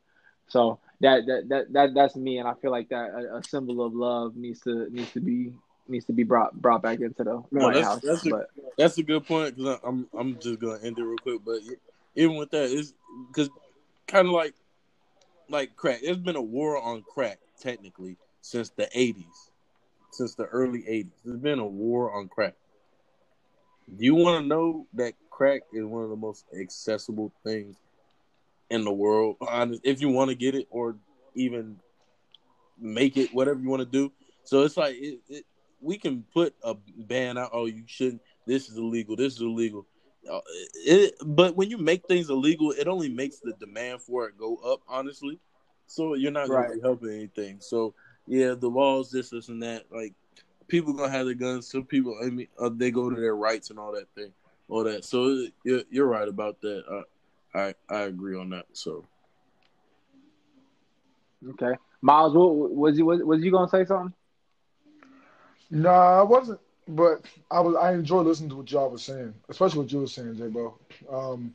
[0.49, 3.85] So that that that, that that's me, and I feel like that a, a symbol
[3.85, 5.53] of love needs to needs to be
[5.89, 8.01] needs to be brought brought back into the no, White that's, House.
[8.03, 8.47] That's a,
[8.79, 11.41] that's a good point because I'm I'm just gonna end it real quick.
[11.45, 11.61] But
[12.15, 12.95] even with that, is
[13.29, 13.51] because
[14.13, 14.55] kind of like
[15.49, 16.01] like crack.
[16.03, 19.25] There's been a war on crack technically since the 80s,
[20.13, 21.11] since the early 80s.
[21.25, 22.55] There's been a war on crack.
[23.97, 27.77] Do you want to know that crack is one of the most accessible things
[28.71, 29.37] in the world?
[29.83, 30.97] If you want to get it or
[31.35, 31.77] even
[32.79, 34.13] make it, whatever you want to do.
[34.45, 35.45] So it's like it, it,
[35.81, 37.51] we can put a ban out.
[37.53, 38.23] Oh, you shouldn't.
[38.47, 39.17] This is illegal.
[39.17, 39.87] This is illegal.
[40.31, 40.41] Uh,
[40.75, 44.57] it, but when you make things illegal, it only makes the demand for it go
[44.57, 44.81] up.
[44.89, 45.39] Honestly,
[45.87, 46.69] so you're not right.
[46.69, 47.59] really helping anything.
[47.61, 47.95] So
[48.27, 49.85] yeah, the laws, this, this, and that.
[49.91, 50.15] Like
[50.69, 51.69] people gonna have their guns.
[51.69, 54.33] Some people, I mean, uh, they go to their rights and all that thing,
[54.69, 55.05] all that.
[55.05, 57.05] So you're, you're right about that.
[57.55, 58.67] I, I I agree on that.
[58.73, 59.05] So
[61.51, 64.15] okay, Miles, what was you was, was you gonna say something?
[65.71, 66.61] No, I wasn't.
[66.93, 70.07] But I was I enjoy listening to what y'all was saying, especially what you were
[70.07, 70.79] saying, J Bo.
[71.11, 71.55] Um,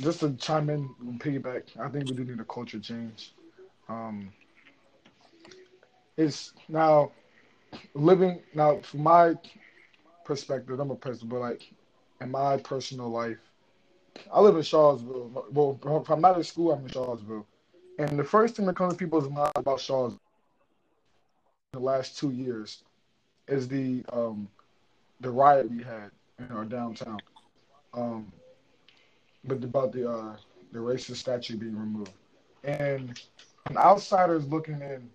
[0.00, 1.78] just to chime in, and piggyback.
[1.78, 3.34] I think we do need a culture change.
[3.88, 4.32] Um,
[6.16, 7.12] it's now
[7.94, 9.34] living now from my
[10.24, 11.70] perspective, I'm a person, but like
[12.22, 13.38] in my personal life,
[14.32, 15.46] I live in Charlottesville.
[15.52, 17.46] Well, if I'm not at school, I'm in Charlottesville.
[17.98, 20.20] And the first thing that comes to people's mind about Charlottesville
[21.74, 22.84] in the last two years
[23.48, 24.48] is the um,
[25.20, 27.18] the riot we had in our downtown.
[27.94, 28.32] Um,
[29.44, 30.36] but about the uh,
[30.72, 32.12] the racist statue being removed.
[32.64, 33.20] And
[33.66, 35.08] an outsider's looking in,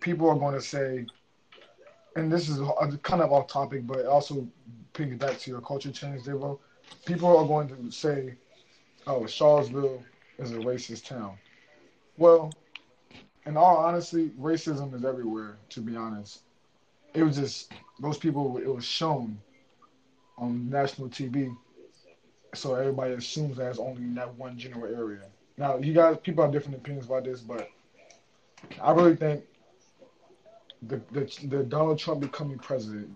[0.00, 1.06] people are going to say,
[2.14, 2.58] and this is
[3.02, 4.46] kind of off topic, but also
[4.92, 6.58] bring back to your culture change, Devo.
[7.04, 8.34] People are going to say,
[9.06, 10.02] oh, Charlottesville
[10.38, 11.36] is a racist town.
[12.16, 12.52] Well,
[13.44, 16.42] in all honesty, racism is everywhere, to be honest.
[17.16, 19.38] It was just, those people, it was shown
[20.36, 21.56] on national TV.
[22.54, 25.22] So everybody assumes that's only in that one general area.
[25.56, 27.70] Now, you guys, people have different opinions about this, but
[28.82, 29.44] I really think
[30.82, 33.10] the, the, the Donald Trump becoming president,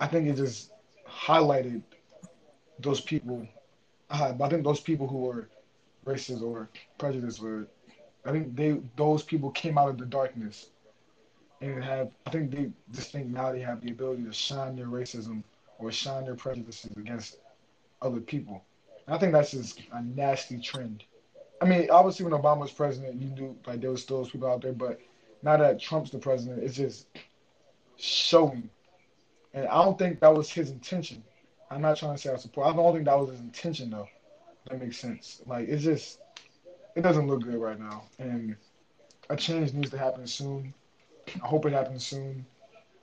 [0.00, 0.70] I think it just
[1.06, 1.82] highlighted
[2.78, 3.46] those people.
[4.08, 5.50] Uh, I think those people who were
[6.06, 7.66] racist or prejudiced were,
[8.24, 10.70] I think they those people came out of the darkness
[11.60, 12.10] and have.
[12.26, 15.42] I think they just think now they have the ability to shine their racism
[15.78, 17.38] or shine their prejudices against
[18.02, 18.64] other people.
[19.06, 21.04] And I think that's just a nasty trend.
[21.60, 24.48] I mean, obviously when Obama was president, you knew like there was still those people
[24.48, 25.00] out there, but
[25.42, 27.06] now that Trump's the president, it's just
[27.96, 28.70] showing.
[29.54, 31.22] And I don't think that was his intention.
[31.70, 32.66] I'm not trying to say I support.
[32.66, 34.08] I don't think that was his intention though.
[34.68, 35.42] That makes sense.
[35.46, 36.20] Like it's just,
[36.94, 38.56] it doesn't look good right now, and
[39.30, 40.74] a change needs to happen soon.
[41.42, 42.44] I hope it happens soon,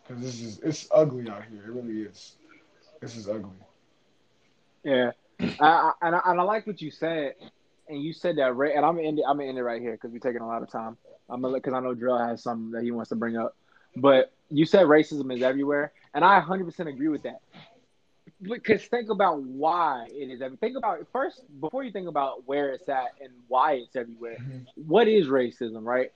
[0.01, 1.63] because this is it's ugly out here.
[1.65, 2.35] It really is.
[3.01, 3.51] This is ugly.
[4.83, 7.35] Yeah, I, I, and I, and I like what you said,
[7.87, 8.75] and you said that, right?
[8.75, 9.25] And I'm gonna end it.
[9.27, 10.97] I'm gonna end it right here because we're taking a lot of time.
[11.29, 13.55] I'm gonna because I know Drill has something that he wants to bring up,
[13.95, 17.41] but you said racism is everywhere, and I 100% agree with that.
[18.41, 20.57] Because think about why it is everywhere.
[20.59, 24.37] Think about first before you think about where it's at and why it's everywhere.
[24.39, 24.81] Mm-hmm.
[24.87, 26.11] What is racism, right?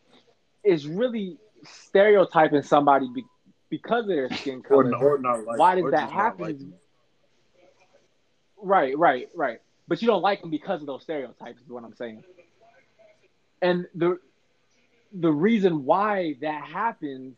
[0.63, 3.25] It's really stereotyping somebody be,
[3.69, 5.15] because of their skin Or, color.
[5.15, 5.59] or not like.
[5.59, 6.73] why does or that happen?
[8.61, 9.61] Right, right, right.
[9.87, 11.61] But you don't like them because of those stereotypes.
[11.61, 12.23] Is what I'm saying.
[13.61, 14.19] And the
[15.11, 17.35] the reason why that happens,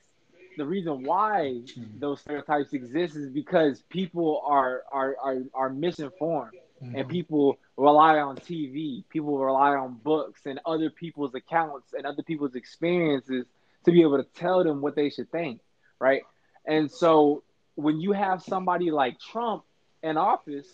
[0.58, 2.00] the reason why mm-hmm.
[2.00, 7.10] those stereotypes exist is because people are are are, are misinformed and mm-hmm.
[7.10, 12.56] people rely on TV, people rely on books and other people's accounts and other people's
[12.56, 13.46] experiences
[13.86, 15.62] to be able to tell them what they should think,
[16.00, 16.24] right?
[16.66, 17.44] And so
[17.76, 19.64] when you have somebody like Trump
[20.04, 20.68] in office,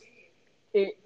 [0.74, 0.98] it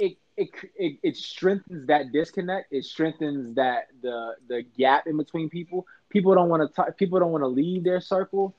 [0.00, 2.72] it it it, it strengthens that disconnect.
[2.72, 5.86] It strengthens that the the gap in between people.
[6.08, 6.96] People don't want to talk.
[6.96, 8.54] People don't want to leave their circle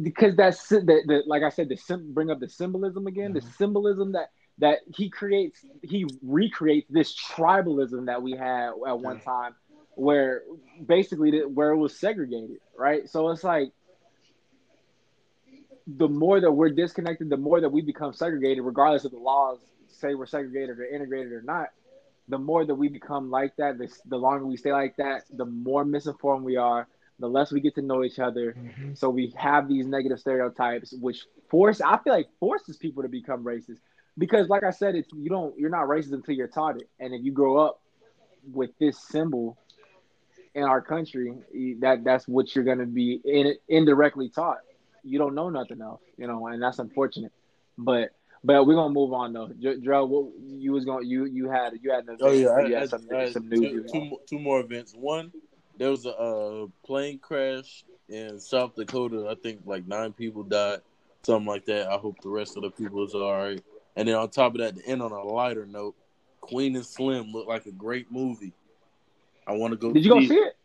[0.00, 1.68] because that's the, the like I said.
[1.68, 3.32] The sim, bring up the symbolism again.
[3.32, 3.50] The mm-hmm.
[3.58, 5.64] symbolism that that he creates.
[5.82, 9.54] He recreates this tribalism that we had at one time,
[10.00, 10.42] where
[10.86, 12.56] basically the, where it was segregated.
[12.76, 13.08] Right.
[13.08, 13.72] So it's like
[15.86, 19.58] the more that we're disconnected, the more that we become segregated, regardless of the laws
[19.88, 21.68] say we're segregated or integrated or not.
[22.28, 25.44] The more that we become like that, the, the longer we stay like that, the
[25.44, 26.86] more misinformed we are,
[27.18, 28.54] the less we get to know each other.
[28.56, 28.96] Mhm.
[28.96, 33.44] So we have these negative stereotypes, which force I feel like forces people to become
[33.44, 33.80] racist.
[34.16, 36.88] Because like I said, it's you don't you're not racist until you're taught it.
[37.00, 37.80] And if you grow up
[38.52, 39.58] with this symbol
[40.54, 41.34] in our country,
[41.80, 44.58] that that's what you're gonna be in, indirectly taught
[45.02, 47.32] you don't know nothing else, you know, and that's unfortunate.
[47.78, 48.10] But
[48.42, 49.48] but we're gonna move on though.
[49.48, 52.66] Dr- Dre, what you was going you you had you had an Oh yeah, I,
[52.66, 53.90] you I, had some, I- some news.
[53.92, 54.94] two, two, two more events.
[54.94, 55.32] One,
[55.76, 59.28] there was a uh, plane crash in South Dakota.
[59.30, 60.80] I think like nine people died,
[61.22, 61.88] something like that.
[61.88, 63.62] I hope the rest of the people is all right.
[63.96, 65.94] And then on top of that, to end on a lighter note,
[66.40, 68.52] Queen and Slim looked like a great movie.
[69.46, 69.92] I want to go.
[69.92, 70.56] Did you go see it?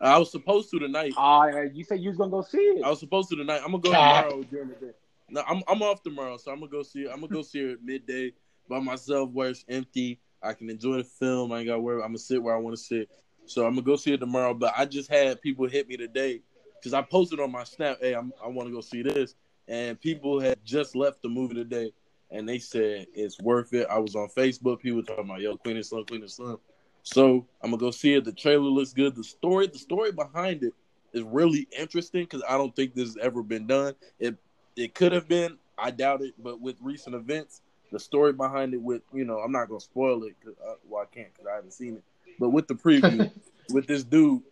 [0.00, 1.14] I was supposed to tonight.
[1.16, 2.84] Uh, you said you was gonna go see it.
[2.84, 3.60] I was supposed to tonight.
[3.64, 4.92] I'm gonna go tomorrow during the day.
[5.30, 7.10] No, I'm I'm off tomorrow, so I'm gonna go see it.
[7.10, 8.32] I'm gonna go see it at midday
[8.68, 10.20] by myself where it's empty.
[10.42, 11.52] I can enjoy the film.
[11.52, 12.02] I ain't got to worry.
[12.02, 13.08] I'm gonna sit where I want to sit.
[13.46, 14.54] So I'm gonna go see it tomorrow.
[14.54, 16.42] But I just had people hit me today
[16.80, 19.36] because I posted on my snap, "Hey, I'm, I want to go see this,"
[19.68, 21.92] and people had just left the movie today,
[22.30, 23.86] and they said it's worth it.
[23.88, 24.80] I was on Facebook.
[24.80, 26.58] People talking about, "Yo, Queen and Slim, Queen and Slim."
[27.02, 28.24] So I'm gonna go see it.
[28.24, 29.14] The trailer looks good.
[29.14, 30.74] The story, the story behind it
[31.12, 33.94] is really interesting because I don't think this has ever been done.
[34.18, 34.36] It
[34.76, 35.58] it could have been.
[35.76, 36.34] I doubt it.
[36.42, 40.24] But with recent events, the story behind it, with you know, I'm not gonna spoil
[40.24, 40.36] it.
[40.44, 42.04] Cause, uh, well, I can't because I haven't seen it.
[42.38, 43.30] But with the preview,
[43.70, 44.42] with this dude,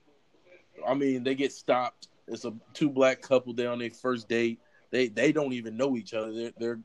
[0.87, 3.55] I mean, they get stopped It's a two black couple.
[3.55, 4.59] They're on their first date.
[4.91, 6.33] They they don't even know each other.
[6.33, 6.81] They're, they're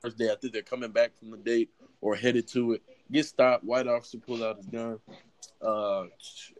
[0.00, 0.30] first day.
[0.30, 1.70] I think they're coming back from the date
[2.00, 2.82] or headed to it.
[3.10, 3.64] Get stopped.
[3.64, 4.98] White officer pulls out his gun,
[5.62, 6.04] uh,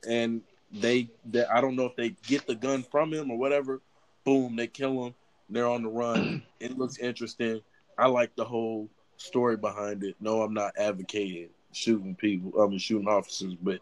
[0.09, 3.81] and they, they I don't know if they get the gun from him or whatever.
[4.25, 5.15] Boom, they kill him.
[5.49, 6.43] They're on the run.
[6.61, 7.63] It looks interesting.
[7.97, 10.15] I like the whole story behind it.
[10.21, 12.61] No, I'm not advocating shooting people.
[12.61, 13.81] I mean shooting officers, but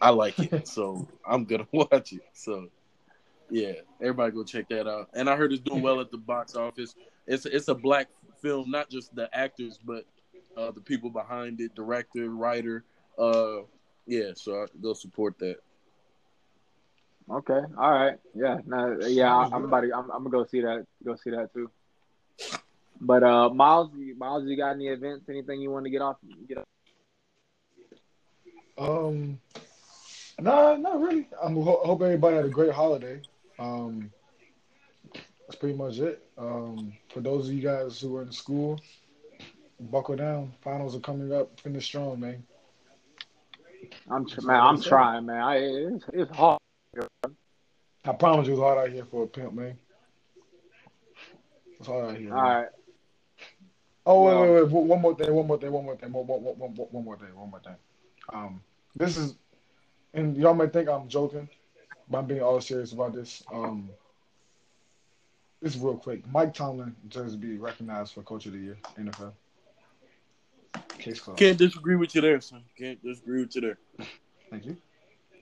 [0.00, 2.22] I like it, so I'm gonna watch it.
[2.32, 2.68] So
[3.50, 5.08] yeah, everybody go check that out.
[5.14, 6.94] And I heard it's doing well at the box office.
[7.26, 8.08] It's it's a black
[8.40, 10.04] film, not just the actors, but
[10.58, 12.84] uh, the people behind it, director, writer.
[13.18, 13.58] Uh,
[14.06, 15.56] yeah, so I go support that.
[17.30, 17.60] Okay.
[17.76, 18.18] All right.
[18.34, 18.58] Yeah.
[18.66, 19.34] No, yeah.
[19.34, 19.92] I, I'm about to.
[19.94, 20.86] I'm, I'm gonna go see that.
[21.04, 21.70] Go see that too.
[23.00, 25.28] But uh, Miles, Miles, you got any events?
[25.28, 26.16] Anything you want to get off?
[26.48, 26.64] Get off?
[28.76, 29.38] Um,
[30.40, 31.28] nah, not really.
[31.40, 33.20] I am ho- hope everybody had a great holiday.
[33.58, 34.10] Um,
[35.12, 36.28] that's pretty much it.
[36.36, 38.80] Um, for those of you guys who are in school,
[39.80, 40.52] buckle down.
[40.62, 41.58] Finals are coming up.
[41.60, 42.42] Finish strong, man.
[44.10, 44.60] I'm tr- man.
[44.60, 45.42] I'm trying, man.
[45.42, 46.58] I, it's, it's hard.
[48.04, 49.78] I promise you, it's hard out here for a pimp, man.
[51.78, 52.34] It's hard out here.
[52.34, 52.56] All man.
[52.56, 52.68] right.
[54.06, 54.72] Oh wait, wait, wait!
[54.72, 57.18] One more thing, one more thing, one more thing, one, one, one, one, one more
[57.18, 57.76] thing, one more thing.
[58.32, 58.62] Um,
[58.96, 59.34] this is,
[60.14, 61.46] and y'all might think I'm joking,
[62.08, 63.42] but I'm being all serious about this.
[63.52, 63.90] Um,
[65.60, 66.26] this is real quick.
[66.32, 69.32] Mike Tomlin deserves to be recognized for Coach of the Year, NFL.
[70.98, 71.38] Case closed.
[71.38, 72.64] Can't disagree with you there, son.
[72.76, 73.78] Can't disagree with you there.
[74.50, 74.76] Thank you.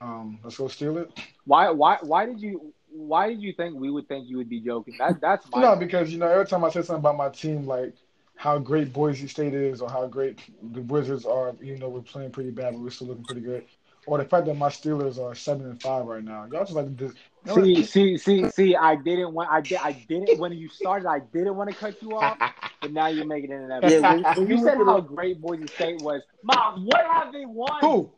[0.01, 1.11] Um, let's go steal it.
[1.45, 1.69] Why?
[1.71, 1.97] Why?
[2.01, 2.73] Why did you?
[2.89, 4.95] Why did you think we would think you would be joking?
[4.99, 5.61] That that's my.
[5.61, 7.93] No, because you know every time I say something about my team, like
[8.35, 10.39] how great Boise State is, or how great
[10.73, 13.65] the Wizards are, even though we're playing pretty bad, but we're still looking pretty good,
[14.07, 16.47] or the fact that my Steelers are seven and five right now.
[16.51, 17.11] Y'all just like this.
[17.53, 18.75] See, see, see, see.
[18.75, 19.51] I didn't want.
[19.51, 19.79] I did.
[19.83, 21.07] I didn't when you started.
[21.07, 22.37] I didn't want to cut you off,
[22.81, 24.01] but now you're making it an episode.
[24.01, 26.21] Yeah, when- when you said how at great Boise State was.
[26.41, 27.79] Mom, what have they won?
[27.81, 28.11] Who?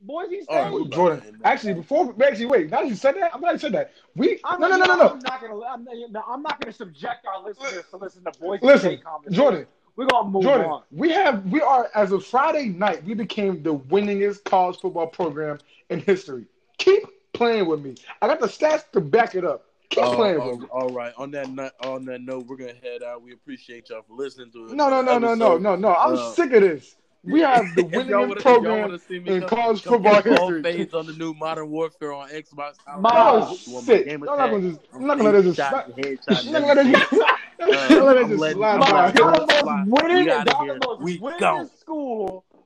[0.00, 0.54] Boise oh, State.
[0.54, 0.90] All right.
[0.90, 1.40] Jordan.
[1.44, 2.70] Actually, before actually, wait.
[2.70, 3.92] Now that you said that, I'm glad you said that.
[4.14, 5.60] We I'm no no not, no no I'm not gonna.
[5.60, 9.34] I'm no, I'm not gonna subject our listeners to listen to Boise Listen, State conversation.
[9.34, 9.66] Jordan.
[9.96, 10.82] We're gonna move Jordan, on.
[10.90, 15.58] we have we are as of Friday night, we became the winningest college football program
[15.90, 16.46] in history.
[16.78, 17.94] Keep playing with me.
[18.22, 19.66] I got the stats to back it up.
[19.90, 20.66] Keep Uh, playing all- with me.
[20.72, 21.12] all right.
[21.16, 23.22] On that note, on that note, we're gonna head out.
[23.22, 24.72] We appreciate y'all for listening to it.
[24.72, 25.94] No no no no no no no.
[25.94, 26.96] I'm Uh, sick of this.
[27.22, 29.48] We have the If y'all winningest wanna- if y'all program wanna see me in come-
[29.48, 30.62] college come football history.
[30.62, 32.74] fades on the new Modern Warfare on Xbox.
[32.86, 34.06] I- Miles, You want sick.
[34.12, 34.80] I'm not gonna just.
[34.92, 35.58] I'm not gonna let it just.
[35.58, 37.26] Headshot, slide- headshot, I'm not gonna let it
[37.66, 37.80] just.
[37.80, 39.12] I'm not gonna let it just slide by.
[39.16, 40.74] Y'all the most winning, We outta y'all here.
[40.74, 42.44] the most We winningest school